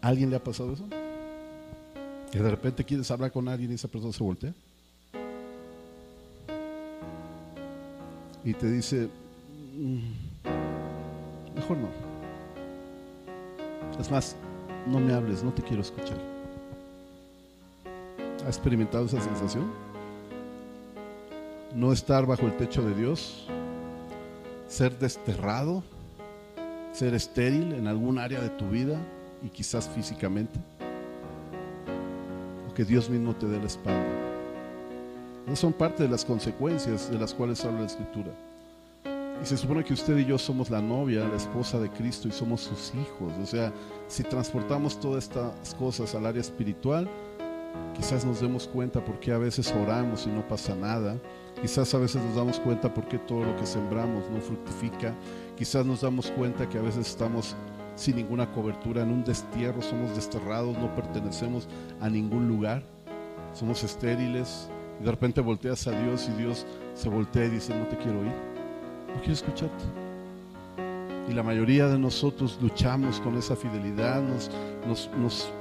¿Alguien 0.01 0.31
le 0.31 0.37
ha 0.37 0.43
pasado 0.45 0.73
eso? 0.73 0.85
Que 2.31 2.39
de 2.39 2.51
repente 2.51 2.85
quieres 2.85 3.11
hablar 3.11 3.33
con 3.33 3.49
alguien 3.49 3.71
y 3.73 3.75
esa 3.75 3.89
persona 3.89 4.13
se 4.13 4.23
voltea. 4.23 4.55
Y 8.45 8.55
te 8.55 8.71
dice, 8.71 9.09
"Mm, 9.77 9.99
mejor 11.55 11.77
no. 11.77 11.89
Es 14.01 14.11
más, 14.11 14.37
no 14.87 14.99
me 14.99 15.13
hables, 15.13 15.43
no 15.43 15.53
te 15.53 15.63
quiero 15.63 15.83
escuchar. 15.83 16.17
¿Has 18.43 18.57
experimentado 18.57 19.05
esa 19.05 19.21
sensación? 19.21 19.71
No 21.75 21.93
estar 21.93 22.25
bajo 22.25 22.47
el 22.47 22.57
techo 22.57 22.83
de 22.83 22.95
Dios, 22.95 23.47
ser 24.67 24.99
desterrado, 24.99 25.83
ser 26.93 27.15
estéril 27.15 27.73
en 27.75 27.87
algún 27.87 28.19
área 28.19 28.41
de 28.41 28.51
tu 28.51 28.69
vida 28.69 28.99
y 29.43 29.49
quizás 29.49 29.89
físicamente. 29.89 30.59
O 32.69 32.75
que 32.75 32.85
Dios 32.85 33.09
mismo 33.09 33.35
te 33.35 33.47
dé 33.47 33.59
la 33.59 33.67
espalda. 33.67 34.07
Esas 35.47 35.59
son 35.59 35.73
parte 35.73 36.03
de 36.03 36.09
las 36.09 36.25
consecuencias 36.25 37.11
de 37.11 37.19
las 37.19 37.35
cuales 37.35 37.65
habla 37.65 37.81
la 37.81 37.87
Escritura. 37.87 38.31
Y 39.43 39.47
se 39.47 39.57
supone 39.57 39.83
que 39.83 39.95
usted 39.95 40.19
y 40.19 40.27
yo 40.27 40.37
somos 40.37 40.69
la 40.69 40.83
novia, 40.83 41.27
la 41.27 41.37
esposa 41.37 41.79
de 41.79 41.89
Cristo 41.89 42.29
y 42.29 42.31
somos 42.31 42.61
sus 42.61 42.93
hijos. 42.95 43.33
O 43.43 43.47
sea, 43.47 43.73
si 44.07 44.23
transportamos 44.23 45.01
todas 45.01 45.25
estas 45.25 45.75
cosas 45.75 46.15
al 46.15 46.27
área 46.27 46.43
espiritual, 46.43 47.09
quizás 47.97 48.25
nos 48.25 48.41
demos 48.41 48.69
cuenta 48.69 49.03
por 49.03 49.19
qué 49.19 49.33
a 49.33 49.39
veces 49.39 49.73
oramos 49.73 50.27
y 50.27 50.31
no 50.31 50.47
pasa 50.47 50.75
nada. 50.75 51.17
Quizás 51.61 51.95
a 51.95 51.99
veces 51.99 52.23
nos 52.23 52.37
damos 52.37 52.61
cuenta 52.61 52.93
por 52.93 53.09
qué 53.09 53.19
todo 53.19 53.45
lo 53.45 53.57
que 53.57 53.65
sembramos 53.65 54.29
no 54.31 54.41
fructifica. 54.41 55.15
Quizás 55.61 55.85
nos 55.85 56.01
damos 56.01 56.31
cuenta 56.31 56.67
que 56.67 56.79
a 56.79 56.81
veces 56.81 57.07
estamos 57.07 57.55
sin 57.95 58.17
ninguna 58.17 58.51
cobertura, 58.51 59.03
en 59.03 59.11
un 59.11 59.23
destierro, 59.23 59.83
somos 59.83 60.17
desterrados, 60.17 60.75
no 60.79 60.95
pertenecemos 60.95 61.69
a 62.01 62.09
ningún 62.09 62.49
lugar, 62.49 62.83
somos 63.53 63.85
estériles. 63.85 64.71
Y 64.99 65.05
de 65.05 65.11
repente 65.11 65.43
volteas 65.43 65.87
a 65.87 65.91
Dios 65.91 66.31
y 66.31 66.43
Dios 66.43 66.65
se 66.95 67.11
voltea 67.11 67.45
y 67.45 67.51
dice, 67.51 67.79
no 67.79 67.87
te 67.89 67.99
quiero 67.99 68.21
oír, 68.21 68.33
no 69.15 69.19
quiero 69.19 69.35
escucharte. 69.35 69.85
Y 71.29 71.35
la 71.35 71.43
mayoría 71.43 71.89
de 71.89 71.99
nosotros 71.99 72.59
luchamos 72.63 73.21
con 73.21 73.37
esa 73.37 73.55
fidelidad, 73.55 74.23
nos, 74.23 74.51
nos, 74.89 75.11
nos, 75.19 75.53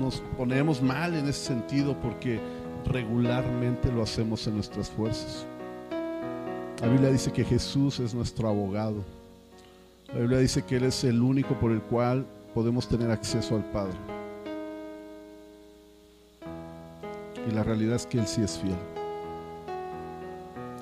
nos 0.00 0.22
ponemos 0.38 0.80
mal 0.80 1.14
en 1.16 1.28
ese 1.28 1.48
sentido 1.48 1.94
porque 2.00 2.40
regularmente 2.86 3.92
lo 3.92 4.02
hacemos 4.02 4.46
en 4.46 4.54
nuestras 4.54 4.88
fuerzas. 4.88 5.46
La 6.80 6.88
Biblia 6.88 7.10
dice 7.10 7.30
que 7.30 7.44
Jesús 7.44 8.00
es 8.00 8.14
nuestro 8.14 8.48
abogado. 8.48 9.04
La 10.14 10.20
Biblia 10.20 10.38
dice 10.38 10.62
que 10.62 10.76
Él 10.76 10.84
es 10.84 11.04
el 11.04 11.20
único 11.20 11.54
por 11.60 11.72
el 11.72 11.82
cual 11.82 12.24
podemos 12.54 12.88
tener 12.88 13.10
acceso 13.10 13.54
al 13.54 13.64
Padre. 13.66 13.98
Y 17.46 17.52
la 17.52 17.62
realidad 17.64 17.96
es 17.96 18.06
que 18.06 18.18
Él 18.18 18.26
sí 18.26 18.42
es 18.42 18.58
fiel. 18.58 18.76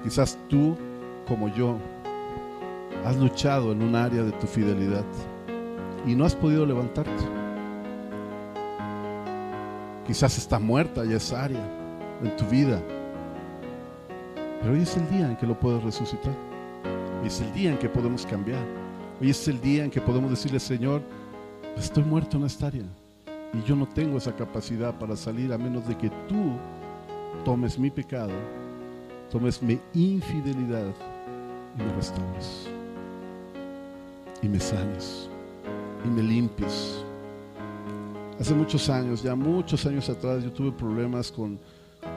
Quizás 0.05 0.38
tú, 0.49 0.76
como 1.26 1.49
yo, 1.49 1.76
has 3.05 3.16
luchado 3.16 3.72
en 3.72 3.82
un 3.82 3.96
área 3.96 4.22
de 4.22 4.32
tu 4.32 4.46
fidelidad 4.46 5.05
y 6.07 6.14
no 6.14 6.24
has 6.24 6.36
podido 6.36 6.64
levantarte. 6.64 7.11
Quizás 10.07 10.38
está 10.38 10.61
muerta 10.61 11.05
ya 11.05 11.16
esa 11.16 11.42
área 11.42 11.64
en 12.22 12.36
tu 12.36 12.44
vida. 12.44 12.80
Pero 14.61 14.73
hoy 14.73 14.83
es 14.83 14.97
el 14.97 15.09
día 15.09 15.31
en 15.31 15.37
que 15.37 15.47
lo 15.47 15.59
puedes 15.59 15.83
resucitar. 15.83 16.35
Hoy 17.21 17.29
es 17.29 17.41
el 17.41 17.53
día 17.53 17.71
en 17.71 17.79
que 17.79 17.89
podemos 17.89 18.27
cambiar. 18.27 18.65
Hoy 19.21 19.31
es 19.31 19.47
el 19.47 19.61
día 19.61 19.85
en 19.85 19.91
que 19.91 20.01
podemos 20.01 20.31
decirle, 20.31 20.59
Señor, 20.59 21.01
estoy 21.77 22.03
muerto 22.03 22.39
en 22.39 22.45
esta 22.45 22.67
área. 22.67 22.85
Y 23.55 23.63
yo 23.63 23.77
no 23.77 23.87
tengo 23.87 24.19
esa 24.19 24.35
capacidad 24.35 24.99
para 24.99 25.17
salir 25.17 25.53
a 25.53 25.59
menos 25.59 25.87
de 25.87 25.97
que 25.97 26.11
tú 26.29 26.53
tomes 27.45 27.79
mi 27.79 27.89
pecado, 27.89 28.33
tomes 29.31 29.63
mi 29.63 29.79
infidelidad 29.95 30.93
y 31.79 31.83
me 31.83 31.93
restaures. 31.95 32.69
Y 34.43 34.49
me 34.49 34.59
sanes. 34.59 35.31
Y 36.05 36.09
me 36.09 36.23
limpies. 36.23 37.05
Hace 38.41 38.55
muchos 38.55 38.89
años, 38.89 39.23
ya 39.23 39.37
muchos 39.37 39.87
años 39.87 40.09
atrás, 40.09 40.43
yo 40.43 40.53
tuve 40.53 40.73
problemas 40.73 41.31
con, 41.31 41.59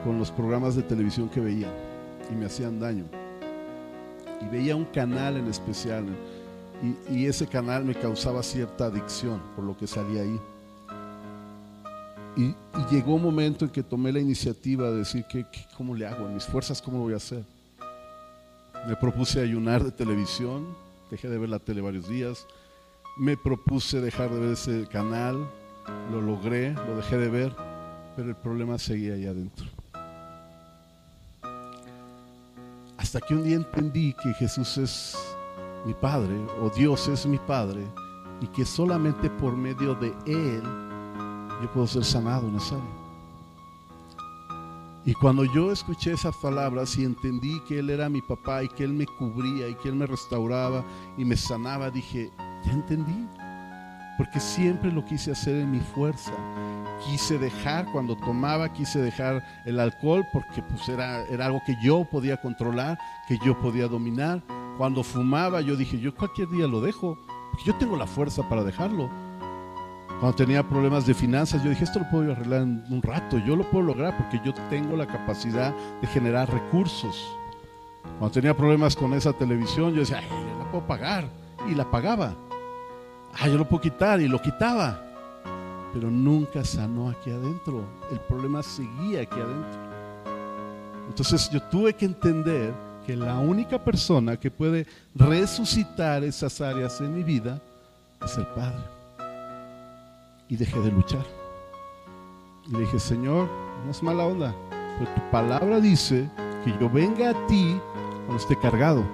con 0.04 0.18
los 0.18 0.30
programas 0.30 0.74
de 0.74 0.82
televisión 0.82 1.28
que 1.28 1.40
veía 1.40 1.68
y 2.30 2.34
me 2.34 2.46
hacían 2.46 2.80
daño. 2.80 3.04
Y 4.40 4.46
veía 4.46 4.76
un 4.76 4.86
canal 4.86 5.36
en 5.36 5.46
especial 5.46 6.04
y, 6.82 7.14
y, 7.14 7.26
ese 7.26 7.46
canal 7.46 7.84
me 7.84 7.94
causaba 7.94 8.42
cierta 8.42 8.86
adicción 8.86 9.40
por 9.54 9.64
lo 9.64 9.76
que 9.76 9.86
salía 9.86 10.22
ahí. 10.22 10.40
Y, 12.36 12.54
llegó 12.90 13.14
un 13.14 13.22
momento 13.22 13.64
en 13.64 13.70
que 13.70 13.82
tomé 13.82 14.12
la 14.12 14.18
iniciativa 14.18 14.90
de 14.90 14.98
decir, 14.98 15.24
que, 15.26 15.44
que, 15.44 15.64
¿cómo 15.76 15.94
le 15.94 16.06
hago? 16.06 16.26
En 16.26 16.34
mis 16.34 16.44
fuerzas, 16.44 16.82
¿cómo 16.82 16.98
lo 16.98 17.04
voy 17.04 17.14
a 17.14 17.18
hacer? 17.18 17.44
Me 18.88 18.96
propuse 18.96 19.40
ayunar 19.40 19.84
de 19.84 19.92
televisión, 19.92 20.66
dejé 21.10 21.28
de 21.28 21.38
ver 21.38 21.50
la 21.50 21.58
tele 21.58 21.80
varios 21.80 22.08
días. 22.08 22.46
Me 23.18 23.36
propuse 23.36 24.00
dejar 24.00 24.30
de 24.30 24.40
ver 24.40 24.52
ese 24.52 24.86
canal, 24.90 25.48
lo 26.10 26.20
logré, 26.20 26.72
lo 26.72 26.96
dejé 26.96 27.18
de 27.18 27.28
ver, 27.28 27.54
pero 28.16 28.28
el 28.28 28.36
problema 28.36 28.78
seguía 28.78 29.14
ahí 29.14 29.26
adentro. 29.26 29.66
Hasta 33.02 33.20
que 33.20 33.34
un 33.34 33.42
día 33.42 33.56
entendí 33.56 34.14
que 34.22 34.32
Jesús 34.34 34.78
es 34.78 35.36
mi 35.84 35.92
Padre, 35.92 36.46
o 36.62 36.70
Dios 36.70 37.08
es 37.08 37.26
mi 37.26 37.36
Padre, 37.36 37.84
y 38.40 38.46
que 38.46 38.64
solamente 38.64 39.28
por 39.28 39.56
medio 39.56 39.96
de 39.96 40.14
Él 40.24 40.62
yo 41.60 41.72
puedo 41.72 41.88
ser 41.88 42.04
sanado 42.04 42.46
en 42.46 42.54
esa 42.54 42.76
área. 42.76 43.02
Y 45.04 45.14
cuando 45.14 45.44
yo 45.44 45.72
escuché 45.72 46.12
esas 46.12 46.36
palabras 46.36 46.96
y 46.96 47.04
entendí 47.04 47.60
que 47.66 47.80
Él 47.80 47.90
era 47.90 48.08
mi 48.08 48.22
papá 48.22 48.62
y 48.62 48.68
que 48.68 48.84
Él 48.84 48.92
me 48.92 49.06
cubría 49.06 49.68
y 49.68 49.74
que 49.74 49.88
Él 49.88 49.96
me 49.96 50.06
restauraba 50.06 50.84
y 51.18 51.24
me 51.24 51.36
sanaba, 51.36 51.90
dije, 51.90 52.30
ya 52.64 52.72
entendí. 52.72 53.26
Porque 54.16 54.38
siempre 54.38 54.92
lo 54.92 55.04
quise 55.04 55.32
hacer 55.32 55.56
en 55.56 55.72
mi 55.72 55.80
fuerza. 55.80 56.32
Quise 57.06 57.38
dejar, 57.38 57.86
cuando 57.86 58.16
tomaba, 58.16 58.72
quise 58.72 59.00
dejar 59.00 59.42
el 59.64 59.80
alcohol 59.80 60.26
porque 60.32 60.62
pues 60.62 60.88
era, 60.88 61.24
era 61.26 61.46
algo 61.46 61.60
que 61.66 61.76
yo 61.82 62.04
podía 62.04 62.36
controlar, 62.36 62.98
que 63.26 63.38
yo 63.44 63.58
podía 63.58 63.88
dominar. 63.88 64.42
Cuando 64.78 65.02
fumaba, 65.02 65.60
yo 65.60 65.76
dije, 65.76 65.98
yo 65.98 66.14
cualquier 66.14 66.48
día 66.48 66.66
lo 66.66 66.80
dejo, 66.80 67.18
porque 67.50 67.64
yo 67.66 67.74
tengo 67.76 67.96
la 67.96 68.06
fuerza 68.06 68.48
para 68.48 68.62
dejarlo. 68.62 69.10
Cuando 70.20 70.36
tenía 70.36 70.62
problemas 70.62 71.04
de 71.04 71.14
finanzas, 71.14 71.64
yo 71.64 71.70
dije, 71.70 71.82
esto 71.82 71.98
lo 71.98 72.08
puedo 72.08 72.30
arreglar 72.30 72.62
en 72.62 72.84
un 72.90 73.02
rato, 73.02 73.38
yo 73.38 73.56
lo 73.56 73.68
puedo 73.68 73.86
lograr 73.86 74.16
porque 74.16 74.40
yo 74.44 74.54
tengo 74.70 74.96
la 74.96 75.06
capacidad 75.06 75.74
de 76.00 76.06
generar 76.06 76.48
recursos. 76.48 77.36
Cuando 78.18 78.30
tenía 78.30 78.56
problemas 78.56 78.94
con 78.94 79.14
esa 79.14 79.32
televisión, 79.32 79.92
yo 79.92 80.00
decía, 80.00 80.18
Ay, 80.18 80.28
la 80.58 80.70
puedo 80.70 80.86
pagar, 80.86 81.24
y 81.68 81.74
la 81.74 81.90
pagaba. 81.90 82.34
Ah, 83.34 83.48
yo 83.48 83.58
lo 83.58 83.68
puedo 83.68 83.82
quitar, 83.82 84.20
y 84.20 84.28
lo 84.28 84.40
quitaba. 84.40 85.11
Pero 85.92 86.10
nunca 86.10 86.64
sanó 86.64 87.10
aquí 87.10 87.30
adentro. 87.30 87.84
El 88.10 88.20
problema 88.20 88.62
seguía 88.62 89.22
aquí 89.22 89.38
adentro. 89.38 89.80
Entonces 91.08 91.50
yo 91.50 91.62
tuve 91.64 91.92
que 91.94 92.06
entender 92.06 92.72
que 93.06 93.16
la 93.16 93.38
única 93.38 93.82
persona 93.82 94.38
que 94.38 94.50
puede 94.50 94.86
resucitar 95.14 96.22
esas 96.24 96.60
áreas 96.60 97.00
en 97.00 97.14
mi 97.14 97.22
vida 97.22 97.60
es 98.24 98.36
el 98.38 98.46
Padre 98.48 98.82
y 100.48 100.56
dejé 100.56 100.78
de 100.80 100.92
luchar. 100.92 101.24
Y 102.68 102.72
le 102.72 102.80
dije, 102.80 102.98
Señor, 103.00 103.48
no 103.84 103.90
es 103.90 104.02
mala 104.02 104.24
onda, 104.24 104.54
pero 104.98 105.10
tu 105.14 105.30
palabra 105.30 105.80
dice 105.80 106.30
que 106.64 106.72
yo 106.78 106.88
venga 106.88 107.30
a 107.30 107.46
ti 107.46 107.80
cuando 108.26 108.36
esté 108.36 108.56
cargado, 108.56 109.04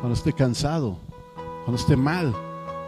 cuando 0.00 0.14
esté 0.14 0.32
cansado, 0.32 0.96
cuando 1.64 1.80
esté 1.80 1.96
mal, 1.96 2.34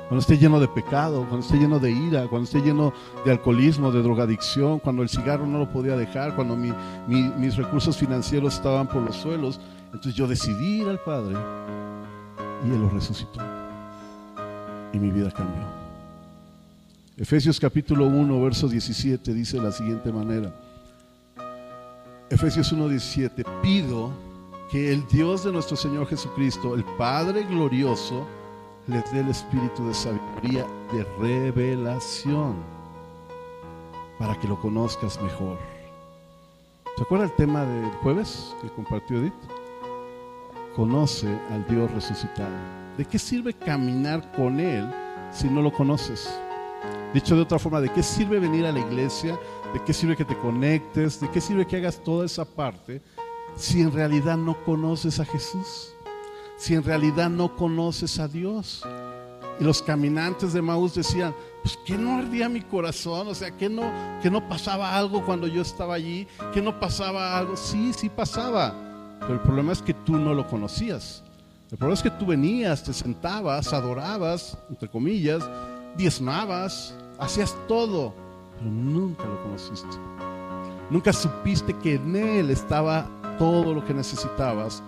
cuando 0.09 0.21
esté 0.21 0.37
lleno 0.37 0.61
de 0.61 0.69
pecado, 0.69 1.27
cuando 1.29 1.47
esté 1.47 1.57
lleno 1.57 1.79
de 1.79 1.91
ira, 1.91 2.27
cuando 2.29 2.45
esté 2.45 2.61
lleno 2.61 2.93
de 3.25 3.31
alcoholismo, 3.31 3.91
de 3.91 4.03
drogadicción, 4.03 4.79
cuando 4.79 5.03
el 5.03 5.09
cigarro 5.09 5.47
no 5.47 5.59
lo 5.59 5.71
podía 5.71 5.97
dejar, 5.97 6.35
cuando 6.37 6.57
mi, 6.57 6.73
mi, 7.09 7.23
mis 7.39 7.57
recursos 7.57 7.97
financieros 7.97 8.55
estaban 8.55 8.87
por 8.87 9.03
los 9.03 9.17
suelos. 9.17 9.61
Entonces 9.87 10.15
yo 10.15 10.27
decidí 10.27 10.83
ir 10.83 10.89
al 10.89 10.99
Padre 11.01 11.37
y 12.67 12.71
Él 12.71 12.81
lo 12.81 12.91
resucitó. 12.91 13.41
Y 14.93 14.99
mi 14.99 15.11
vida 15.11 15.31
cambió. 15.31 15.65
Efesios 17.17 17.59
capítulo 17.59 18.07
1, 18.07 18.43
verso 18.43 18.69
17 18.69 19.33
dice 19.33 19.57
de 19.57 19.63
la 19.63 19.73
siguiente 19.73 20.13
manera. 20.13 20.53
Efesios 22.29 22.73
1, 22.73 22.89
17. 22.89 23.45
Pido 23.63 24.13
que 24.71 24.93
el 24.93 25.07
Dios 25.07 25.45
de 25.45 25.53
nuestro 25.53 25.77
Señor 25.77 26.09
Jesucristo, 26.09 26.75
el 26.75 26.85
Padre 26.99 27.45
glorioso, 27.45 28.27
les 28.87 29.11
dé 29.13 29.21
el 29.21 29.29
espíritu 29.29 29.87
de 29.87 29.95
sabiduría, 29.95 30.67
de 30.93 31.05
revelación, 31.19 32.57
para 34.19 34.39
que 34.39 34.49
lo 34.49 34.61
conozcas 34.61 35.21
mejor. 35.23 35.59
¿Se 36.97 37.03
acuerda 37.03 37.25
el 37.25 37.33
tema 37.33 37.65
del 37.65 37.91
jueves 38.03 38.55
que 38.61 38.69
compartió 38.69 39.19
Edith? 39.19 39.33
Conoce 40.77 41.29
al 41.51 41.67
Dios 41.67 41.91
resucitado. 41.91 42.55
¿De 42.97 43.05
qué 43.05 43.19
sirve 43.19 43.55
caminar 43.55 44.31
con 44.33 44.61
Él 44.61 44.89
si 45.33 45.49
no 45.49 45.63
lo 45.63 45.73
conoces? 45.73 46.39
Dicho 47.13 47.35
de 47.37 47.43
otra 47.43 47.59
forma, 47.59 47.81
¿de 47.81 47.91
qué 47.91 48.03
sirve 48.03 48.39
venir 48.39 48.67
a 48.67 48.73
la 48.73 48.81
iglesia? 48.81 49.39
¿De 49.73 49.83
qué 49.83 49.93
sirve 49.93 50.17
que 50.17 50.25
te 50.25 50.37
conectes? 50.37 51.21
¿De 51.21 51.31
qué 51.31 51.41
sirve 51.41 51.67
que 51.67 51.77
hagas 51.77 51.99
toda 52.03 52.27
esa 52.27 52.45
parte 52.45 53.01
si 53.57 53.81
en 53.81 53.93
realidad 53.93 54.37
no 54.37 54.63
conoces 54.65 55.19
a 55.21 55.25
Jesús? 55.25 55.94
Si 56.57 56.75
en 56.75 56.85
realidad 56.85 57.31
no 57.31 57.57
conoces 57.57 58.19
a 58.19 58.29
Dios. 58.29 58.83
Y 59.61 59.65
los 59.65 59.83
caminantes 59.83 60.53
de 60.53 60.63
Maús 60.63 60.95
decían, 60.95 61.35
pues 61.63 61.79
que 61.85 61.97
no 61.97 62.19
ardía 62.19 62.49
mi 62.49 62.61
corazón, 62.61 63.29
o 63.29 63.35
sea, 63.35 63.51
que 63.57 63.69
no, 63.69 63.83
que 64.21 64.31
no 64.31 64.49
pasaba 64.49 64.97
algo 64.97 65.25
cuando 65.25 65.47
yo 65.47 65.63
estaba 65.63 65.95
allí, 65.95 66.27
que 66.53 66.61
no 66.61 66.79
pasaba 66.81 67.39
algo. 67.39 67.57
Sí, 67.57 67.93
sí 67.93 68.09
pasaba, 68.09 68.75
pero 69.21 69.35
el 69.35 69.41
problema 69.41 69.73
es 69.73 69.81
que 69.81 69.95
tú 69.95 70.19
no 70.19 70.35
lo 70.35 70.47
conocías. 70.47 71.23
El 71.71 71.79
problema 71.79 71.95
es 71.95 72.03
que 72.03 72.11
tú 72.11 72.27
venías, 72.27 72.85
te 72.85 72.93
sentabas, 72.93 73.73
adorabas, 73.73 74.59
entre 74.69 74.89
comillas, 74.89 75.43
diezmabas, 75.97 76.95
hacías 77.19 77.57
todo, 77.67 78.15
pero 78.59 78.71
nunca 78.71 79.25
lo 79.25 79.43
conociste. 79.43 79.97
Nunca 80.91 81.13
supiste 81.13 81.73
que 81.79 81.95
en 81.95 82.15
Él 82.15 82.51
estaba 82.51 83.09
todo 83.39 83.73
lo 83.73 83.85
que 83.85 83.95
necesitabas 83.95 84.83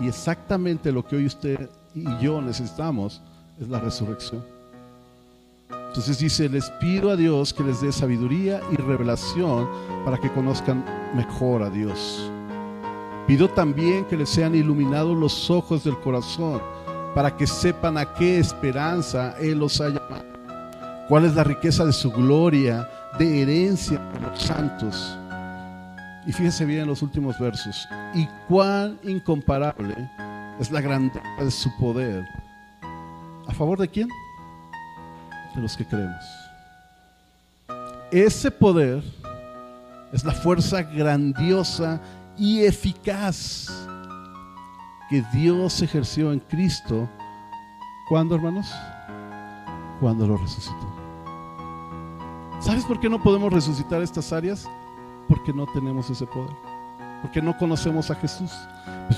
y 0.00 0.08
exactamente 0.08 0.90
lo 0.90 1.06
que 1.06 1.16
hoy 1.16 1.26
usted 1.26 1.68
y 1.94 2.04
yo 2.18 2.40
necesitamos 2.40 3.20
es 3.60 3.68
la 3.68 3.80
resurrección. 3.80 4.42
Entonces 5.88 6.18
dice, 6.18 6.48
les 6.48 6.70
pido 6.70 7.10
a 7.10 7.16
Dios 7.16 7.52
que 7.52 7.62
les 7.62 7.80
dé 7.80 7.92
sabiduría 7.92 8.60
y 8.72 8.76
revelación 8.76 9.68
para 10.04 10.18
que 10.18 10.32
conozcan 10.32 10.84
mejor 11.14 11.62
a 11.62 11.70
Dios. 11.70 12.30
Pido 13.26 13.48
también 13.48 14.04
que 14.06 14.16
les 14.16 14.28
sean 14.28 14.54
iluminados 14.54 15.16
los 15.16 15.50
ojos 15.50 15.84
del 15.84 15.98
corazón 16.00 16.60
para 17.14 17.36
que 17.36 17.46
sepan 17.46 17.98
a 17.98 18.14
qué 18.14 18.38
esperanza 18.38 19.36
Él 19.38 19.58
los 19.58 19.80
ha 19.80 19.88
llamado. 19.88 20.24
Cuál 21.08 21.24
es 21.24 21.34
la 21.34 21.44
riqueza 21.44 21.84
de 21.84 21.92
su 21.92 22.10
gloria, 22.10 22.88
de 23.18 23.42
herencia 23.42 23.98
de 23.98 24.20
los 24.20 24.40
santos. 24.40 25.18
Y 26.30 26.32
fíjense 26.32 26.64
bien 26.64 26.82
en 26.82 26.86
los 26.86 27.02
últimos 27.02 27.36
versos. 27.40 27.88
Y 28.14 28.24
cuán 28.46 29.00
incomparable 29.02 29.96
es 30.60 30.70
la 30.70 30.80
grandeza 30.80 31.24
de 31.40 31.50
su 31.50 31.76
poder. 31.76 32.24
¿A 33.48 33.52
favor 33.52 33.80
de 33.80 33.88
quién? 33.88 34.08
de 35.56 35.60
los 35.60 35.76
que 35.76 35.84
creemos. 35.84 36.24
Ese 38.12 38.48
poder 38.48 39.02
es 40.12 40.24
la 40.24 40.30
fuerza 40.30 40.84
grandiosa 40.84 42.00
y 42.38 42.62
eficaz 42.62 43.66
que 45.08 45.24
Dios 45.32 45.82
ejerció 45.82 46.32
en 46.32 46.38
Cristo. 46.38 47.10
¿Cuándo, 48.08 48.36
hermanos? 48.36 48.72
Cuando 49.98 50.28
lo 50.28 50.36
resucitó. 50.36 50.94
¿Sabes 52.60 52.84
por 52.84 53.00
qué 53.00 53.08
no 53.08 53.20
podemos 53.20 53.52
resucitar 53.52 54.00
estas 54.00 54.32
áreas? 54.32 54.68
Porque 55.30 55.54
no 55.54 55.66
tenemos 55.72 56.10
ese 56.10 56.26
poder. 56.26 56.54
Porque 57.22 57.40
no 57.40 57.56
conocemos 57.56 58.10
a 58.10 58.14
Jesús. 58.16 58.50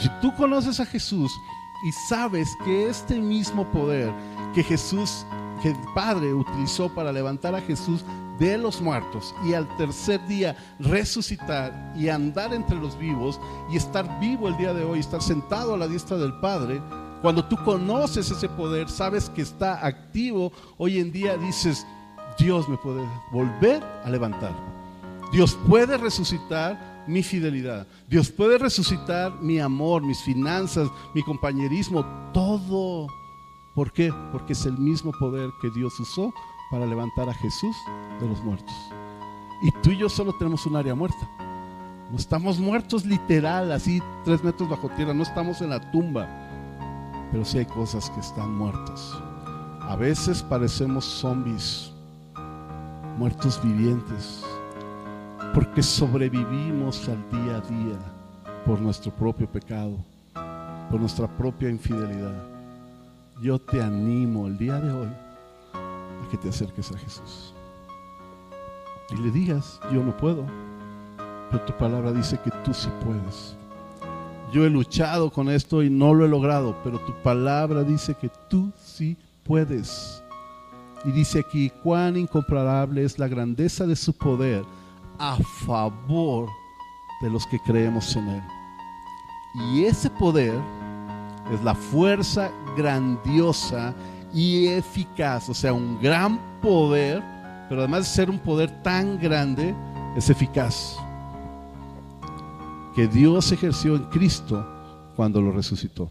si 0.01 0.09
tú 0.21 0.33
conoces 0.37 0.79
a 0.79 0.87
Jesús 0.87 1.33
y 1.85 1.91
sabes 2.09 2.57
que 2.65 2.89
este 2.89 3.19
mismo 3.19 3.65
poder 3.73 4.13
que 4.55 4.63
Jesús 4.63 5.27
que 5.63 5.71
el 5.71 5.77
Padre 5.95 6.35
utilizó 6.35 6.89
para 6.89 7.13
levantar 7.13 7.55
a 7.55 7.61
Jesús 7.61 8.05
de 8.39 8.59
los 8.59 8.81
muertos 8.81 9.35
y 9.45 9.55
al 9.55 9.69
tercer 9.77 10.25
día 10.27 10.57
resucitar 10.81 11.93
y 11.97 12.09
andar 12.09 12.53
entre 12.53 12.77
los 12.77 12.99
vivos 12.99 13.41
y 13.71 13.77
estar 13.77 14.19
vivo 14.21 14.49
el 14.49 14.57
día 14.57 14.75
de 14.75 14.85
hoy, 14.85 14.99
estar 14.99 15.23
sentado 15.23 15.75
a 15.75 15.79
la 15.79 15.87
diestra 15.87 16.17
del 16.17 16.35
Padre, 16.41 16.83
cuando 17.23 17.45
tú 17.45 17.57
conoces 17.65 18.31
ese 18.31 18.49
poder, 18.49 18.89
sabes 18.89 19.31
que 19.31 19.43
está 19.43 19.87
activo, 19.87 20.51
hoy 20.77 20.99
en 20.99 21.13
día 21.13 21.37
dices, 21.37 21.87
Dios 22.37 22.69
me 22.69 22.77
puede 22.77 23.07
volver 23.31 23.85
a 24.05 24.11
levantar. 24.11 24.82
Dios 25.33 25.59
puede 25.69 25.97
resucitar 25.97 27.05
mi 27.09 27.23
fidelidad. 27.23 27.87
Dios 28.09 28.31
puede 28.31 28.59
resucitar 28.59 29.33
mi 29.41 29.59
amor, 29.59 30.03
mis 30.03 30.23
finanzas, 30.23 30.89
mi 31.15 31.23
compañerismo, 31.23 32.05
todo 32.33 33.09
¿Por 33.75 33.91
qué? 33.91 34.13
Porque 34.33 34.53
es 34.53 34.67
el 34.67 34.77
mismo 34.77 35.13
poder 35.13 35.51
que 35.61 35.71
Dios 35.71 35.99
usó 35.99 36.33
para 36.71 36.85
levantar 36.85 37.29
a 37.29 37.35
Jesús 37.35 37.75
de 38.21 38.29
los 38.29 38.43
muertos. 38.43 38.75
Y 39.63 39.71
tú 39.83 39.91
y 39.91 39.99
yo 39.99 40.09
solo 40.09 40.35
tenemos 40.35 40.67
un 40.67 40.77
área 40.77 40.95
muerta. 40.95 41.31
No 42.11 42.19
estamos 42.19 42.59
muertos 42.59 43.07
literal, 43.07 43.73
así 43.73 44.03
tres 44.25 44.45
metros 44.45 44.69
bajo 44.69 44.91
tierra, 44.91 45.15
no 45.15 45.23
estamos 45.23 45.63
en 45.63 45.71
la 45.71 45.91
tumba. 45.91 46.29
Pero 47.31 47.45
sí 47.47 47.59
hay 47.59 47.67
cosas 47.67 48.11
que 48.11 48.21
están 48.21 48.55
muertas. 48.55 49.15
A 49.81 49.97
veces 49.97 50.43
parecemos 50.43 51.07
zombies, 51.07 51.93
muertos 53.17 53.59
vivientes, 53.63 54.45
porque 55.55 55.83
sobrevivimos 55.83 57.09
al 57.09 57.31
día 57.31 57.57
a 57.57 57.61
día 57.61 57.99
por 58.65 58.81
nuestro 58.81 59.13
propio 59.13 59.47
pecado, 59.47 59.97
por 60.91 61.01
nuestra 61.01 61.27
propia 61.27 61.69
infidelidad 61.69 62.53
yo 63.43 63.59
te 63.59 63.83
animo 63.83 64.47
el 64.47 64.57
día 64.57 64.79
de 64.79 64.93
hoy 64.93 65.09
a 65.75 66.29
que 66.31 66.37
te 66.37 66.49
acerques 66.49 66.93
a 66.93 66.99
Jesús. 66.99 67.53
Y 69.11 69.17
le 69.17 69.33
digas, 69.33 69.81
yo 69.93 70.03
no 70.03 70.17
puedo, 70.17 70.47
pero 71.51 71.65
tu 71.65 71.77
palabra 71.77 72.13
dice 72.13 72.39
que 72.43 72.53
tú 72.65 72.73
sí 72.73 72.89
puedes. 73.05 73.57
Yo 74.53 74.65
he 74.65 74.71
luchado 74.71 75.31
con 75.31 75.51
esto 75.51 75.83
y 75.83 75.91
no 75.91 76.15
lo 76.15 76.25
he 76.25 76.29
logrado, 76.29 76.77
pero 76.85 77.01
tu 77.01 77.13
palabra 77.23 77.83
dice 77.83 78.15
que 78.15 78.31
tú 78.49 78.71
sí 78.81 79.17
puedes. 79.43 80.23
Y 81.05 81.11
dice 81.11 81.41
aquí, 81.41 81.73
cuán 81.83 82.17
incomparable 82.17 83.03
es 83.03 83.19
la 83.19 83.27
grandeza 83.27 83.87
de 83.87 83.97
su 83.97 84.13
poder 84.13 84.65
a 85.23 85.37
favor 85.37 86.51
de 87.21 87.31
los 87.31 87.47
que 87.47 87.61
creemos 87.61 88.17
en 88.17 88.29
Él. 88.29 88.43
Y 89.55 89.85
ese 89.85 90.11
poder 90.11 90.61
es 91.53 91.63
la 91.63 91.77
fuerza 91.77 92.51
grandiosa 92.77 93.95
y 94.35 94.67
eficaz, 94.67 95.49
o 95.49 95.55
sea, 95.55 95.73
un 95.73 96.01
gran 96.03 96.41
poder, 96.61 97.23
pero 97.69 97.83
además 97.83 98.01
de 98.01 98.07
ser 98.07 98.31
un 98.31 98.41
poder 98.41 98.83
tan 98.83 99.21
grande, 99.21 99.73
es 100.17 100.29
eficaz, 100.29 100.97
que 102.97 103.07
Dios 103.07 103.53
ejerció 103.53 103.95
en 103.95 104.05
Cristo 104.07 104.67
cuando 105.15 105.41
lo 105.41 105.53
resucitó 105.53 106.11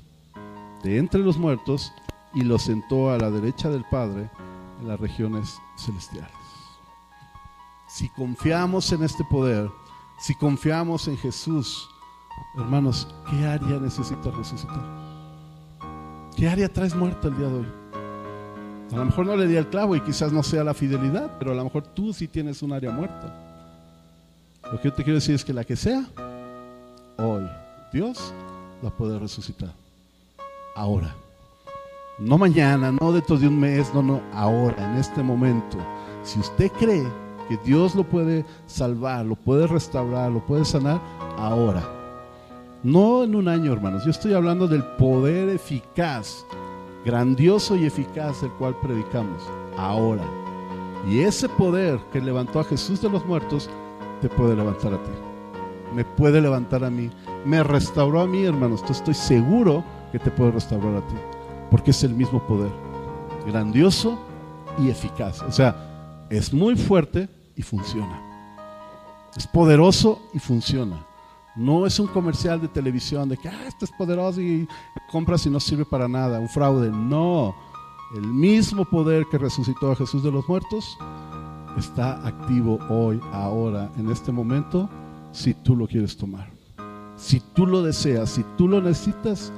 de 0.83 0.97
entre 0.97 1.19
los 1.19 1.37
muertos 1.37 1.91
y 2.33 2.43
lo 2.43 2.57
sentó 2.57 3.11
a 3.11 3.17
la 3.17 3.29
derecha 3.29 3.69
del 3.69 3.83
Padre 3.91 4.29
en 4.79 4.87
las 4.87 4.99
regiones 4.99 5.59
celestiales. 5.77 6.40
Si 7.91 8.07
confiamos 8.07 8.89
en 8.93 9.03
este 9.03 9.25
poder, 9.25 9.69
si 10.17 10.33
confiamos 10.35 11.09
en 11.09 11.17
Jesús, 11.17 11.89
hermanos, 12.55 13.05
¿qué 13.29 13.45
área 13.45 13.79
necesita 13.79 14.31
resucitar? 14.31 14.81
¿Qué 16.37 16.47
área 16.47 16.71
traes 16.71 16.95
muerta 16.95 17.27
el 17.27 17.37
día 17.37 17.47
de 17.49 17.53
hoy? 17.53 17.67
A 18.93 18.95
lo 18.95 19.05
mejor 19.05 19.25
no 19.25 19.35
le 19.35 19.45
di 19.45 19.57
el 19.57 19.67
clavo 19.67 19.93
y 19.97 19.99
quizás 19.99 20.31
no 20.31 20.41
sea 20.41 20.63
la 20.63 20.73
fidelidad, 20.73 21.37
pero 21.37 21.51
a 21.51 21.55
lo 21.55 21.65
mejor 21.65 21.83
tú 21.83 22.13
sí 22.13 22.29
tienes 22.29 22.61
un 22.61 22.71
área 22.71 22.91
muerta. 22.91 23.35
Lo 24.71 24.79
que 24.79 24.87
yo 24.87 24.93
te 24.93 25.03
quiero 25.03 25.19
decir 25.19 25.35
es 25.35 25.43
que 25.43 25.51
la 25.51 25.65
que 25.65 25.75
sea, 25.75 26.05
hoy 27.17 27.45
Dios 27.91 28.33
la 28.81 28.89
puede 28.89 29.19
resucitar. 29.19 29.73
Ahora. 30.77 31.13
No 32.19 32.37
mañana, 32.37 32.91
no 32.91 33.11
dentro 33.11 33.37
de 33.37 33.47
un 33.47 33.59
mes, 33.59 33.93
no, 33.93 34.01
no, 34.01 34.21
ahora, 34.33 34.93
en 34.93 34.97
este 34.97 35.21
momento. 35.21 35.77
Si 36.23 36.39
usted 36.39 36.71
cree 36.73 37.05
que 37.51 37.57
Dios 37.65 37.95
lo 37.95 38.03
puede 38.05 38.45
salvar, 38.65 39.25
lo 39.25 39.35
puede 39.35 39.67
restaurar, 39.67 40.31
lo 40.31 40.45
puede 40.45 40.63
sanar, 40.63 41.01
ahora 41.37 41.83
no 42.83 43.23
en 43.23 43.35
un 43.35 43.47
año, 43.47 43.73
hermanos. 43.73 44.03
Yo 44.05 44.11
estoy 44.11 44.33
hablando 44.33 44.67
del 44.67 44.83
poder 44.83 45.49
eficaz, 45.49 46.45
grandioso 47.05 47.75
y 47.75 47.85
eficaz 47.85 48.41
del 48.41 48.51
cual 48.53 48.75
predicamos 48.81 49.43
ahora. 49.77 50.23
Y 51.07 51.19
ese 51.19 51.47
poder 51.47 51.99
que 52.11 52.21
levantó 52.21 52.59
a 52.59 52.63
Jesús 52.63 53.01
de 53.01 53.09
los 53.09 53.25
muertos 53.25 53.69
te 54.21 54.29
puede 54.29 54.55
levantar 54.55 54.93
a 54.93 55.03
ti. 55.03 55.11
Me 55.93 56.05
puede 56.05 56.41
levantar 56.41 56.83
a 56.83 56.89
mí. 56.89 57.11
Me 57.45 57.63
restauró 57.63 58.21
a 58.21 58.27
mí, 58.27 58.45
hermanos. 58.45 58.83
estoy 58.89 59.13
seguro 59.13 59.83
que 60.11 60.19
te 60.19 60.31
puede 60.31 60.51
restaurar 60.51 60.95
a 60.95 61.07
ti. 61.07 61.15
Porque 61.69 61.91
es 61.91 62.03
el 62.03 62.15
mismo 62.15 62.41
poder. 62.47 62.71
Grandioso 63.45 64.17
y 64.79 64.89
eficaz. 64.89 65.43
O 65.43 65.51
sea, 65.51 66.27
es 66.29 66.51
muy 66.51 66.75
fuerte 66.75 67.29
y 67.55 67.61
funciona. 67.61 68.21
Es 69.35 69.47
poderoso 69.47 70.21
y 70.33 70.39
funciona. 70.39 71.05
No 71.55 71.85
es 71.85 71.99
un 71.99 72.07
comercial 72.07 72.61
de 72.61 72.67
televisión 72.67 73.27
de 73.27 73.37
que 73.37 73.49
ah, 73.49 73.65
esto 73.67 73.85
es 73.85 73.91
poderoso 73.91 74.41
y 74.41 74.67
compras 75.11 75.45
y 75.45 75.49
no 75.49 75.59
sirve 75.59 75.85
para 75.85 76.07
nada, 76.07 76.39
un 76.39 76.47
fraude. 76.47 76.89
No, 76.89 77.53
el 78.15 78.27
mismo 78.27 78.85
poder 78.85 79.25
que 79.29 79.37
resucitó 79.37 79.91
a 79.91 79.95
Jesús 79.95 80.23
de 80.23 80.31
los 80.31 80.47
muertos, 80.47 80.97
está 81.77 82.25
activo 82.25 82.79
hoy, 82.89 83.19
ahora, 83.31 83.91
en 83.97 84.09
este 84.09 84.31
momento, 84.31 84.89
si 85.31 85.53
tú 85.53 85.75
lo 85.75 85.87
quieres 85.87 86.17
tomar. 86.17 86.49
Si 87.15 87.39
tú 87.53 87.65
lo 87.65 87.83
deseas, 87.83 88.31
si 88.31 88.43
tú 88.57 88.67
lo 88.67 88.81
necesitas, 88.81 89.51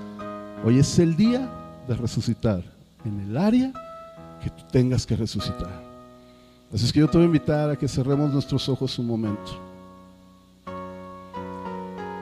hoy 0.64 0.80
es 0.80 1.00
el 1.00 1.16
día 1.16 1.50
de 1.88 1.96
resucitar 1.96 2.64
en 3.06 3.20
el 3.22 3.38
área 3.38 3.72
que 4.44 4.50
tú 4.50 4.64
tengas 4.72 5.06
que 5.06 5.16
resucitar. 5.16 5.83
Así 6.74 6.86
es 6.86 6.92
que 6.92 7.02
yo 7.02 7.08
te 7.08 7.18
voy 7.18 7.26
a 7.26 7.28
invitar 7.28 7.70
a 7.70 7.76
que 7.76 7.88
cerremos 7.88 8.34
nuestros 8.34 8.68
ojos 8.68 8.98
un 8.98 9.06
momento 9.06 9.52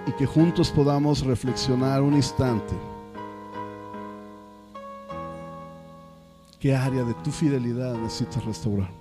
y 0.06 0.12
que 0.12 0.26
juntos 0.26 0.70
podamos 0.72 1.26
reflexionar 1.26 2.02
un 2.02 2.16
instante. 2.16 2.76
¿Qué 6.60 6.76
área 6.76 7.04
de 7.04 7.14
tu 7.24 7.32
fidelidad 7.32 7.94
necesitas 7.96 8.44
restaurar? 8.44 8.92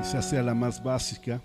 Quizás 0.00 0.30
sea 0.30 0.42
la 0.42 0.54
más 0.54 0.82
básica 0.82 1.42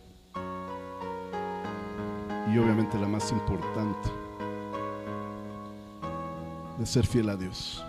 y 2.53 2.57
obviamente 2.57 2.97
la 2.97 3.07
más 3.07 3.31
importante 3.33 4.20
de 6.78 6.86
ser 6.86 7.05
fiel 7.05 7.30
a 7.30 7.36
Dios. 7.36 7.84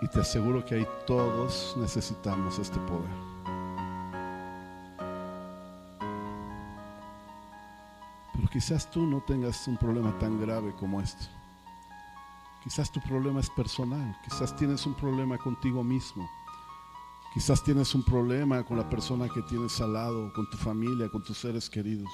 Y 0.00 0.08
te 0.08 0.20
aseguro 0.20 0.64
que 0.64 0.76
ahí 0.76 0.86
todos 1.06 1.74
necesitamos 1.76 2.58
este 2.58 2.78
poder. 2.80 3.28
Pero 8.32 8.48
quizás 8.52 8.90
tú 8.90 9.06
no 9.06 9.20
tengas 9.22 9.66
un 9.66 9.76
problema 9.76 10.16
tan 10.18 10.40
grave 10.40 10.72
como 10.74 11.00
este. 11.00 11.26
Quizás 12.62 12.90
tu 12.92 13.00
problema 13.00 13.40
es 13.40 13.50
personal, 13.50 14.16
quizás 14.24 14.54
tienes 14.54 14.84
un 14.86 14.94
problema 14.94 15.38
contigo 15.38 15.82
mismo. 15.82 16.28
Quizás 17.34 17.62
tienes 17.62 17.94
un 17.94 18.02
problema 18.02 18.64
con 18.64 18.76
la 18.78 18.88
persona 18.88 19.28
que 19.28 19.42
tienes 19.42 19.80
al 19.80 19.92
lado, 19.92 20.32
con 20.32 20.48
tu 20.50 20.56
familia, 20.56 21.08
con 21.08 21.22
tus 21.22 21.38
seres 21.38 21.68
queridos. 21.68 22.10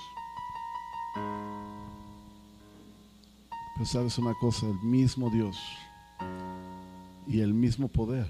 Pero 3.75 3.87
sabes 3.87 4.19
una 4.19 4.35
cosa, 4.35 4.67
el 4.67 4.79
mismo 4.81 5.31
Dios 5.31 5.57
y 7.27 7.41
el 7.41 7.53
mismo 7.55 7.89
poder 7.89 8.27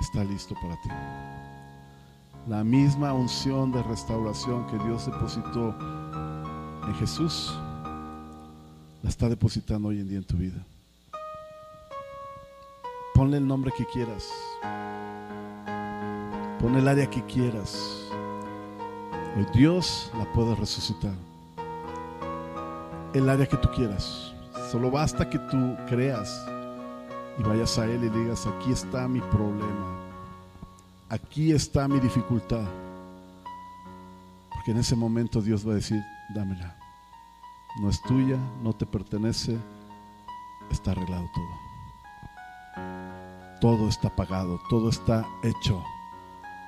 está 0.00 0.24
listo 0.24 0.54
para 0.54 0.80
ti. 0.80 0.88
La 2.48 2.64
misma 2.64 3.12
unción 3.12 3.70
de 3.70 3.82
restauración 3.82 4.66
que 4.66 4.78
Dios 4.78 5.06
depositó 5.06 5.76
en 6.86 6.94
Jesús, 6.94 7.56
la 9.02 9.08
está 9.08 9.28
depositando 9.28 9.88
hoy 9.88 10.00
en 10.00 10.08
día 10.08 10.18
en 10.18 10.24
tu 10.24 10.36
vida. 10.36 10.64
Ponle 13.14 13.36
el 13.36 13.46
nombre 13.46 13.72
que 13.76 13.84
quieras. 13.86 14.32
Pon 16.60 16.74
el 16.76 16.88
área 16.88 17.08
que 17.08 17.24
quieras. 17.26 18.08
Hoy 19.36 19.46
Dios 19.54 20.10
la 20.16 20.24
puede 20.32 20.54
resucitar. 20.54 21.31
El 23.14 23.28
área 23.28 23.46
que 23.46 23.56
tú 23.58 23.68
quieras. 23.74 24.32
Solo 24.70 24.90
basta 24.90 25.28
que 25.28 25.38
tú 25.38 25.76
creas 25.86 26.46
y 27.38 27.42
vayas 27.42 27.78
a 27.78 27.84
Él 27.84 28.04
y 28.04 28.08
digas, 28.08 28.46
aquí 28.46 28.72
está 28.72 29.06
mi 29.06 29.20
problema. 29.20 29.98
Aquí 31.10 31.52
está 31.52 31.86
mi 31.88 32.00
dificultad. 32.00 32.64
Porque 34.50 34.70
en 34.70 34.78
ese 34.78 34.96
momento 34.96 35.42
Dios 35.42 35.66
va 35.66 35.72
a 35.72 35.76
decir, 35.76 36.02
dámela. 36.34 36.74
No 37.82 37.90
es 37.90 38.00
tuya, 38.02 38.38
no 38.62 38.72
te 38.72 38.86
pertenece, 38.86 39.58
está 40.70 40.92
arreglado 40.92 41.28
todo. 41.34 42.82
Todo 43.60 43.88
está 43.88 44.08
pagado, 44.08 44.58
todo 44.70 44.88
está 44.88 45.26
hecho. 45.42 45.82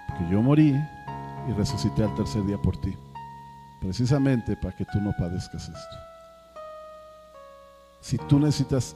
Porque 0.08 0.28
yo 0.30 0.42
morí 0.42 0.74
y 1.48 1.52
resucité 1.52 2.04
al 2.04 2.14
tercer 2.14 2.44
día 2.44 2.60
por 2.60 2.76
ti. 2.76 2.96
Precisamente 3.80 4.56
para 4.56 4.76
que 4.76 4.84
tú 4.86 5.00
no 5.00 5.14
padezcas 5.16 5.68
esto. 5.68 6.13
Si 8.04 8.18
tú 8.18 8.38
necesitas 8.38 8.94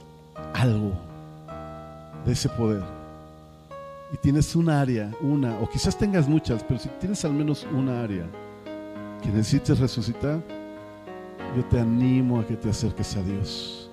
algo 0.53 0.91
de 2.23 2.31
ese 2.31 2.47
poder 2.47 2.83
y 4.13 4.17
tienes 4.17 4.55
un 4.55 4.69
área, 4.69 5.09
una, 5.21 5.57
o 5.57 5.67
quizás 5.67 5.97
tengas 5.97 6.29
muchas, 6.29 6.63
pero 6.63 6.79
si 6.79 6.89
tienes 6.99 7.25
al 7.25 7.33
menos 7.33 7.65
una 7.73 8.03
área 8.03 8.27
que 9.23 9.29
necesites 9.29 9.79
resucitar, 9.79 10.39
yo 11.57 11.65
te 11.65 11.79
animo 11.79 12.39
a 12.39 12.45
que 12.45 12.55
te 12.55 12.69
acerques 12.69 13.17
a 13.17 13.23
Dios. 13.23 13.89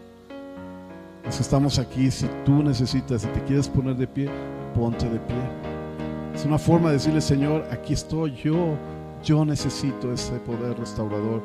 Los 1.24 1.36
que 1.36 1.42
estamos 1.42 1.78
aquí, 1.78 2.10
si 2.10 2.28
tú 2.44 2.62
necesitas, 2.62 3.22
si 3.22 3.28
te 3.28 3.42
quieres 3.44 3.70
poner 3.70 3.96
de 3.96 4.06
pie, 4.06 4.28
ponte 4.74 5.08
de 5.08 5.18
pie. 5.18 5.36
Es 6.34 6.44
una 6.44 6.58
forma 6.58 6.88
de 6.88 6.96
decirle, 6.96 7.22
Señor, 7.22 7.66
aquí 7.70 7.94
estoy 7.94 8.36
yo, 8.36 8.76
yo 9.24 9.46
necesito 9.46 10.12
ese 10.12 10.34
poder 10.40 10.78
restaurador, 10.78 11.42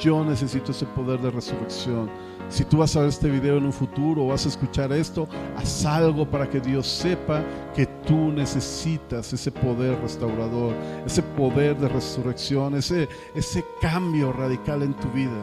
yo 0.00 0.24
necesito 0.24 0.72
ese 0.72 0.86
poder 0.86 1.20
de 1.20 1.30
resurrección. 1.30 2.10
Si 2.48 2.64
tú 2.64 2.78
vas 2.78 2.94
a 2.94 3.00
ver 3.00 3.08
este 3.08 3.30
video 3.30 3.56
en 3.56 3.64
un 3.64 3.72
futuro 3.72 4.24
o 4.24 4.28
vas 4.28 4.44
a 4.44 4.48
escuchar 4.48 4.92
esto, 4.92 5.26
haz 5.56 5.84
algo 5.86 6.28
para 6.28 6.48
que 6.48 6.60
Dios 6.60 6.86
sepa 6.86 7.42
que 7.74 7.86
tú 8.06 8.32
necesitas 8.32 9.32
ese 9.32 9.50
poder 9.50 9.98
restaurador, 10.00 10.74
ese 11.06 11.22
poder 11.22 11.76
de 11.78 11.88
resurrección, 11.88 12.74
ese, 12.74 13.08
ese 13.34 13.64
cambio 13.80 14.32
radical 14.32 14.82
en 14.82 14.94
tu 14.94 15.08
vida. 15.10 15.42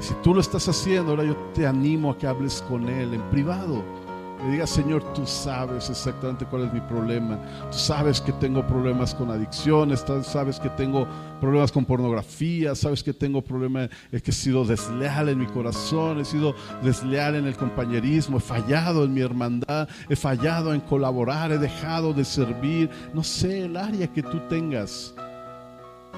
Y 0.00 0.02
si 0.02 0.14
tú 0.22 0.34
lo 0.34 0.40
estás 0.40 0.68
haciendo, 0.68 1.12
ahora 1.12 1.24
yo 1.24 1.36
te 1.54 1.66
animo 1.66 2.10
a 2.10 2.18
que 2.18 2.26
hables 2.26 2.62
con 2.68 2.88
Él 2.88 3.14
en 3.14 3.22
privado 3.30 3.82
le 4.44 4.52
diga, 4.52 4.66
Señor, 4.66 5.12
tú 5.14 5.26
sabes 5.26 5.90
exactamente 5.90 6.44
cuál 6.46 6.64
es 6.64 6.72
mi 6.72 6.80
problema. 6.80 7.38
Tú 7.72 7.76
sabes 7.76 8.20
que 8.20 8.32
tengo 8.32 8.64
problemas 8.64 9.14
con 9.14 9.30
adicciones, 9.30 10.04
tú 10.04 10.22
sabes 10.22 10.60
que 10.60 10.68
tengo 10.70 11.08
problemas 11.40 11.72
con 11.72 11.84
pornografía, 11.84 12.74
sabes 12.74 13.02
que 13.02 13.12
tengo 13.12 13.42
problemas, 13.42 13.90
que 14.10 14.30
he 14.30 14.32
sido 14.32 14.64
desleal 14.64 15.30
en 15.30 15.38
mi 15.38 15.46
corazón, 15.46 16.20
he 16.20 16.24
sido 16.24 16.54
desleal 16.82 17.34
en 17.34 17.46
el 17.46 17.56
compañerismo, 17.56 18.38
he 18.38 18.40
fallado 18.40 19.04
en 19.04 19.12
mi 19.12 19.22
hermandad, 19.22 19.88
he 20.08 20.14
fallado 20.14 20.72
en 20.72 20.80
colaborar, 20.80 21.50
he 21.50 21.58
dejado 21.58 22.12
de 22.12 22.24
servir. 22.24 22.90
No 23.12 23.24
sé, 23.24 23.64
el 23.64 23.76
área 23.76 24.06
que 24.06 24.22
tú 24.22 24.38
tengas. 24.48 25.14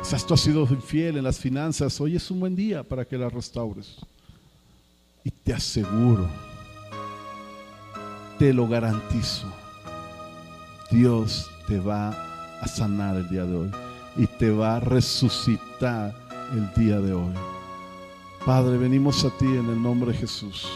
Quizás 0.03 0.27
tú 0.27 0.35
has 0.35 0.41
sido 0.41 0.67
infiel 0.71 1.17
en 1.17 1.25
las 1.25 1.39
finanzas. 1.39 1.99
Hoy 2.01 2.17
es 2.17 2.31
un 2.31 2.41
buen 2.41 2.55
día 2.55 2.83
para 2.83 3.05
que 3.07 3.17
las 3.17 3.33
restaures. 3.33 3.97
Y 5.25 5.31
te 5.31 5.53
aseguro 5.53 6.50
te 8.41 8.55
lo 8.55 8.67
garantizo. 8.67 9.47
Dios 10.91 11.51
te 11.69 11.79
va 11.79 12.09
a 12.63 12.67
sanar 12.67 13.17
el 13.17 13.29
día 13.29 13.45
de 13.45 13.55
hoy 13.55 13.71
y 14.17 14.27
te 14.27 14.51
va 14.51 14.77
a 14.77 14.81
resucitar 14.81 16.15
el 16.55 16.73
día 16.73 16.99
de 17.01 17.13
hoy. 17.13 17.35
Padre, 18.47 18.79
venimos 18.79 19.27
a 19.27 19.31
ti 19.37 19.45
en 19.45 19.69
el 19.69 19.83
nombre 19.83 20.13
de 20.13 20.19
Jesús. 20.21 20.67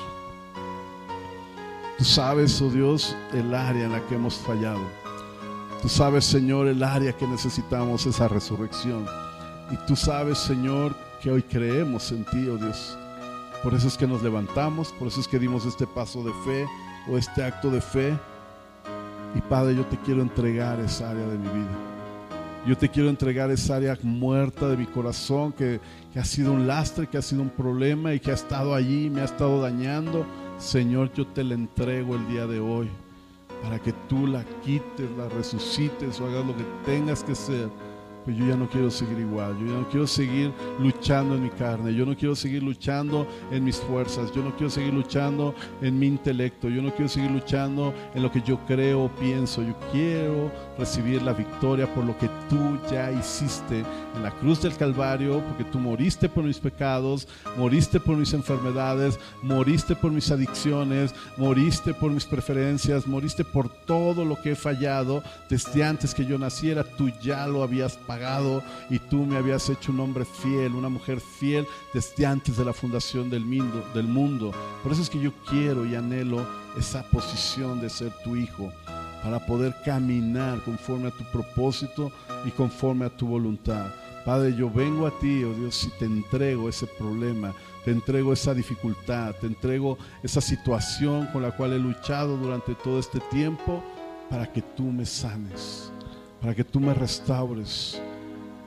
Tú 1.97 2.05
sabes, 2.05 2.61
oh 2.61 2.69
Dios, 2.69 3.17
el 3.33 3.55
área 3.55 3.87
en 3.87 3.93
la 3.93 4.07
que 4.09 4.17
hemos 4.17 4.35
fallado. 4.35 4.83
Tú 5.81 5.89
sabes, 5.89 6.27
Señor, 6.27 6.67
el 6.67 6.83
área 6.83 7.17
que 7.17 7.27
necesitamos 7.27 8.05
esa 8.05 8.29
resurrección. 8.29 9.07
Y 9.71 9.77
tú 9.87 9.97
sabes, 9.97 10.37
Señor, 10.37 10.95
que 11.23 11.31
hoy 11.31 11.43
creemos 11.43 12.13
en 12.13 12.27
ti, 12.27 12.47
oh 12.47 12.59
Dios. 12.59 12.99
Por 13.63 13.73
eso 13.73 13.89
es 13.89 13.97
que 13.97 14.07
nos 14.07 14.23
levantamos, 14.23 14.93
por 14.99 15.09
eso 15.09 15.19
es 15.19 15.27
que 15.27 15.39
dimos 15.39 15.65
este 15.65 15.87
paso 15.87 16.23
de 16.23 16.33
fe 16.45 16.69
o 17.09 17.19
este 17.19 17.43
acto 17.43 17.71
de 17.71 17.81
fe. 17.81 18.19
Y 19.35 19.41
Padre, 19.41 19.77
yo 19.77 19.85
te 19.87 19.97
quiero 19.99 20.23
entregar 20.23 20.81
esa 20.81 21.11
área 21.11 21.27
de 21.27 21.39
mi 21.39 21.49
vida. 21.49 21.79
Yo 22.67 22.79
te 22.79 22.89
quiero 22.89 23.11
entregar 23.11 23.51
esa 23.51 23.77
área 23.77 23.99
muerta 24.03 24.69
de 24.69 24.77
mi 24.77 24.87
corazón 24.87 25.53
que, 25.53 25.81
que, 26.13 26.19
ha 26.19 26.25
sido 26.25 26.53
un 26.53 26.67
lastre, 26.67 27.07
que 27.07 27.19
ha 27.19 27.23
sido 27.23 27.43
un 27.43 27.51
problema 27.51 28.15
y 28.15 28.21
que 28.21 28.31
ha 28.31 28.35
estado 28.35 28.75
allí, 28.75 29.11
me 29.11 29.21
ha 29.21 29.25
estado 29.25 29.61
dañando. 29.61 30.25
Señor, 30.59 31.13
yo 31.13 31.27
te 31.27 31.45
la 31.45 31.55
entrego 31.55 32.15
el 32.15 32.27
día 32.29 32.47
de 32.47 32.61
hoy 32.61 32.89
para 33.63 33.79
que 33.79 33.93
tú 34.09 34.27
la 34.27 34.45
quites, 34.63 35.11
la 35.17 35.29
resucites 35.29 36.21
o 36.21 36.27
hagas 36.27 36.47
lo 36.47 36.57
que 36.57 36.65
tengas 36.85 37.25
que 37.25 37.33
hacer 37.33 37.69
pues 38.25 38.37
yo 38.37 38.47
ya 38.47 38.57
no 38.57 38.69
quiero 38.69 38.91
seguir 38.91 39.19
igual, 39.19 39.59
yo 39.59 39.67
ya 39.67 39.81
no 39.81 39.89
quiero 39.89 40.07
seguir 40.07 40.53
luchando 40.79 41.35
en 41.35 41.43
mi 41.43 41.51
carne, 41.51 41.95
yo 41.95 42.07
no 42.07 42.17
quiero 42.17 42.35
seguir 42.35 42.63
luchando 42.63 43.27
en 43.51 43.65
mis 43.65 43.77
fuerzas, 43.77 44.33
yo 44.33 44.43
no 44.43 44.55
quiero 44.57 44.71
seguir 44.71 44.95
luchando 44.95 45.55
en 45.83 45.99
mi 45.99 46.07
intelecto, 46.07 46.69
yo 46.69 46.83
no 46.83 46.91
quiero 46.91 47.09
seguir 47.09 47.31
luchando 47.31 47.93
en 48.15 48.23
lo 48.23 48.31
que 48.31 48.41
yo 48.41 48.59
creo 48.67 49.05
o 49.05 49.09
pienso, 49.09 49.63
yo 49.63 49.75
quiero 49.93 50.51
recibir 50.79 51.23
la 51.23 51.33
victoria 51.33 51.93
por 51.93 52.05
lo 52.05 52.17
que 52.19 52.29
tú 52.49 52.79
ya 52.91 53.11
hiciste 53.13 53.85
en 54.15 54.23
la 54.23 54.31
cruz 54.31 54.63
del 54.63 54.77
Calvario, 54.77 55.43
porque 55.49 55.65
tú 55.65 55.79
moriste 55.79 56.29
por 56.29 56.45
mis 56.45 56.59
pecados, 56.59 57.29
moriste 57.57 58.01
por 58.01 58.17
mis 58.17 58.33
enfermedades, 58.33 59.19
moriste 59.43 59.95
por 59.95 60.11
mis 60.11 60.31
adicciones, 60.31 61.15
moriste 61.37 61.95
por 61.95 62.11
mis 62.11 62.25
preferencias, 62.25 63.07
moriste 63.07 63.45
por 63.45 63.69
todo 63.69 64.25
lo 64.25 64.41
que 64.41 64.53
he 64.53 64.57
fallado 64.57 65.23
desde 65.49 65.85
antes 65.85 66.15
que 66.15 66.25
yo 66.25 66.39
naciera, 66.39 66.85
tú 66.85 67.11
ya 67.23 67.47
lo 67.47 67.63
habías 67.63 67.97
pagado 67.97 68.63
y 68.91 68.99
tú 68.99 69.25
me 69.25 69.37
habías 69.37 69.69
hecho 69.69 69.93
un 69.93 70.01
hombre 70.01 70.25
fiel, 70.25 70.75
una 70.75 70.89
mujer 70.89 71.21
fiel 71.21 71.67
desde 71.93 72.27
antes 72.27 72.57
de 72.57 72.65
la 72.65 72.73
fundación 72.73 73.31
del 73.31 73.45
mundo, 73.45 73.85
del 73.95 74.07
mundo. 74.07 74.53
Por 74.83 74.93
eso 74.93 75.03
es 75.03 75.11
que 75.11 75.21
yo 75.21 75.33
quiero 75.49 75.87
y 75.87 75.95
anhelo 75.95 76.45
esa 76.77 77.03
posición 77.05 77.81
de 77.81 77.89
ser 77.89 78.13
tu 78.25 78.37
hijo 78.37 78.73
para 79.25 79.45
poder 79.45 79.75
caminar 79.83 80.61
conforme 80.61 81.09
a 81.09 81.11
tu 81.11 81.25
propósito 81.25 82.13
y 82.45 82.51
conforme 82.51 83.07
a 83.07 83.11
tu 83.11 83.27
voluntad. 83.27 83.87
Padre, 84.23 84.55
yo 84.55 84.71
vengo 84.71 85.07
a 85.07 85.19
ti, 85.19 85.43
oh 85.45 85.55
Dios, 85.55 85.85
y 85.85 85.99
te 85.99 86.05
entrego 86.05 86.69
ese 86.69 86.87
problema, 86.87 87.55
te 87.85 87.91
entrego 87.91 88.35
esa 88.35 88.53
dificultad, 88.53 89.35
te 89.41 89.47
entrego 89.47 89.97
esa 90.23 90.43
situación 90.43 91.27
con 91.33 91.43
la 91.43 91.53
cual 91.53 91.73
he 91.73 91.79
luchado 91.79 92.37
durante 92.37 92.75
todo 92.75 92.99
este 92.99 93.19
tiempo 93.31 93.83
para 94.29 94.51
que 94.53 94.61
tú 94.61 94.85
me 94.85 95.07
sanes, 95.07 95.91
para 96.41 96.55
que 96.55 96.65
tú 96.65 96.79
me 96.79 96.93
restaures, 96.93 98.01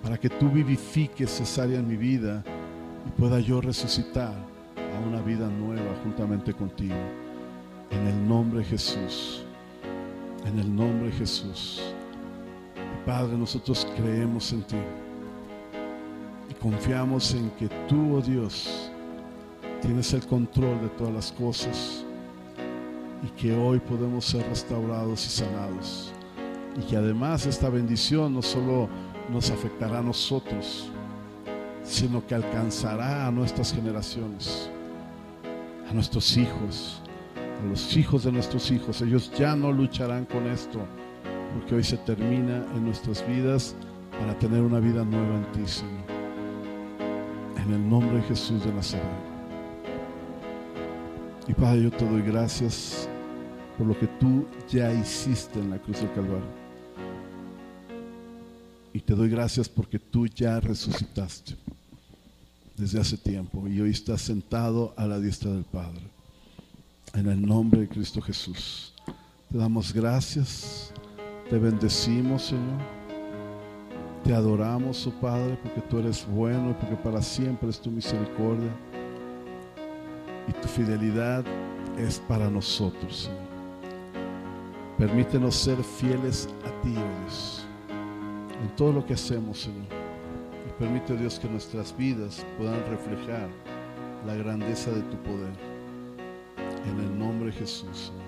para 0.01 0.18
que 0.18 0.30
tú 0.30 0.49
vivifiques 0.49 1.39
esa 1.39 1.64
área 1.64 1.80
en 1.80 1.88
mi 1.88 1.97
vida 1.97 2.43
y 3.08 3.20
pueda 3.20 3.39
yo 3.39 3.62
resucitar 3.62 4.34
a 4.76 5.08
una 5.08 5.22
vida 5.22 5.47
nueva 5.47 5.95
juntamente 6.03 6.53
contigo. 6.53 6.95
En 7.91 8.05
el 8.05 8.28
nombre 8.28 8.60
de 8.60 8.66
Jesús, 8.66 9.47
en 10.46 10.60
el 10.60 10.76
nombre 10.76 11.10
de 11.10 11.14
Jesús. 11.14 11.82
Padre, 13.06 13.38
nosotros 13.38 13.88
creemos 13.96 14.52
en 14.52 14.64
ti 14.64 14.76
y 16.50 16.54
confiamos 16.56 17.34
en 17.34 17.50
que 17.52 17.70
tú, 17.88 18.18
oh 18.18 18.22
Dios, 18.22 18.92
tienes 19.82 20.14
el 20.14 20.26
control 20.28 20.82
de 20.82 20.90
todas 20.90 21.14
las 21.14 21.32
cosas 21.32 22.04
y 23.24 23.28
que 23.30 23.56
hoy 23.56 23.80
podemos 23.80 24.26
ser 24.26 24.46
restaurados 24.48 25.26
y 25.26 25.30
sanados. 25.30 26.14
Y 26.78 26.82
que 26.82 26.98
además 26.98 27.46
esta 27.46 27.70
bendición 27.70 28.34
no 28.34 28.42
solo 28.42 28.90
nos 29.30 29.50
afectará 29.50 30.00
a 30.00 30.04
nosotros, 30.04 30.90
sino 31.84 32.26
que 32.26 32.36
alcanzará 32.36 33.28
a 33.28 33.32
nuestras 33.32 33.74
generaciones, 33.74 34.70
a 35.90 35.94
nuestros 35.94 36.38
hijos, 36.38 37.02
a 37.62 37.66
los 37.68 37.95
hijos 37.95 38.24
de 38.24 38.32
nuestros 38.32 38.72
hijos. 38.72 39.01
Ellos 39.01 39.32
ya 39.38 39.55
no 39.55 39.72
lucharán 39.72 40.26
con 40.26 40.47
esto, 40.47 40.80
porque 41.53 41.76
hoy 41.76 41.84
se 41.84 41.97
termina 41.97 42.66
en 42.76 42.86
nuestras 42.86 43.28
vidas 43.28 43.76
para 44.12 44.38
tener 44.38 44.62
una 44.62 44.80
vida 44.80 45.03
nueva 45.03 45.38
en 45.38 45.51
ti, 45.51 45.70
Señor. 45.70 46.05
En 47.58 47.74
el 47.74 47.89
nombre 47.89 48.18
de 48.18 48.24
Jesús 48.24 48.64
de 48.64 48.74
Nazaret. 48.74 49.05
Y 51.47 51.53
Padre, 51.53 51.84
yo 51.84 51.91
te 51.91 52.05
doy 52.05 52.22
gracias 52.22 53.10
por 53.78 53.88
lo 53.88 53.97
que 53.97 54.08
tú 54.08 54.45
ya 54.70 54.91
hiciste 54.93 55.60
en 55.60 55.70
la 55.70 55.78
cruz 55.78 55.99
del 56.01 56.12
Calvario. 56.14 56.68
Y 58.93 58.99
te 58.99 59.14
doy 59.14 59.30
gracias 59.30 59.70
porque 59.70 59.99
tú 59.99 60.28
ya 60.28 60.60
resucitaste 60.60 61.55
desde 62.76 62.99
hace 62.99 63.18
tiempo 63.18 63.68
y 63.68 63.80
hoy 63.80 63.91
estás 63.91 64.22
sentado 64.22 64.93
a 64.97 65.05
la 65.05 65.20
diestra 65.20 65.51
del 65.51 65.64
Padre. 65.64 66.16
En 67.18 67.28
el 67.28 67.41
nombre 67.43 67.82
de 67.82 67.88
Cristo 67.88 68.22
Jesús. 68.22 68.93
Te 69.49 69.57
damos 69.57 69.91
gracias, 69.91 70.93
te 71.49 71.57
bendecimos, 71.57 72.43
Señor. 72.43 72.80
Te 74.24 74.36
adoramos, 74.36 75.07
oh 75.07 75.11
Padre, 75.20 75.57
porque 75.63 75.82
tú 75.82 75.97
eres 75.97 76.28
bueno 76.28 76.70
y 76.70 76.74
porque 76.76 76.95
para 76.95 77.24
siempre 77.24 77.70
es 77.70 77.82
tu 77.82 77.89
misericordia. 77.89 78.70
Y 80.47 80.51
tu 80.61 80.68
fidelidad 80.68 81.43
es 81.97 82.20
para 82.20 82.51
nosotros, 82.51 83.24
Señor. 83.24 83.47
Permítenos 84.99 85.55
ser 85.55 85.84
fieles 85.84 86.47
a 86.68 86.82
ti, 86.84 86.93
oh 86.95 87.22
Dios, 87.22 87.65
en 88.61 88.76
todo 88.76 88.93
lo 88.93 89.03
que 89.03 89.15
hacemos, 89.15 89.61
Señor. 89.61 89.88
Y 90.68 90.80
permite, 90.80 91.18
Dios, 91.18 91.39
que 91.39 91.49
nuestras 91.49 91.97
vidas 91.97 92.45
puedan 92.59 92.80
reflejar 92.91 93.49
la 94.24 94.36
grandeza 94.36 94.91
de 94.91 95.01
tu 95.01 95.18
poder. 95.24 95.66
En 96.86 97.00
el 97.00 97.18
nombre 97.20 97.48
de 97.48 97.54
Jesús, 97.54 98.12
Señor. 98.12 98.28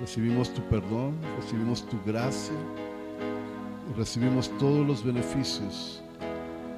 Recibimos 0.00 0.52
tu 0.54 0.62
perdón, 0.62 1.14
recibimos 1.36 1.86
tu 1.86 1.98
gracia 2.06 2.54
y 3.90 3.98
recibimos 3.98 4.50
todos 4.58 4.86
los 4.86 5.04
beneficios 5.04 6.02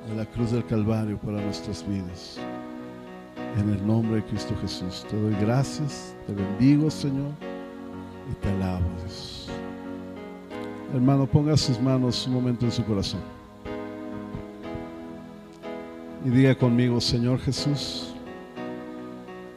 de 0.09 0.16
la 0.16 0.26
cruz 0.26 0.51
del 0.51 0.66
Calvario 0.66 1.16
para 1.18 1.41
nuestras 1.41 1.87
vidas. 1.87 2.39
En 3.59 3.68
el 3.68 3.87
nombre 3.87 4.16
de 4.16 4.24
Cristo 4.24 4.55
Jesús. 4.61 5.07
Te 5.09 5.20
doy 5.20 5.35
gracias, 5.41 6.16
te 6.26 6.33
bendigo, 6.33 6.91
Señor, 6.91 7.30
y 8.30 8.35
te 8.35 8.49
alabo, 8.49 8.87
Dios. 8.99 9.49
Hermano, 10.93 11.26
ponga 11.26 11.57
sus 11.57 11.80
manos 11.80 12.26
un 12.26 12.35
momento 12.35 12.64
en 12.64 12.72
su 12.72 12.85
corazón. 12.85 13.20
Y 16.24 16.30
diga 16.30 16.55
conmigo, 16.55 17.01
Señor 17.01 17.39
Jesús, 17.41 18.11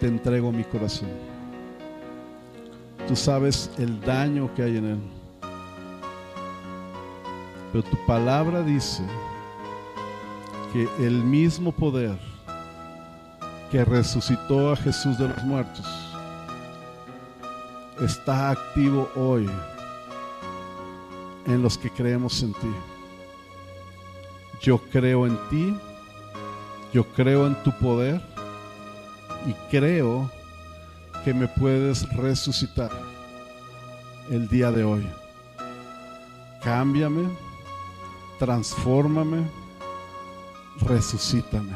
te 0.06 0.10
entrego 0.10 0.52
mi 0.52 0.64
corazón. 0.64 1.10
Tú 3.08 3.16
sabes 3.16 3.72
el 3.80 4.00
daño 4.02 4.54
que 4.54 4.62
hay 4.62 4.78
en 4.78 4.86
él. 4.86 5.00
Pero 7.72 7.84
tu 7.84 7.98
palabra 8.06 8.62
dice 8.62 9.02
que 10.72 10.88
el 11.00 11.24
mismo 11.24 11.72
poder 11.72 12.20
que 13.72 13.84
resucitó 13.84 14.74
a 14.74 14.76
Jesús 14.76 15.18
de 15.18 15.28
los 15.28 15.44
muertos 15.44 15.88
está 18.00 18.52
activo 18.52 19.10
hoy 19.16 19.50
en 21.48 21.64
los 21.64 21.80
que 21.80 21.90
creemos 21.90 22.44
en 22.44 22.54
ti. 22.54 22.76
Yo 24.62 24.78
creo 24.78 25.26
en 25.26 25.36
ti, 25.50 25.76
yo 26.94 27.04
creo 27.16 27.48
en 27.48 27.56
tu 27.64 27.72
poder 27.80 28.35
y 29.46 29.54
creo 29.70 30.30
que 31.24 31.34
me 31.34 31.48
puedes 31.48 32.08
resucitar 32.16 32.92
el 34.30 34.48
día 34.48 34.72
de 34.72 34.84
hoy. 34.84 35.08
Cámbiame, 36.64 37.30
transfórmame, 38.40 39.48
resucítame. 40.82 41.74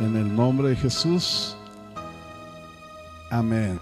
En 0.00 0.16
el 0.16 0.34
nombre 0.34 0.68
de 0.68 0.76
Jesús. 0.76 1.56
Amén. 3.30 3.80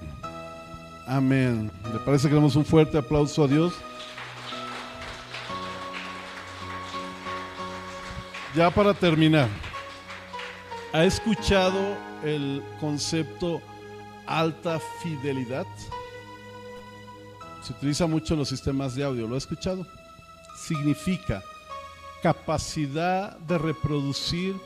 Amén. 1.07 1.71
¿Le 1.93 1.99
parece 2.01 2.29
que 2.29 2.35
damos 2.35 2.57
un 2.57 2.65
fuerte 2.65 2.99
aplauso 2.99 3.45
a 3.45 3.47
Dios? 3.47 3.75
Ya 8.55 8.71
para 8.71 8.95
terminar, 8.95 9.49
¿ha 10.93 11.05
escuchado 11.05 11.97
el 12.25 12.63
concepto 12.81 13.61
alta 14.27 14.81
fidelidad? 15.03 15.67
Se 17.63 17.73
utiliza 17.73 18.07
mucho 18.07 18.35
en 18.35 18.41
los 18.41 18.49
sistemas 18.49 18.95
de 18.95 19.05
audio, 19.05 19.27
¿lo 19.27 19.35
ha 19.35 19.39
escuchado? 19.39 19.87
Significa 20.57 21.43
capacidad 22.23 23.37
de 23.39 23.59
reproducir 23.59 24.57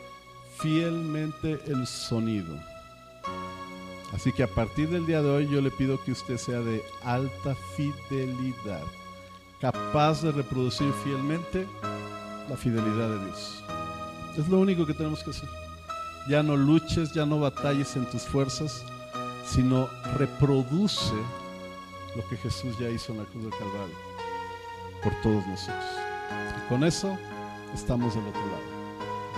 fielmente 0.61 1.61
el 1.67 1.87
sonido. 1.87 2.57
Así 4.13 4.33
que 4.33 4.43
a 4.43 4.49
partir 4.49 4.91
del 4.91 5.07
día 5.07 5.23
de 5.23 5.31
hoy 5.31 5.49
yo 5.49 5.61
le 5.61 5.71
pido 5.71 6.03
que 6.03 6.13
usted 6.13 6.37
sea 6.37 6.61
de 6.61 6.83
alta 7.05 7.55
fidelidad, 7.77 8.83
capaz 9.61 10.23
de 10.23 10.33
reproducir 10.33 10.93
fielmente 11.05 11.67
la 12.49 12.57
fidelidad 12.57 13.09
de 13.09 13.25
Dios. 13.25 13.65
Es 14.37 14.49
lo 14.49 14.59
único 14.59 14.85
que 14.85 14.95
tenemos 14.95 15.23
que 15.23 15.31
hacer. 15.31 15.49
Ya 16.29 16.43
no 16.43 16.57
luches, 16.57 17.13
ya 17.13 17.27
no 17.27 17.41
batalles 17.41 17.97
en 17.97 18.07
tus 18.07 18.23
fuerzas, 18.23 18.85
sino 19.45 19.89
reproduce 20.17 21.15
lo 22.17 22.29
que 22.29 22.37
Jesús 22.37 22.77
ya 22.79 22.89
hizo 22.89 23.13
en 23.13 23.19
la 23.19 23.25
cruz 23.25 23.45
del 23.45 23.53
Calvario 23.53 24.11
por 25.03 25.13
todos 25.23 25.47
nosotros. 25.47 25.85
Y 26.59 26.69
con 26.69 26.85
eso 26.85 27.17
estamos 27.75 28.15
del 28.15 28.27
otro 28.27 28.47
lado. 28.47 28.81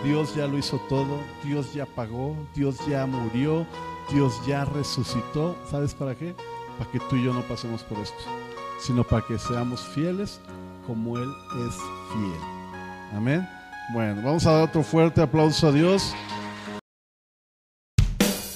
Dios 0.05 0.35
ya 0.35 0.47
lo 0.47 0.59
hizo 0.59 0.78
todo, 0.89 1.20
Dios 1.45 1.72
ya 1.72 1.87
pagó, 1.87 2.37
Dios 2.55 2.76
ya 2.89 3.07
murió, 3.07 3.66
Dios 4.12 4.35
ya 4.47 4.64
resucitó. 4.64 5.57
¿Sabes 5.70 5.95
para 5.95 6.16
qué? 6.16 6.35
Para 6.78 6.91
que 6.91 6.99
tú 7.01 7.16
y 7.16 7.24
yo 7.24 7.33
no 7.33 7.43
pasemos 7.43 7.83
por 7.85 7.99
esto, 7.99 8.18
sino 8.80 9.05
para 9.05 9.24
que 9.24 9.39
seamos 9.39 9.80
fieles 9.80 10.41
como 10.87 11.18
Él 11.18 11.30
es 11.68 11.74
fiel. 12.12 12.41
Amén. 13.14 13.49
Bueno, 13.93 14.22
vamos 14.22 14.47
a 14.47 14.53
dar 14.53 14.62
otro 14.64 14.83
fuerte 14.83 15.20
aplauso 15.20 15.68
a 15.68 15.72
Dios. 15.72 16.14